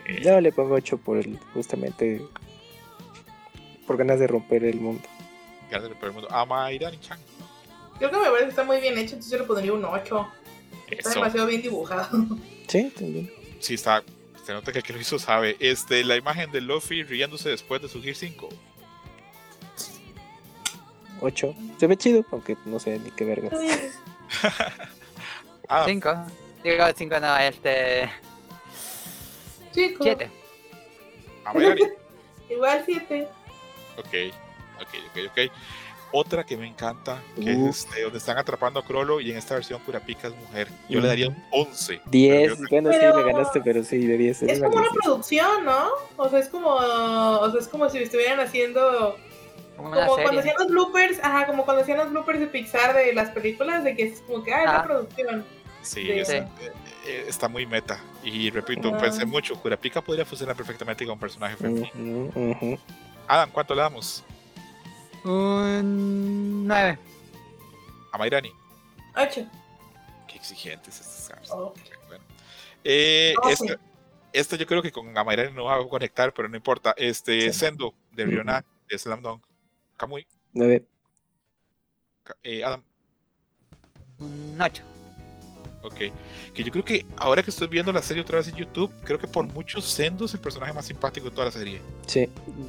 [0.02, 0.10] Ok.
[0.22, 2.22] Yo le pongo 8 por el, justamente.
[3.86, 5.02] Por ganas de romper el mundo.
[5.70, 6.28] Ganas de romper el mundo.
[6.30, 7.18] Amairani-chan.
[7.98, 10.28] Creo que me parece que está muy bien hecho, entonces yo le pondría un 8.
[10.90, 11.18] Está Eso.
[11.18, 12.08] demasiado bien dibujado.
[12.68, 13.30] Sí, también.
[13.60, 14.02] Sí, está.
[14.44, 15.56] Se nota que el que lo hizo sabe.
[15.58, 18.48] Este, la imagen de Luffy riéndose después de su Gear 5.
[21.20, 21.54] 8.
[21.78, 23.50] Se ve chido, aunque no sé ni qué verga.
[25.68, 26.14] Ah, 5.
[26.66, 28.10] Digo 5 no, este.
[29.72, 30.30] Chicos, 7.
[31.44, 31.82] Amairani.
[32.50, 33.28] igual 7.
[33.98, 34.06] Ok,
[34.80, 35.52] ok, ok, ok.
[36.12, 37.70] Otra que me encanta, que Uf.
[37.70, 40.68] es este, donde están atrapando a Crollo y en esta versión Kurapika es mujer.
[40.88, 42.00] Yo le daría un 11.
[42.06, 42.42] 10.
[42.42, 44.42] Pero yo- Bueno, sí, Pero- me ganaste, pero sí, de 10.
[44.42, 45.88] Es como una producción, ¿no?
[46.16, 49.16] O sea, es como, o sea, es como si estuvieran haciendo,
[49.76, 53.12] Como como cuando hacían los bloopers, ajá, como cuando hacían los bloopers de Pixar de
[53.12, 54.72] las películas, de que es como que, ah, es Ah.
[54.78, 55.44] la producción.
[55.86, 56.10] Sí, Sí.
[56.10, 56.34] es- Sí.
[56.34, 56.72] eh,
[57.06, 58.02] eh, está muy meta.
[58.24, 58.98] Y repito, Ah.
[58.98, 62.78] pensé mucho, Kurapika podría funcionar perfectamente con un personaje femenino.
[63.28, 64.24] Adam, ¿cuánto le damos?
[65.24, 66.98] Un 9.
[68.12, 68.50] A Mairani.
[69.16, 69.46] 8.
[70.28, 71.50] Qué exigentes estos cabros.
[71.52, 71.74] Oh.
[72.08, 72.24] Bueno.
[72.84, 73.52] Eh, Doce.
[73.64, 73.80] esta,
[74.32, 76.94] esta yo creo que con Amairani no va a conectar, pero no importa.
[76.96, 77.58] Este, Sí.
[77.58, 78.24] Sendo, de.
[78.26, 79.44] Riona, de Slam Dunk.
[79.96, 80.84] Kamui, 9.
[82.22, 82.82] Ka- eh, Adam.
[84.18, 84.82] Un 8.
[85.86, 86.12] Ok.
[86.52, 89.18] Que yo creo que ahora que estoy viendo la serie otra vez en YouTube, creo
[89.18, 91.80] que por muchos Sendo es el personaje más simpático de toda la serie.
[92.06, 92.28] Sí.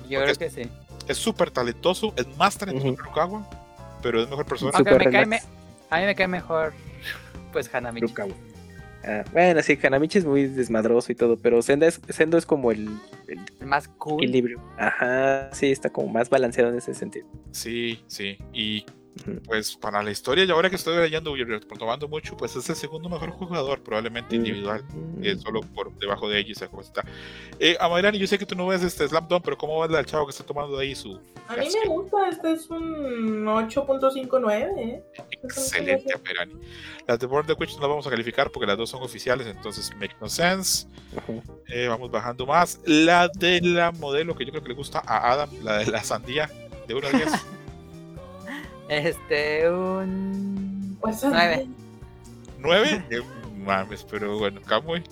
[0.09, 0.69] Yo Porque creo que sí.
[1.07, 3.49] Es súper talentoso, es más talentoso que Rukawa,
[4.03, 4.71] pero es mejor persona.
[4.75, 5.41] Aunque me cae me-
[5.89, 6.73] a mí me cae mejor.
[7.53, 8.07] Pues Hanamichi.
[8.07, 8.33] Rukawa.
[9.05, 12.71] Ah, bueno, sí, Hanamichi es muy desmadroso y todo, pero Senda es, Sendo es como
[12.71, 12.89] el,
[13.27, 14.21] el El más cool.
[14.21, 14.61] equilibrio.
[14.77, 17.25] Ajá, sí, está como más balanceado en ese sentido.
[17.51, 18.37] Sí, sí.
[18.53, 18.85] Y.
[19.45, 22.75] pues para la historia, y ahora que estoy leyendo y retomando mucho, pues es el
[22.75, 24.83] segundo mejor jugador, probablemente individual,
[25.21, 27.03] eh, solo por debajo de está.
[27.59, 30.05] Eh, Amairani, yo sé que tú no ves este Slam Dunk, pero ¿cómo va el
[30.05, 35.03] chavo que está tomando ahí su A mí me gusta, este es un 8.59, ¿eh?
[35.43, 36.53] excelente Amairani?
[37.07, 39.47] Las de Born the Witch no las vamos a calificar porque las dos son oficiales,
[39.47, 40.87] entonces make no sense.
[41.67, 42.79] Eh, vamos bajando más.
[42.85, 46.03] La de la modelo que yo creo que le gusta a Adam, la de la
[46.03, 46.49] sandía,
[46.87, 47.31] de 1 a 10.
[48.89, 50.97] Este, un.
[51.01, 51.67] Pues Nueve.
[52.59, 53.05] 9.
[53.11, 53.21] Eh,
[53.57, 55.03] mames, pero bueno, Camuy.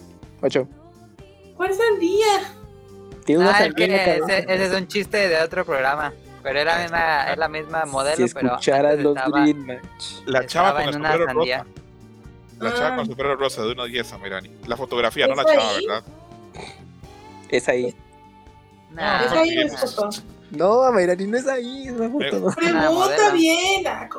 [0.42, 0.68] Ocho.
[1.58, 2.54] ¿Cuál sandía?
[3.26, 4.04] Tiene una Ah, sandía la
[4.38, 6.14] ese, es un chiste de otro programa.
[6.44, 10.06] Pero era la misma, es la misma modelo, Si pero los estaba- Green Match.
[10.28, 11.64] La chava con una sombrero sandía.
[11.64, 11.70] rosa.
[12.60, 13.02] La chava con Ah.
[13.02, 14.52] el sombrero rosa de 1 a 10, Amairani.
[14.68, 15.86] La fotografía, no ¿Es la chava, ahí?
[15.88, 16.04] ¿verdad?
[17.50, 17.96] Es ahí.
[18.92, 19.70] Nah, ¿Es ahí
[20.56, 22.56] No, Amairani, no es ahí, es una foto.
[22.56, 23.34] Pregunta modelo.
[23.34, 23.88] bien.
[23.88, 24.10] ah,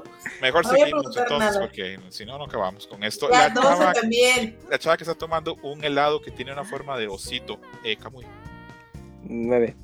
[0.42, 1.60] Mejor No seguimos entonces nada.
[1.60, 3.28] porque si no, no acabamos con esto.
[3.28, 4.58] La La 12 chava, también.
[4.68, 7.58] la chava que está tomando un helado que tiene una forma de osito.
[7.84, 8.24] Eh, Camuy.
[9.24, 9.74] Nueve.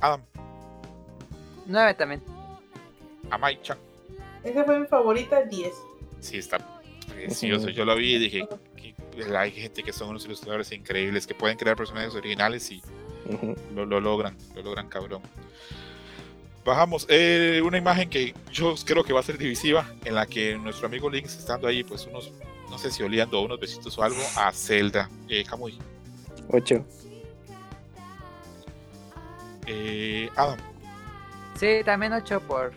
[0.00, 0.22] Adam.
[1.66, 2.22] Nueve también.
[3.30, 3.78] Amai-chan.
[4.44, 5.72] Esa fue mi favorita, 10.
[6.20, 6.58] Sí, está
[7.08, 7.68] precioso.
[7.70, 8.94] Yo lo vi y dije, que
[9.36, 12.82] hay gente que son unos ilustradores increíbles que pueden crear personajes originales y
[13.74, 15.22] Lo, lo logran, lo logran cabrón.
[16.64, 20.56] Bajamos eh, una imagen que yo creo que va a ser divisiva, en la que
[20.56, 22.30] nuestro amigo Lynx estando ahí, pues unos,
[22.70, 25.10] no sé si oliendo unos besitos o algo, a Zelda.
[25.28, 25.76] Eh, Kamui.
[26.48, 26.84] Ocho.
[29.66, 30.58] Eh, Adam.
[31.58, 32.72] Sí, también ocho por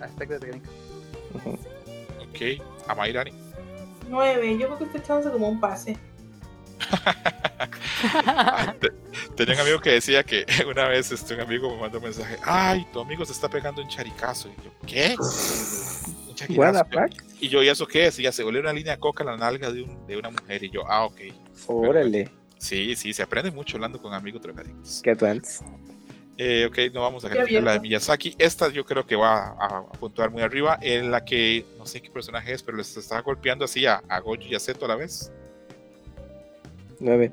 [0.00, 0.70] aspectos técnicos.
[1.34, 1.58] Ujú.
[2.28, 2.62] Ok.
[2.88, 3.32] Amairani.
[4.08, 4.58] 9.
[4.58, 5.96] Yo creo que está echándose como un pase.
[9.32, 11.98] Ah, te- Tenía un amigo que decía que una vez este, un amigo me mandó
[11.98, 14.48] un mensaje, ay, tu amigo se está pegando un charicazo.
[14.48, 15.14] Y yo, ¿qué?
[16.28, 16.56] Un charicazo.
[17.40, 18.18] Y yo, ¿y eso qué es?
[18.18, 20.30] Y ya se volvió una línea de coca en la nalga de, un- de una
[20.30, 20.62] mujer.
[20.64, 21.20] Y yo, ah, ok.
[21.66, 22.30] Órale.
[22.58, 25.00] Sí, sí, se aprende mucho hablando con amigos drogadictos.
[25.02, 25.64] Qué advance.
[26.38, 27.80] Eh, ok, no vamos a calificar la de.
[27.80, 28.34] Miyazaki.
[28.38, 30.78] Esta yo creo que va a, a puntuar muy arriba.
[30.80, 34.20] En la que no sé qué personaje es, pero les está golpeando así a, a
[34.20, 35.30] Gojo y a Zeto a la vez.
[37.00, 37.32] Nueve.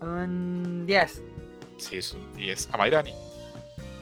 [0.00, 1.22] Un diez.
[1.78, 2.68] Sí, es un 10.
[2.72, 3.12] A Mairani.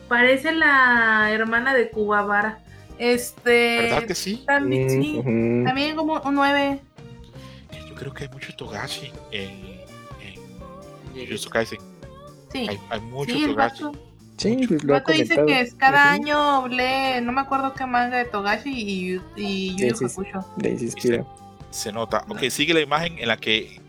[0.09, 2.61] Parece la hermana de Kuwabara.
[2.99, 3.83] Este.
[3.83, 4.43] ¿Verdad que sí?
[4.47, 5.15] También, sí.
[5.19, 5.65] Ujú.
[5.65, 6.81] También como un 9.
[7.89, 9.51] Yo creo que hay mucho Togashi en,
[10.23, 10.41] en
[11.15, 11.79] Y- Jujutsu Kaisen.
[12.53, 12.67] Sí.
[12.69, 13.85] Hay, hay mucho Sí, el Togashi.
[13.85, 13.99] vato,
[14.39, 14.69] Sí, Mucho.
[14.69, 18.25] pues lo ha dice que es cada año lee, no me acuerdo qué manga de
[18.25, 19.95] Togashi y, y Yu.
[20.07, 20.45] Hakusho.
[20.65, 21.25] Ahí se.
[21.71, 22.25] Se nota.
[22.29, 23.81] Ok, sigue la imagen en la que.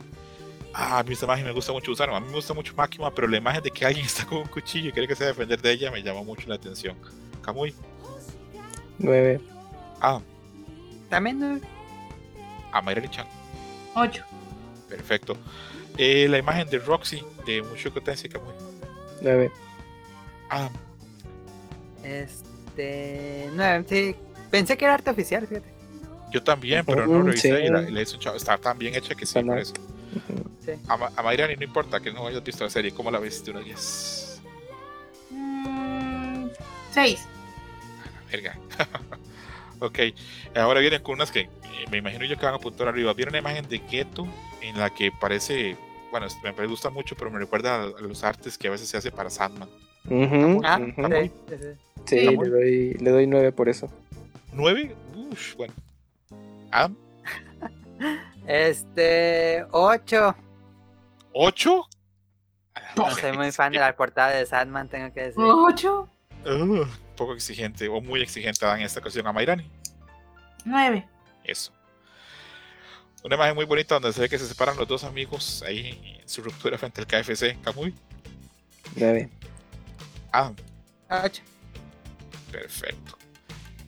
[0.74, 2.10] Ah, a mí esta imagen me gusta mucho usar.
[2.10, 4.48] A mí me gusta mucho Máquina, pero la imagen de que alguien está con un
[4.48, 6.96] cuchillo y quiere que se defender de ella me llamó mucho la atención.
[7.42, 7.74] Kamui.
[9.00, 9.40] Nueve.
[10.02, 10.20] Ah,
[11.10, 11.62] También nueve.
[12.72, 13.26] a Mayrani-chan.
[13.96, 14.24] 8.
[14.88, 15.36] Perfecto.
[15.98, 18.54] Eh, la imagen de Roxy de Mushoku Tensei Kamui.
[19.22, 19.52] Nueve.
[20.50, 20.70] Ah,
[22.04, 23.50] Este.
[23.54, 24.16] Nueve, sí.
[24.52, 25.70] Pensé que era arte oficial, fíjate.
[26.32, 27.64] yo también, pero no Ujú, revisé sí.
[27.66, 28.36] y la, y le hice un chavo.
[28.38, 29.74] Está tan bien hecha que sí, por eso.
[30.66, 30.72] Sí.
[30.88, 32.92] A, Ma- a Mayrani no importa que no hayas visto la serie.
[32.92, 34.42] ¿Cómo la ves de 1 a 10?
[36.92, 37.28] 6.
[38.32, 38.58] Verga.
[39.80, 40.00] ok,
[40.56, 41.50] ahora vienen con unas que eh,
[41.92, 43.14] me imagino yo que van a apuntar arriba.
[43.14, 44.28] Vieron una imagen de Geto
[44.62, 45.78] en la que parece,
[46.12, 46.28] bueno,
[46.58, 49.30] me gusta mucho, pero me recuerda a, los artes que a veces se hace para
[49.30, 49.70] Sandman.
[50.06, 51.32] Ujú, Ah, ujú.
[52.06, 53.90] sí, le doy, le doy nueve por eso.
[54.54, 54.96] ¿Nueve?
[55.32, 55.74] Ush, bueno.
[56.72, 56.96] Adam,
[58.48, 59.66] Este.
[59.72, 60.36] Ocho.
[61.34, 61.88] ¿ocho?
[62.96, 65.44] No soy muy fan de la portada de Sandman, tengo que decir.
[65.44, 66.10] 8.
[66.46, 66.86] Uh,
[67.16, 69.70] poco exigente o muy exigente en esta ocasión a Mayrani.
[70.66, 71.08] 9.
[71.44, 71.72] Eso.
[73.24, 76.30] Una imagen muy bonita donde se ve que se separan los dos amigos ahí en
[76.30, 77.62] su ruptura frente al KFC.
[77.62, 77.94] Camuy.
[78.96, 79.30] Nueve.
[80.32, 80.56] Adam.
[81.10, 81.44] Ocho.
[82.52, 83.19] Perfecto.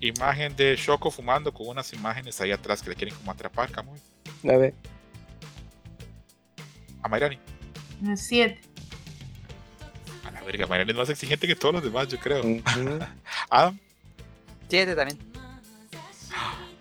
[0.01, 3.99] Imagen de Shoko fumando con unas imágenes ahí atrás que le quieren como atrapar, Camuy.
[4.41, 4.73] Nueve.
[7.03, 7.37] A Mayrani.
[8.15, 8.59] 7.
[10.25, 12.41] A la verga, Mayrani es más exigente que todos los demás, yo creo.
[13.49, 13.77] Adam.
[14.67, 15.19] Siete también.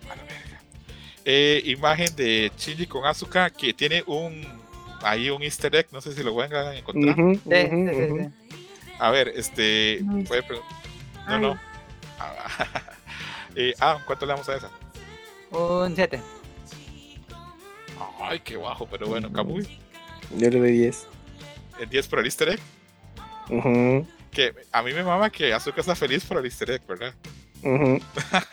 [0.09, 0.61] A la verga.
[1.23, 4.59] Eh, imagen de Shinji con Asuka que tiene un.
[5.03, 7.15] Ahí un easter egg, no sé si lo van a encontrar.
[7.15, 8.29] Sí, sí.
[8.99, 10.03] A ver, este.
[10.27, 10.43] Puede
[11.27, 11.59] No, no.
[13.51, 14.69] Ah, eh, Adam, ¿cuánto le damos a esa?
[15.51, 16.19] Un siete.
[18.21, 19.67] Ay, qué bajo, pero bueno, Kamui.
[20.31, 21.07] Yo le doy diez.
[21.79, 22.59] El 10 por el easter egg.
[23.49, 24.07] Ujú.
[24.31, 27.13] Que a mí me mama que Azuka está feliz por el easter egg, ¿verdad?
[27.63, 27.99] Ujú.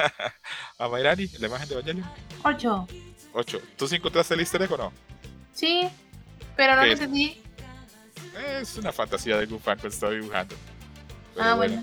[0.79, 2.11] a Mayrani, la imagen de Evangelion.
[2.45, 2.87] Ocho.
[3.33, 3.61] 8.
[3.77, 4.93] ¿Tú sí encontraste el easter egg o no?
[5.53, 5.89] Sí,
[6.57, 7.41] pero no lo entendí.
[8.61, 10.57] Es una fantasía de algún fan que está dibujando.
[11.35, 11.83] Pero Ah, bueno.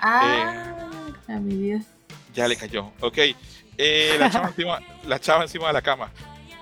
[0.00, 0.85] Ah,
[1.28, 1.80] a mi vida.
[2.34, 2.92] Ya le cayó.
[3.00, 3.18] Ok.
[3.78, 6.10] Eh, la, chava encima, la chava encima de la cama.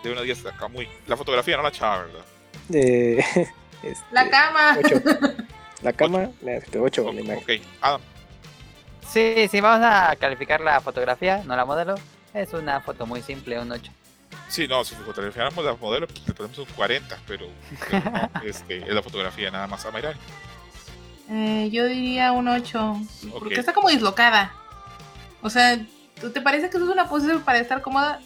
[0.02, 0.88] De una 10 acá, muy.
[1.06, 2.24] La fotografía, no la chava, ¿verdad?
[2.72, 3.24] Eh,
[3.82, 4.76] este, La cama.
[4.84, 5.00] ocho.
[5.82, 7.42] La cama, este, 8 la imagen.
[7.60, 7.66] Ok.
[7.82, 8.00] Adam,
[9.06, 11.94] Sí, sí, vamos a calificar la fotografía, no la modelo.
[12.32, 13.92] Es una foto muy simple, un 8.
[14.48, 17.46] sí, no, si fotografiáramos la modelo, pues le ponemos un 40, pero,
[17.90, 20.18] pero no, este, es la fotografía nada más a Mayrani.
[21.30, 22.92] Eh, yo diría un 8.
[23.30, 23.38] Ok.
[23.38, 24.52] Porque está como dislocada.
[25.42, 25.78] O sea,
[26.20, 28.20] ¿tú ¿te parece que eso es una pose para estar cómoda?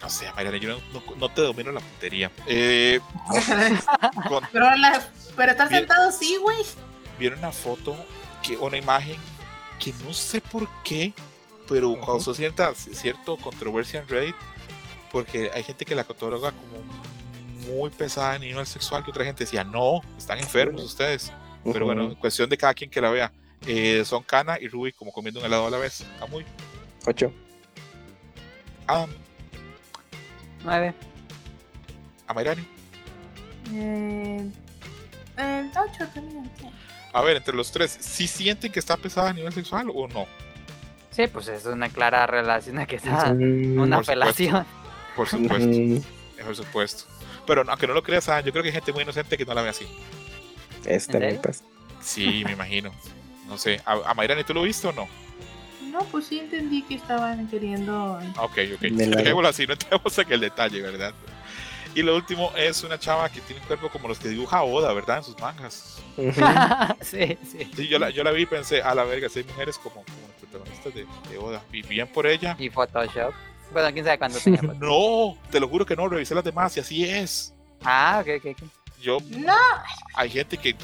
[0.00, 0.78] No sé, Mayrani, yo
[1.16, 2.30] no, te domino la puntería.
[2.46, 3.00] Eh,
[4.28, 5.02] con- pero, la,
[5.36, 5.80] pero estar Bien.
[5.80, 6.58] sentado sí, güey.
[7.18, 7.96] vieron una foto,
[8.42, 9.16] que, una imagen
[9.80, 11.12] que no sé por qué,
[11.68, 12.06] pero Ujú.
[12.06, 14.36] causó cierta cierto controversia en Reddit,
[15.10, 16.84] porque hay gente que la cataloga como
[17.76, 21.32] muy pesada a nivel sexual, que otra gente decía, no, están enfermos ustedes.
[21.72, 23.32] Pero bueno, cuestión de cada quien que la vea.
[23.66, 26.00] Eh, son Kana y Ruby como comiendo un helado a la vez.
[26.00, 26.44] Está muy.
[27.06, 27.32] 8.
[28.86, 29.10] Adam,
[30.64, 30.94] 9.
[32.26, 32.66] a Mayrani.
[33.74, 34.50] Eh,
[35.36, 36.50] eh, 8 también.
[36.58, 36.66] sí.
[37.12, 40.26] A ver, entre los tres, ¿sí sienten que está pesada a nivel sexual o no?
[41.10, 44.12] Sí, pues es una clara relación a que está Mm, una por supuesto.
[44.12, 44.66] apelación.
[45.16, 46.06] Por supuesto,
[46.44, 47.04] por supuesto.
[47.46, 49.54] Pero aunque no lo creas, ah, yo creo que hay gente muy inocente que no
[49.54, 49.86] la ve así.
[50.88, 51.42] Eso ¿En también serio?
[51.42, 51.64] pasa.
[52.00, 52.92] Sí, me imagino.
[53.46, 55.08] No sé, ¿a, a Mayrani tú lo viste o no?
[55.90, 58.18] No, pues sí entendí que estaban queriendo.
[58.38, 58.80] Ok, ok.
[58.80, 61.14] Dejémoslo así, no entremos en el detalle, ¿verdad?
[61.94, 64.92] Y lo último es una chava que tiene un cuerpo como los que dibuja Oda,
[64.92, 65.18] ¿verdad?
[65.18, 66.02] En sus mangas.
[67.00, 67.70] Sí, sí.
[67.74, 70.18] Sí, yo la, yo la vi y pensé, a la verga, hay mujeres como, como
[70.28, 71.62] los protagonistas de, de Oda.
[71.72, 72.54] Y bien por ella.
[72.58, 73.32] Y Photoshop.
[73.72, 74.82] Bueno, quién sabe cuándo tenga Photoshop.
[74.82, 77.54] No, te lo juro que no, revisé las demás y así es.
[77.82, 78.68] Ah, ok, ok, ok
[79.00, 79.18] yo.
[79.30, 79.54] No.
[80.14, 80.74] Hay gente que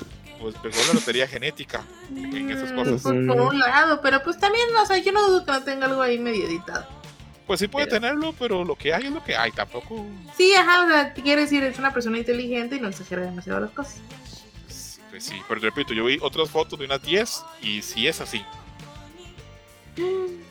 [0.41, 1.83] pues pegó la lotería genética
[2.15, 3.03] en esas mm, cosas.
[3.03, 5.87] Por, por, un lado, pero pues también, o sea, yo no dudo que no tenga
[5.87, 6.87] algo ahí medio editado.
[7.47, 10.07] Pues sí puede tenerlo, pero lo que hay es lo que hay, tampoco.
[10.37, 13.71] Sí, ajá, o sea, quiere decir, es una persona inteligente y no exagera demasiado las
[13.71, 14.01] cosas.
[15.11, 18.43] Pues sí, pero repito, yo vi otras fotos de unas 10 y sí es así.
[19.97, 20.43] Mm.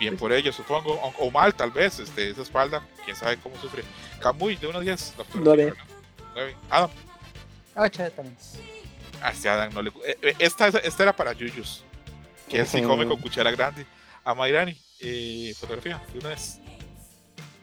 [0.00, 3.56] Bien pues por ello, supongo, o, mal tal vez, este, esa espalda, quién sabe cómo
[3.60, 3.84] sufre.
[4.20, 5.14] Camuy, de unas 10.
[5.36, 5.54] No,
[6.34, 6.56] 9.
[6.70, 6.90] Adam.
[7.74, 8.36] 8 también.
[9.22, 9.90] Así Adam no le.
[10.04, 11.84] Eh, eh, esta, esta era para Yuyus,
[12.48, 13.86] que él sí come con cuchara grande.
[14.24, 16.60] A Mayrani, eh, fotografía, de una vez.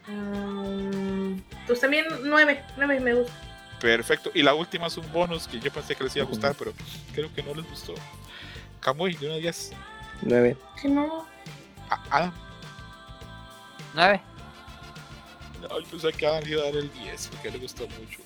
[0.08, 1.36] Ah,
[1.68, 3.34] pues también 9, 9 me gusta.
[3.80, 4.32] Perfecto.
[4.34, 6.74] Y la última es un bonus que yo pensé que les iba a gustar, pero
[7.14, 7.94] creo que no les gustó.
[8.82, 9.72] Kamui, de una 10.
[10.22, 10.58] 9.
[10.82, 11.26] Que no.
[11.90, 12.34] A Adam.
[13.94, 14.22] 9.
[15.62, 18.20] No, yo pensé que Adam iba a dar el 10 porque le gustó mucho.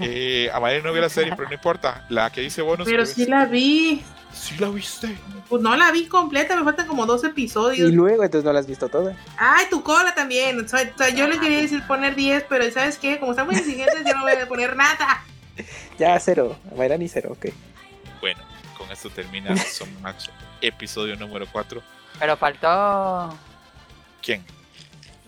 [0.00, 2.04] Eh, a Mayrani no vi la serie, pero no importa.
[2.08, 2.86] La que dice bonus.
[2.88, 4.02] Pero sí la vi.
[4.32, 5.16] sí la viste.
[5.48, 7.92] Pues no la vi completa, me faltan como dos Y episodios.
[7.92, 9.14] luego, entonces no la has visto toda.
[9.36, 10.64] Ay, tu cola también.
[10.64, 13.18] O sea, o sea, yo le quería decir poner 10, pero ¿sabes qué?
[13.18, 15.24] Como están muy exigentes, yo no voy a poner nada.
[15.98, 16.56] Ya, cero.
[16.74, 17.52] Mayrani, cero, ok.
[18.22, 18.40] Bueno,
[18.78, 20.30] con esto termina Son Max
[20.62, 21.82] episodio número 4.
[22.18, 23.36] Pero faltó
[24.22, 24.42] ¿Quién?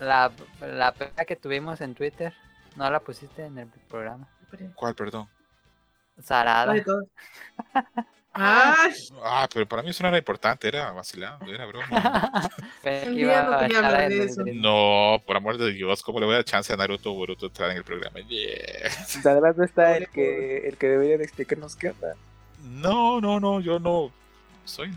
[0.00, 2.32] la, la pega que tuvimos en Twitter.
[2.76, 4.28] No la pusiste en el programa.
[4.74, 5.28] ¿Cuál, perdón?
[6.22, 6.72] Sarada.
[6.72, 6.82] Ay,
[8.34, 11.86] Ah, pero para mí eso no era importante, era vacilando, era broma.
[14.54, 17.46] No por amor de Dios, ¿cómo le voy a dar chance a Naruto o Boruto
[17.46, 18.20] entrar en el programa?
[18.20, 18.90] Yeah.
[19.24, 22.14] Además no está el que, el que debería de explicarnos qué onda.
[22.62, 24.10] No, no, no, yo no
[24.64, 24.90] soy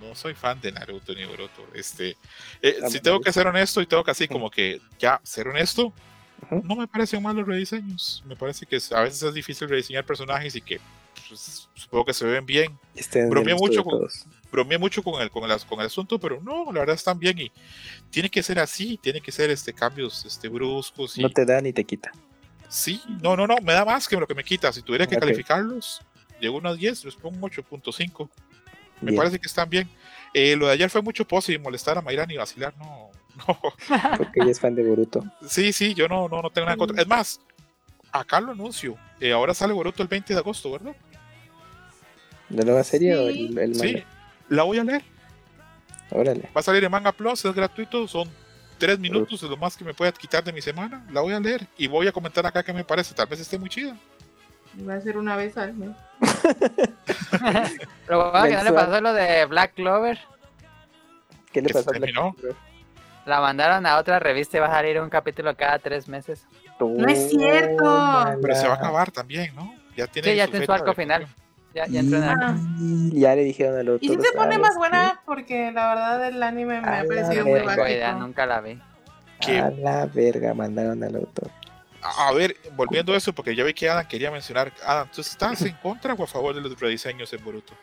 [0.00, 1.66] no soy fan de Naruto ni Boruto.
[1.74, 2.16] Este,
[2.62, 5.48] eh, Ah, si tengo que ser honesto y tengo que así como que ya ser
[5.48, 5.92] honesto,
[6.64, 8.22] No me parecen mal los rediseños.
[8.26, 10.80] Me parece que a veces es difícil rediseñar personajes y que
[11.28, 12.78] pues, supongo que se ven bien.
[13.14, 14.00] En Bromeé mucho con-
[14.50, 17.38] bromeé mucho con el, con, el, con el asunto, pero no, la verdad están bien
[17.38, 17.52] y
[18.10, 21.60] tiene que ser así, tiene que ser este cambios este bruscos y No te da
[21.60, 22.10] ni te quita.
[22.68, 24.72] sí, no, no, no, me da más que lo que me quita.
[24.72, 25.20] Si tuviera que Ok.
[25.20, 26.00] calificarlos,
[26.40, 28.28] de 1 a 10, les pongo un 8.5.
[29.00, 29.16] Me Bien.
[29.16, 29.88] parece que están bien.
[30.34, 33.58] Eh, lo de ayer fue mucho pose y molestar a Mayrani y vacilar, no, no.
[34.16, 35.24] Porque ella es fan de Boruto.
[35.46, 37.00] Sí, sí, yo no, no, no tengo nada en contra.
[37.02, 37.40] Es más,
[38.12, 38.96] acá lo anuncio.
[39.20, 40.94] eh, ahora sale Boruto el 20 de agosto, ¿verdad?
[42.50, 43.46] ¿La nueva serie o Sí.
[43.52, 44.06] el, el Sí, manga?
[44.48, 45.02] la voy a leer.
[46.10, 46.42] Órale.
[46.56, 48.28] Va a salir en Manga Plus, es gratuito, son
[48.78, 51.06] tres minutos, es lo más que me puede quitar de mi semana.
[51.12, 53.14] La voy a leer y voy a comentar acá qué me parece.
[53.14, 53.96] Tal vez esté muy chida.
[54.88, 55.90] va a ser una vez al mes.
[58.08, 60.18] Lo bueno que no le pasó lo de Black Clover.
[61.52, 62.34] ¿Qué le ¿Que se pasó a Black terminó?
[62.34, 62.56] Clover?
[63.30, 66.46] La mandaron a otra revista y va a salir un capítulo cada tres meses.
[66.80, 68.38] No es cierto.
[68.42, 69.72] Pero se va a acabar también, ¿no?
[69.96, 71.22] Ya tiene Sí, ya su tiene su arco final.
[71.22, 71.46] conclusión.
[71.72, 72.56] Ya, ya entró en el- Ah.
[73.12, 74.02] Ya le dijeron al autor.
[74.02, 77.44] Y si se pone más buena, porque la verdad el anime me A ha parecido
[77.46, 78.12] muy básico.
[78.18, 78.80] nunca la vi.
[79.40, 81.50] Que- A la verga, mandaron al autor.
[82.02, 84.72] A ver, volviendo a eso, porque ya vi que Adam quería mencionar.
[84.84, 87.74] Adam, ¿tú estás en contra o a favor de los rediseños en Boruto?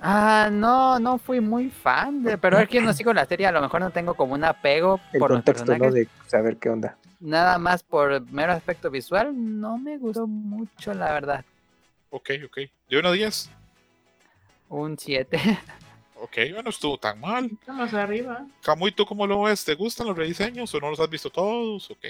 [0.00, 3.52] Ah, no, no fui muy fan, de, pero es que no sigo la serie, a
[3.52, 5.90] lo mejor no tengo como un apego El por los contexto, ¿no?
[5.90, 6.96] De saber qué onda.
[7.18, 11.44] Nada más por mero aspecto visual, no me gustó mucho, la verdad.
[12.10, 12.58] Ok, ok.
[12.88, 13.50] De 1 a 10.
[14.68, 15.40] Un 7.
[16.18, 17.44] Ok, bueno, estuvo tan mal.
[17.44, 18.46] Estamos arriba.
[18.62, 19.64] Camuy, ¿tú cómo lo ves?
[19.66, 21.90] ¿Te gustan los rediseños o no los has visto todos?
[21.90, 22.06] Ok.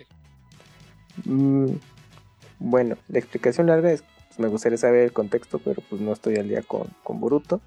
[1.25, 1.73] Mm,
[2.61, 6.37] bueno, la explicación larga es, pues, me gustaría saber el contexto, pero pues no estoy
[6.37, 7.61] al día con, con Boruto.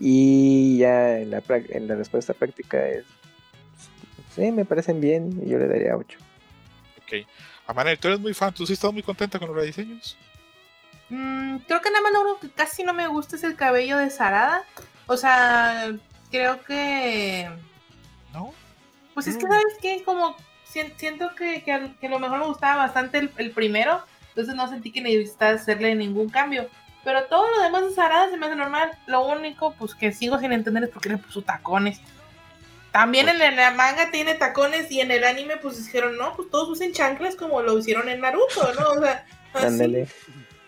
[0.00, 3.04] Y ya en la, prac- en la respuesta práctica es,
[4.34, 6.18] sí, me parecen bien y yo le daría 8.
[7.02, 7.26] Ok.
[7.66, 10.16] Amanel, tú eres muy fan, ¿tú sí estás muy contenta con los rediseños?
[11.10, 13.98] Mm, creo que nada más lo único que casi no me gusta es el cabello
[13.98, 14.64] de Sarada.
[15.06, 15.92] O sea,
[16.30, 17.50] creo que.
[18.32, 18.52] ¿No?
[19.14, 19.50] Pues es que, Mm.
[19.50, 20.02] ¿sabes qué?
[20.04, 24.02] Como sien- siento que, que, a lo mejor me gustaba bastante el, el primero.
[24.28, 26.68] Entonces no sentí que necesitaba hacerle ningún cambio.
[27.04, 28.90] Pero todo lo demás de Sarada se me hace normal.
[29.06, 32.00] Lo único, pues que sigo sin entender es por qué le puso tacones.
[32.92, 36.50] También Pues- en la manga tiene tacones y en el anime pues dijeron, no, pues
[36.50, 38.90] todos usen chanclas como lo hicieron en Naruto, ¿no?
[38.90, 39.24] O sea,
[39.54, 40.04] así.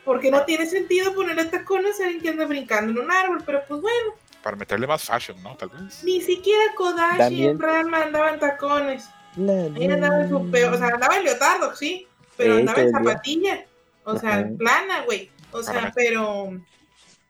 [0.05, 3.63] Porque no tiene sentido ponerle tacones a alguien que anda brincando en un árbol, pero
[3.69, 5.55] pues bueno, Para meterle más fashion, ¿no?
[5.57, 6.03] Tal vez.
[6.05, 9.09] ni siquiera Kodashi También- en Ranma andaba en tacones.
[9.37, 12.07] Ella andaba en su peor, o sea, andaba en leotardo, sí,
[12.37, 13.65] pero Sí, andaba en zapatilla.
[14.05, 14.49] O sea, Ajá.
[14.59, 15.31] plana, güey.
[15.53, 16.51] O sea, pero.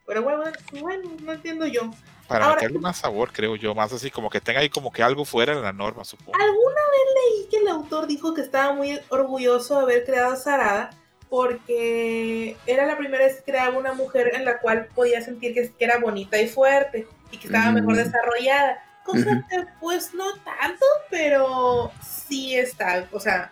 [0.07, 0.43] Pero bueno,
[0.81, 1.90] bueno, no entiendo yo.
[2.28, 3.74] Para Ahora- meterle más sabor, creo yo.
[3.74, 6.32] Más así como que tenga ahí como que algo fuera de la norma, supongo.
[6.35, 10.36] ¿Alguna vez leí que el autor dijo que estaba muy orgulloso de haber creado a
[10.36, 10.90] Sarada?
[11.28, 15.70] Porque era la primera vez que creaba una mujer en la cual podía sentir que,
[15.73, 17.97] que era bonita y fuerte y que estaba mejor Mm.
[17.97, 18.82] desarrollada.
[19.05, 23.51] Cosa que pues no tanto, pero sí está, o sea,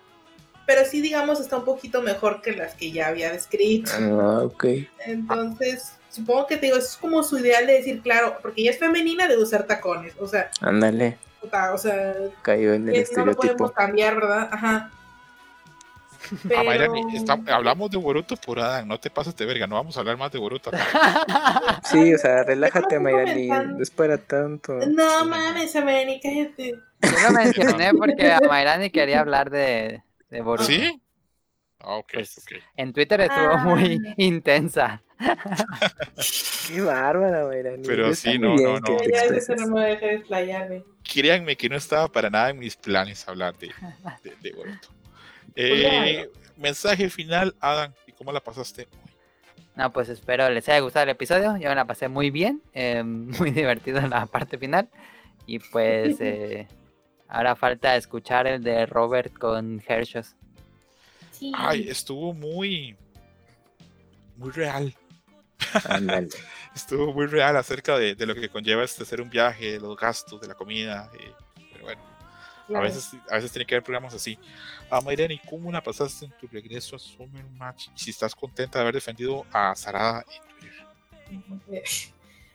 [0.72, 3.90] pero sí digamos está un poquito mejor que las que ya había descrito.
[3.98, 4.64] Ah, ok.
[5.04, 8.70] Entonces, supongo que te digo, eso es como su ideal de decir, claro, porque ella
[8.70, 13.08] es femenina de usar tacones, o sea, Ándale, puta, o sea, cayó en el eh,
[13.16, 13.72] no lo podemos estereotipo.
[13.72, 14.48] cambiar, ¿verdad?
[14.52, 14.90] Ajá.
[16.56, 19.74] Ah, Mayra, Pero- está- hablamos de Boruto por Adam, no te pases de verga, no
[19.74, 20.70] vamos a hablar más de Boruto.
[21.90, 24.74] Sí, o sea, relájate, Mayrani, no es para tanto.
[24.86, 26.78] No mames, América, cállate.
[27.02, 30.64] Yo lo mencioné porque a Mayrani quería hablar de, de Boruto.
[30.68, 31.00] ¿Sí?
[31.80, 32.62] Ah, ok, Pues, ok.
[32.76, 33.56] En Twitter estuvo Ah.
[33.64, 35.02] muy intensa.
[36.68, 37.82] Qué bárbara, Mayrani.
[37.86, 39.08] Pero sí, no, no, que
[39.52, 39.56] no.
[39.66, 40.84] no me deja desplayarme.
[41.02, 43.70] Créanme que no estaba para nada en mis planes hablar de,
[44.22, 44.88] de, de Boruto.
[45.52, 48.98] Pues Eh, mensaje final, Adam, ¿y cómo la pasaste hoy?
[49.74, 51.56] No, pues espero les haya gustado el episodio.
[51.56, 54.88] Yo me la pasé muy bien, eh, muy divertido en la parte final.
[55.46, 56.68] Y pues eh,
[57.30, 60.34] ahora falta escuchar el de Robert con Hershos.
[61.30, 61.52] Sí.
[61.56, 62.96] Ay, estuvo muy,
[64.36, 64.94] muy real.
[66.74, 69.96] Estuvo muy real acerca de, de lo que conlleva este hacer un viaje, de los
[69.96, 71.10] gastos, de la comida.
[71.18, 71.32] eh,
[71.72, 72.84] pero bueno, a claro.
[72.84, 74.38] veces, a veces tiene que haber programas así.
[74.90, 77.88] Ah, Mayrani, ¿cómo la pasaste en tu regreso a Summer Match?
[77.94, 80.24] Y si estás contenta de haber defendido a Sarada
[81.28, 81.84] en Twitter.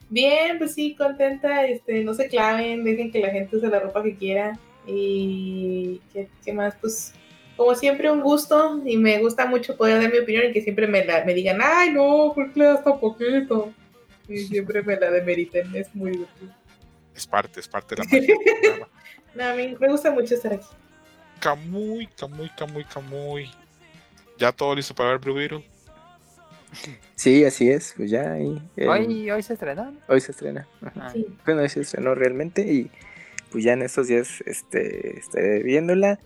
[0.10, 1.65] Bien, pues sí, contenta.
[1.65, 4.57] Este, no se claven, dejen que la gente use la ropa que quiera.
[4.88, 6.76] Y ¿qué, qué más?
[6.80, 7.14] Pues
[7.57, 10.88] como siempre un gusto y me gusta mucho poder dar mi opinión y que siempre
[10.88, 13.73] me, la, me digan, ay no, ¿por qué le das tan poquito?
[14.27, 16.52] Y siempre me la demeriten, es muy divertido.
[17.15, 18.88] Es parte, es parte de la magia.
[19.34, 20.68] No, a mí me gusta mucho estar aquí.
[21.40, 23.52] Camuy, Camuy, Camuy, Camuy.
[24.38, 25.64] ¿Ya todo listo para ver Blue Beetle?
[27.16, 28.62] Sí, así es, pues ya ahí.
[28.76, 29.94] eh, Hoy, hoy se estrenó.
[30.08, 30.68] hoy se estrena.
[30.82, 31.10] Ajá.
[31.12, 31.26] Sí.
[31.46, 32.92] Bueno, hoy se estrenó realmente y
[33.52, 36.20] pues ya en estos días este, estaré viéndola.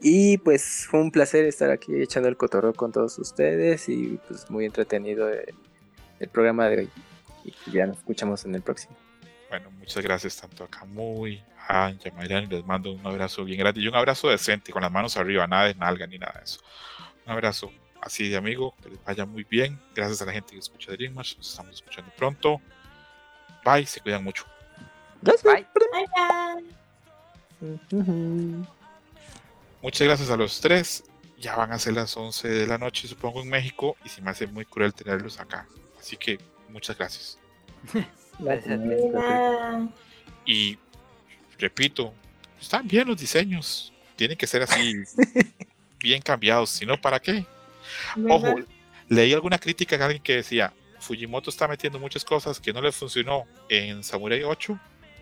[0.00, 4.50] Y pues fue un placer estar aquí echando el cotorreo con todos ustedes y pues
[4.50, 5.54] muy entretenido el,
[6.20, 6.90] el programa de hoy.
[7.44, 8.96] Y ya nos escuchamos en el próximo.
[9.48, 12.48] Bueno, muchas gracias tanto a Camuy, a Anja, Mayrani.
[12.48, 15.66] Les mando un abrazo bien grande y un abrazo decente, con las manos arriba, nada
[15.66, 16.60] de nalga ni nada de eso.
[17.24, 17.70] Un abrazo
[18.04, 19.80] así de amigo, que les vaya muy bien.
[19.94, 21.36] Gracias a la gente que escucha de Dreammatch.
[21.38, 22.60] Nos estamos escuchando pronto.
[23.64, 24.44] Bye, se cuidan mucho.
[25.22, 25.66] Bye.
[27.90, 28.66] Bye.
[29.82, 31.04] Muchas gracias a los tres
[31.44, 34.30] ya van a ser las 11 de la noche, supongo, en México, y se me
[34.30, 35.68] hace muy cruel tenerlos acá.
[36.00, 36.38] Así que
[36.70, 37.38] muchas gracias.
[38.40, 38.80] Gracias
[40.44, 40.76] Y
[41.56, 42.12] repito,
[42.60, 43.92] están bien los diseños.
[44.16, 45.04] Tienen que ser así,
[46.00, 46.70] bien cambiados.
[46.70, 47.46] Si no, ¿para qué?
[48.28, 48.56] Ojo,
[49.08, 52.90] leí alguna crítica de alguien que decía, Fujimoto está metiendo muchas cosas que no le
[52.92, 54.78] funcionó en Samurai 8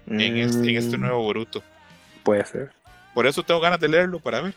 [0.06, 1.62] en, este, en este Mm, nuevo Boruto.
[2.22, 2.70] Puede ser.
[3.14, 4.54] Por eso tengo ganas de leerlo para ver.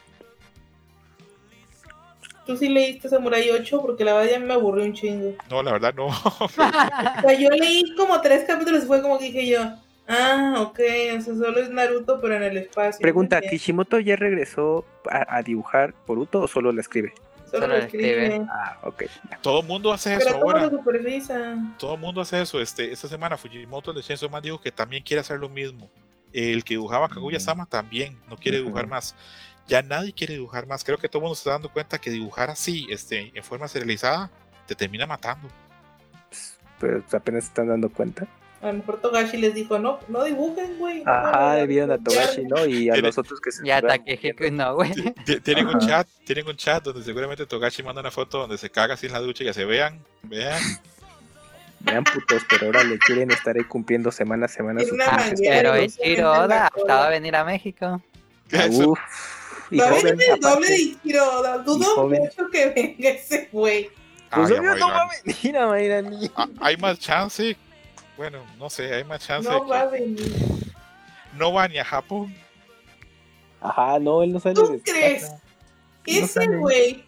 [2.45, 5.33] Tú sí leíste Samurai 8 porque la verdad ya me aburrió un chingo.
[5.49, 6.07] No, la verdad no.
[6.39, 9.61] O sea, yo leí como tres capítulos y fue como que dije yo,
[10.07, 10.79] ah, ok,
[11.17, 13.01] o sea, solo es Naruto pero en el espacio.
[13.01, 13.41] Pregunta.
[13.41, 17.13] ¿Kishimoto ya regresó a, a dibujar Boruto o solo la escribe?
[17.55, 18.25] Solo Solo lo escribe.
[18.25, 18.47] escribe.
[18.51, 19.03] Ah, ok.
[19.41, 20.61] Todo el mundo hace eso Pero todo ahora.
[20.65, 21.55] lo supervisa.
[21.79, 22.59] Todo el mundo hace eso.
[22.61, 25.89] Este, esta semana Fujimoto de Chainsaw Man dijo que también quiere hacer lo mismo.
[26.33, 29.15] El que dibujaba Kaguya-sama también no quiere dibujar más.
[29.67, 30.83] Ya nadie quiere dibujar más.
[30.83, 33.67] Creo que todo el mundo se está dando cuenta que dibujar así, este, en forma
[33.67, 34.29] serializada,
[34.67, 35.47] te termina matando.
[36.79, 38.27] Pero apenas se están dando cuenta.
[38.61, 41.03] A lo mejor Togashi les dijo, no, no dibujen, güey.
[41.03, 42.23] no Ajá, pueden vieron a dibujar".
[42.25, 42.65] Togashi, ¿no?
[42.65, 44.91] Y a Tiene- los otros que se Ya Takehiko no, güey.
[45.25, 48.69] Ti- Tienen un chat, tienen un chat donde seguramente Togashi manda una foto donde se
[48.69, 50.59] caga así en la ducha y ya se vean, vean.
[51.81, 55.75] Vean putos, pero ahora le quieren estar ahí cumpliendo semana a semana una Ah, pero
[55.77, 55.97] y sueños.
[55.97, 56.83] no se Ichiro mete en la Oda cola.
[56.93, 58.01] acaba de venir a México.
[58.71, 58.99] Uf.
[59.69, 60.81] Y Va a joven, venir el doble de aparte.
[60.81, 61.55] Ichiro Oda.
[61.57, 63.89] Y Dudo mucho que venga ese güey.
[64.31, 65.21] Pues obvio, no mames.
[65.43, 66.31] Mira, Mayrani.
[66.35, 67.55] Ah, Hay más chance.
[68.17, 69.47] Bueno, no sé, hay más chance.
[69.49, 70.31] No de va a venir.
[71.37, 72.33] no va ni a Japón.
[73.61, 75.23] Ajá, no, él no sale ¿Tú de crees?
[75.23, 75.41] casa.
[76.05, 77.03] Ese güey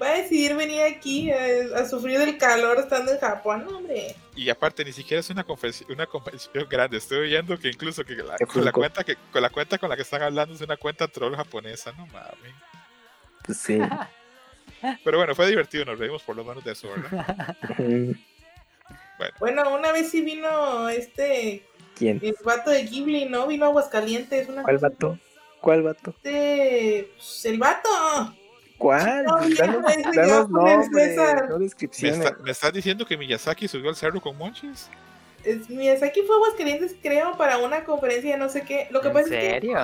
[0.00, 4.16] va a decidir venir aquí a, a sufrir del calor estando en Japón, no, hombre.
[4.34, 6.96] Y aparte ni siquiera es una convención, una convención grande.
[6.96, 9.96] Estoy viendo que incluso que la- con la cuenta que con la cuenta con la
[9.96, 12.54] que están hablando es una cuenta troll japonesa, no mames.
[13.44, 13.78] Pues sí.
[15.04, 17.56] Pero bueno, fue divertido, nos reímos por lo menos de eso, ¿verdad?
[19.40, 21.64] Bueno, una vez sí vino este,
[21.96, 22.20] ¿Quién?
[22.22, 23.46] el vato de Ghibli, ¿no?
[23.46, 24.48] Vino a Aguascalientes.
[24.48, 25.18] Una ¿Cuál vato?
[25.60, 26.14] ¿Cuál vato?
[26.22, 27.88] Este, pues, el vato.
[28.78, 29.24] ¿Cuál?
[29.24, 31.16] No, ya, danos, nombres,
[31.48, 32.18] no ¿Me, descripciones.
[32.18, 34.88] está- me estás diciendo que Miyazaki subió al cerro con Monchis?
[35.44, 38.88] Es, Miyazaki fue a Aguascalientes, creo, para una conferencia de no sé qué.
[38.90, 39.50] Lo que ¿En pasa es que.
[39.50, 39.78] serio?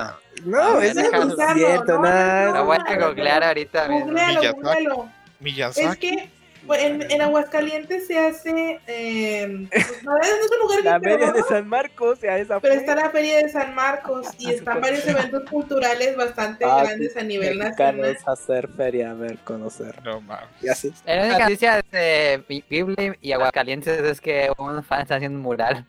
[0.45, 4.05] No, es cierto, No, Lo voy a no, googlear ahorita mismo.
[4.07, 4.61] Googlealo, Miyazaki.
[4.61, 5.03] googlealo.
[5.03, 5.99] Es Miyazaki.
[5.99, 6.29] que pues,
[6.75, 8.79] en, en Aguascalientes se hace.
[8.87, 12.81] Eh, pues, no es un lugar La media de San Marcos, ya esa Pero fue.
[12.81, 16.83] está la Feria de San Marcos y Ah, están súper varios eventos culturales bastante Ah,
[16.83, 18.17] grandes a nivel nacional.
[18.25, 19.95] hacer feria, a ver, conocer.
[20.03, 20.47] No mames.
[20.61, 20.91] Y así.
[21.05, 25.85] La única noticia de Ghibli y Aguascalientes es que un fan está haciendo un mural.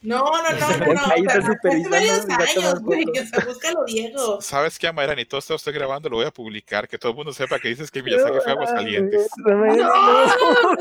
[0.00, 1.00] No, no, no, no, no.
[1.12, 3.04] Ahí está supervisando años, güey.
[3.04, 3.22] fotos.
[3.22, 4.40] O sea, búscalo viejo.
[4.40, 5.24] ¿Sabes qué, Amairani?
[5.24, 7.68] Todo esto lo estoy grabando, lo voy a publicar, que todo el mundo sepa que
[7.68, 9.28] dices que Miyazaki fue a Aguascalientes.
[9.38, 10.26] No, no, ¡No!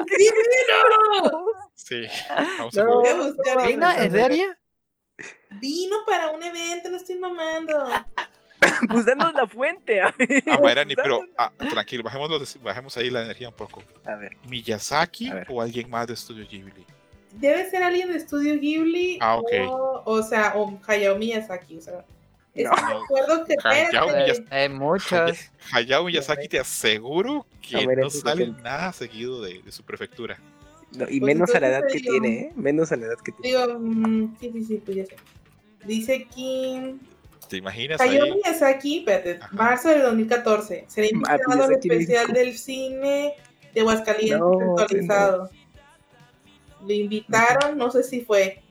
[0.07, 1.45] ¡Sí, vino!
[1.75, 2.03] Sí,
[2.59, 3.89] vamos a buscar ¿Vino?
[3.91, 4.45] ¿En serio?
[5.61, 7.87] Vino para un evento, no estoy mamando.
[8.89, 10.01] Pues danos la fuente.
[10.01, 10.43] A ver.
[10.49, 13.83] Amairani, Pues pero ah, tranquilo, bajemos, los- bajemos ahí la energía un poco.
[14.05, 14.35] A ver.
[14.49, 15.47] ¿Miyazaki A ver.
[15.49, 16.85] o alguien más de Estudio Ghibli?
[17.33, 19.51] Debe ser alguien de Estudio Ghibli Ah, ok.
[19.69, 22.05] o, o sea, o Hayao Miyazaki, o sea.
[22.55, 22.71] Es No.
[23.45, 24.47] que que Hayao Miyazaki.
[24.49, 25.37] Hay muchos.
[25.71, 28.63] Hayao Miyazaki te aseguro que ver, no sale depende.
[28.63, 30.39] nada seguido de, de su prefectura.
[30.93, 32.51] No, y Pues menos a la edad que digo- tiene, ¿eh?
[32.55, 33.57] Menos a la edad que tiene.
[33.67, 35.15] digo, mm, sí, sí, sí, pues ya sé.
[35.85, 36.95] Dice aquí,
[37.49, 38.17] ¿Te imaginas ahí?
[38.17, 39.55] Hayao Miyazaki, espérate, Ajá.
[39.55, 43.33] marzo del 2014, será Ah, invitado al especial del cine
[43.73, 45.49] de Aguascalientes No, actualizado.
[46.85, 48.61] Le invitaron, no sé si fue.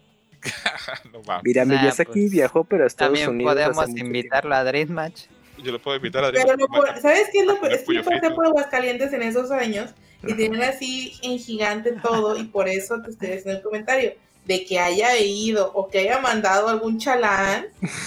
[1.12, 1.42] no mames.
[1.44, 3.54] Mira, Nah, Miyazaki pues, viajó, pero a Estados También Unidos.
[3.54, 5.22] podemos invitarlo a Dream Match.
[5.58, 7.72] Yo lo puedo invitar a Pero no Ma- por- ¿sabes qué es lo a comer
[7.72, 9.90] Es que yo pasé por Aguascalientes en esos años
[10.22, 14.12] y tenían así en gigante todo y por eso te estoy haciendo el comentario
[14.44, 17.66] de que haya ido o que haya mandado algún chalán,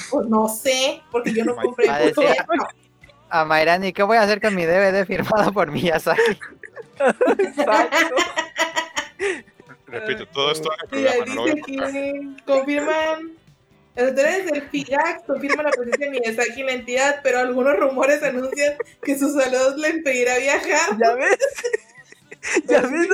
[0.09, 1.87] pues no sé, porque yo no compré.
[3.31, 6.21] A Mayrani, ¿qué voy a hacer con mi DVD firmado por Miyazaki?
[7.39, 8.15] Exacto.
[9.91, 13.31] Repito, todo esto en el Mira, lo voy dice a que confirman,
[13.95, 18.23] las autoridades del FIGAC confirman la presencia de Miyazaki en la entidad, pero algunos rumores
[18.23, 20.97] anuncian que su salud le impedirá viajar.
[20.99, 21.37] ¿Ya ves?
[22.67, 23.07] ¿Ya ves?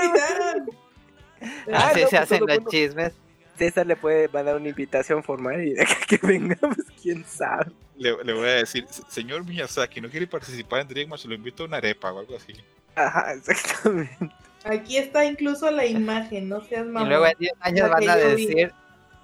[1.71, 3.13] Ah, Así no, se pues hacen los mundo- chismes.
[3.57, 7.71] César le puede mandar una invitación formal y de que vengamos, quién sabe.
[7.97, 11.23] Le, le voy a decir, "Se- señor Miyazaki, ¿no quiere participar en Dream Match?
[11.25, 12.53] Lo invito a una arepa o algo así.
[12.95, 14.27] Ajá, exactamente.
[14.65, 17.09] Aquí está incluso la imagen, no seas Y mamón.
[17.09, 18.73] luego en 10 años van a decir,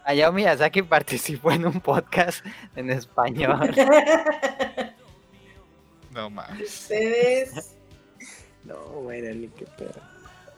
[0.05, 2.45] Hayao Miyazaki participó en un podcast
[2.75, 3.73] en español.
[6.11, 6.61] No mames.
[6.61, 7.75] Ustedes.
[8.63, 9.99] No, Mayrani, qué pedo.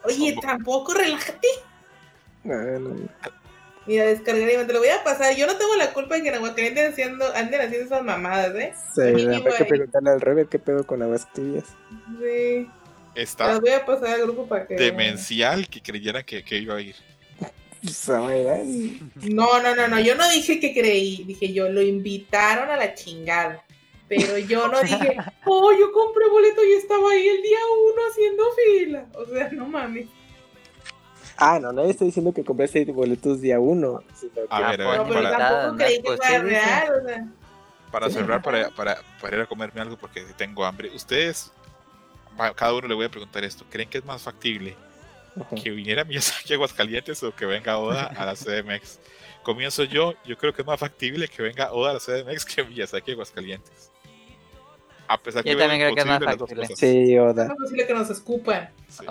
[0.04, 1.48] Oye, tampoco, relájate.
[2.44, 3.10] No, no.
[3.86, 5.34] Mira, descargar y te lo voy a pasar.
[5.38, 8.74] Yo no tengo la culpa de que en Aguascalientes haciendo, anden haciendo esas mamadas, ¿eh?
[8.94, 9.02] Sí,
[9.34, 11.28] habrá que preguntarle al Robert qué pedo con las.
[11.34, 12.70] Sí.
[13.16, 14.76] Está Las voy a pasar al grupo para que.
[14.76, 16.96] demencial que creyera que, que iba a ir.
[19.16, 20.00] No, no, no, no.
[20.00, 21.24] Yo no dije que creí.
[21.26, 23.64] Dije yo, lo invitaron a la chingada.
[24.08, 27.58] Pero yo no dije, oh, yo compré boleto y estaba ahí el día
[27.92, 29.06] uno haciendo fila.
[29.16, 30.08] O sea, no mames.
[31.36, 34.02] Ah, no, nadie está diciendo que compraste boletos día uno.
[34.50, 35.78] A ver, a ver, No, pero para- tampoco ¿no?
[35.78, 36.88] creí que Pues fuera real.
[37.04, 37.28] O sea,
[37.92, 40.90] Para cerrar, para, para, para ir a comerme algo porque tengo hambre.
[40.96, 41.52] Ustedes,
[42.38, 43.66] a cada uno le voy a preguntar esto.
[43.70, 44.76] ¿Creen que es más factible
[45.62, 49.00] que viniera Miyazaki a Aguascalientes o que venga Oda a la CDMX?
[49.44, 52.64] Comienzo yo, yo creo que es más factible que venga Oda a la CDMX que
[52.64, 53.92] Miyazaki a Aguascalientes.
[55.08, 56.76] A pesar Yo que también veo creo que es más factible.
[56.76, 57.46] Sí, Oda.
[57.48, 58.70] es posible que nos escupan.
[58.88, 59.06] Sí,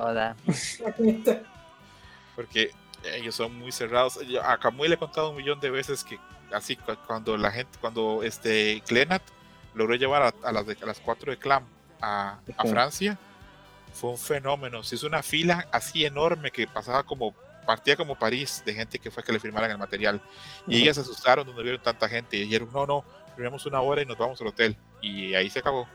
[0.98, 1.42] neta.
[2.36, 2.70] porque
[3.14, 4.18] ellos son muy cerrados.
[4.26, 6.18] Yo- A Kamui le he contado un millón de veces que
[6.52, 9.22] así cu- cuando la gente, cuando este Glenat
[9.74, 11.64] logró llevar a, a las, de- a las cuatro de Clam
[12.02, 12.66] a, a.
[12.66, 13.18] Francia,
[13.94, 14.82] fue un fenómeno.
[14.82, 17.32] Se hizo una fila así enorme que pasaba como,
[17.66, 20.20] partía como París de gente que fue que le firmaran el material.
[20.66, 24.02] Y ellas se asustaron donde vieron tanta gente y dijeron, no, no, firmamos una hora
[24.02, 24.76] y nos vamos al hotel.
[25.00, 25.88] Y ahí se acabó.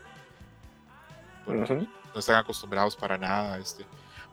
[1.46, 1.86] Bueno, Ujú.
[2.14, 3.58] no están acostumbrados para nada.
[3.58, 3.84] Este.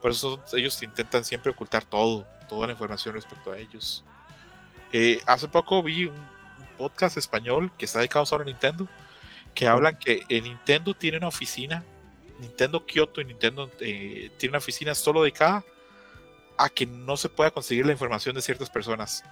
[0.01, 4.03] Por eso ellos intentan siempre ocultar todo, toda la información respecto a ellos.
[4.91, 6.35] Eh, hace poco vi un
[6.77, 8.87] podcast español que está dedicado solo a Nintendo,
[9.55, 11.83] que hablan que eh, Nintendo tiene una oficina,
[12.39, 15.63] Nintendo Kyoto y Nintendo eh, tiene una oficina solo dedicada
[16.57, 19.23] a que no se pueda conseguir la información de ciertas personas.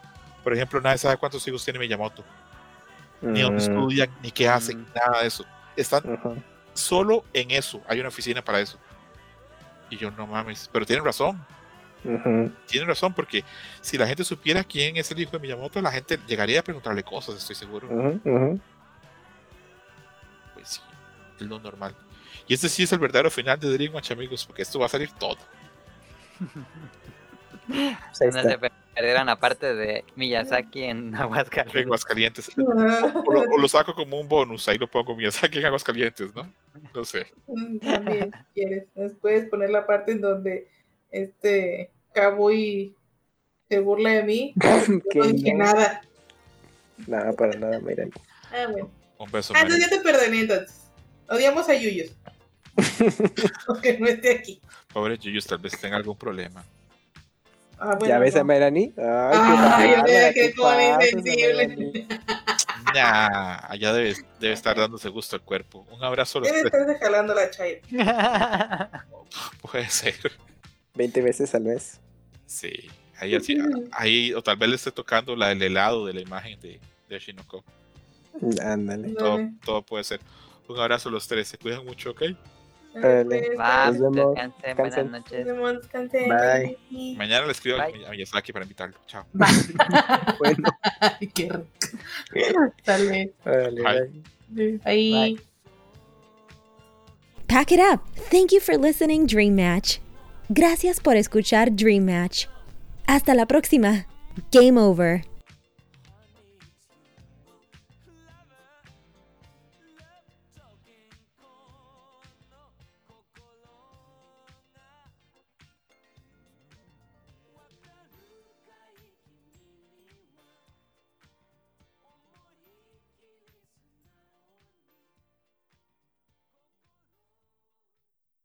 [0.44, 2.24] Por ejemplo, nadie sabe cuántos hijos tiene Miyamoto,
[3.22, 4.86] ni dónde Mm, estudian, ni qué hacen, Mm.
[4.96, 5.46] nada de eso.
[5.76, 6.42] Están ujú.
[6.74, 8.80] solo en eso hay una oficina para eso.
[9.90, 11.46] Y yo no mames, pero tienen razón,
[12.06, 12.52] Ujú.
[12.68, 13.44] tienen razón, porque
[13.82, 17.04] si la gente supiera quién es el hijo de Miyamoto, la gente llegaría a preguntarle
[17.04, 17.88] cosas, estoy seguro.
[17.90, 18.60] Ujú, ujú.
[21.44, 21.96] Es lo normal.
[22.48, 25.12] Y este sí es el verdadero final de Dreamwatch, amigos, porque esto va a salir
[25.12, 25.38] todo.
[27.68, 31.86] Pues No se aparte de Miyazaki en En Aguascalientes.
[31.86, 32.52] Aguascalientes.
[32.58, 36.52] O lo, o lo saco como un bonus, ahí lo pongo Miyazaki en Aguascalientes, ¿no?
[36.94, 37.28] No sé.
[37.82, 38.88] También, si quieres.
[38.96, 40.68] Nos puedes poner la parte en donde
[41.12, 42.96] este Cowboy
[43.70, 44.54] se burla de mí.
[45.16, 45.66] No dije no.
[45.66, 46.02] nada.
[47.08, 48.12] Nada, para nada, Mayrani.
[48.52, 48.92] Ah, bueno.
[49.18, 49.54] Un beso.
[49.56, 50.83] Ah, entonces ya te perdoné entonces.
[51.30, 52.12] Odiamos a Yuyos.
[53.68, 54.62] Aunque no esté aquí.
[54.92, 56.64] Pobre Yuyus, tal vez tenga algún problema.
[57.80, 58.42] Ah, bueno, ¿Ya ves no.
[58.42, 58.94] a Mayrani?
[58.98, 61.68] Ay, Ay, qué ya bárbara, ve que qué como es pasas, sensible.
[61.68, 62.08] Mayrani.
[62.94, 65.86] Nah, allá debe, debe estar dándose gusto el cuerpo.
[65.92, 67.82] Un abrazo a los Debe estarse jalando la chaira.
[69.62, 70.16] Puede ser.
[70.96, 72.00] 20 veces al mes.
[72.46, 72.72] Sí.
[73.18, 73.58] Ahí, así-
[73.92, 76.80] ahí, o tal vez le esté tocando la, el helado de la imagen de,
[77.10, 77.64] de Shinoko.
[78.62, 79.10] Ándale.
[79.14, 79.52] Todo, Dale.
[79.66, 80.20] todo puede ser.
[80.74, 81.48] Un abrazo a los tres.
[81.48, 82.22] Se cuidan mucho, ¿ok?
[82.96, 84.00] Dale, Dale.
[84.00, 85.46] pues, descansen, buenas noches.
[85.46, 85.76] vemos.
[86.92, 87.16] Bye.
[87.18, 88.06] Mañana le escribo a Bye.
[88.06, 88.98] a Miyazaki para invitarlo.
[89.08, 89.26] Chao.
[90.40, 90.70] Bueno,
[91.00, 92.74] Ay, qué rico.
[92.86, 93.34] Dale.
[93.46, 93.82] órale,
[94.54, 94.80] Bye.
[94.84, 95.40] bye.
[97.48, 98.02] Pack it up.
[98.30, 100.00] Thank you for listening, Dream Match.
[100.50, 102.46] Gracias por escuchar Dream Match.
[103.08, 104.06] Hasta la próxima.
[104.52, 105.24] Game over.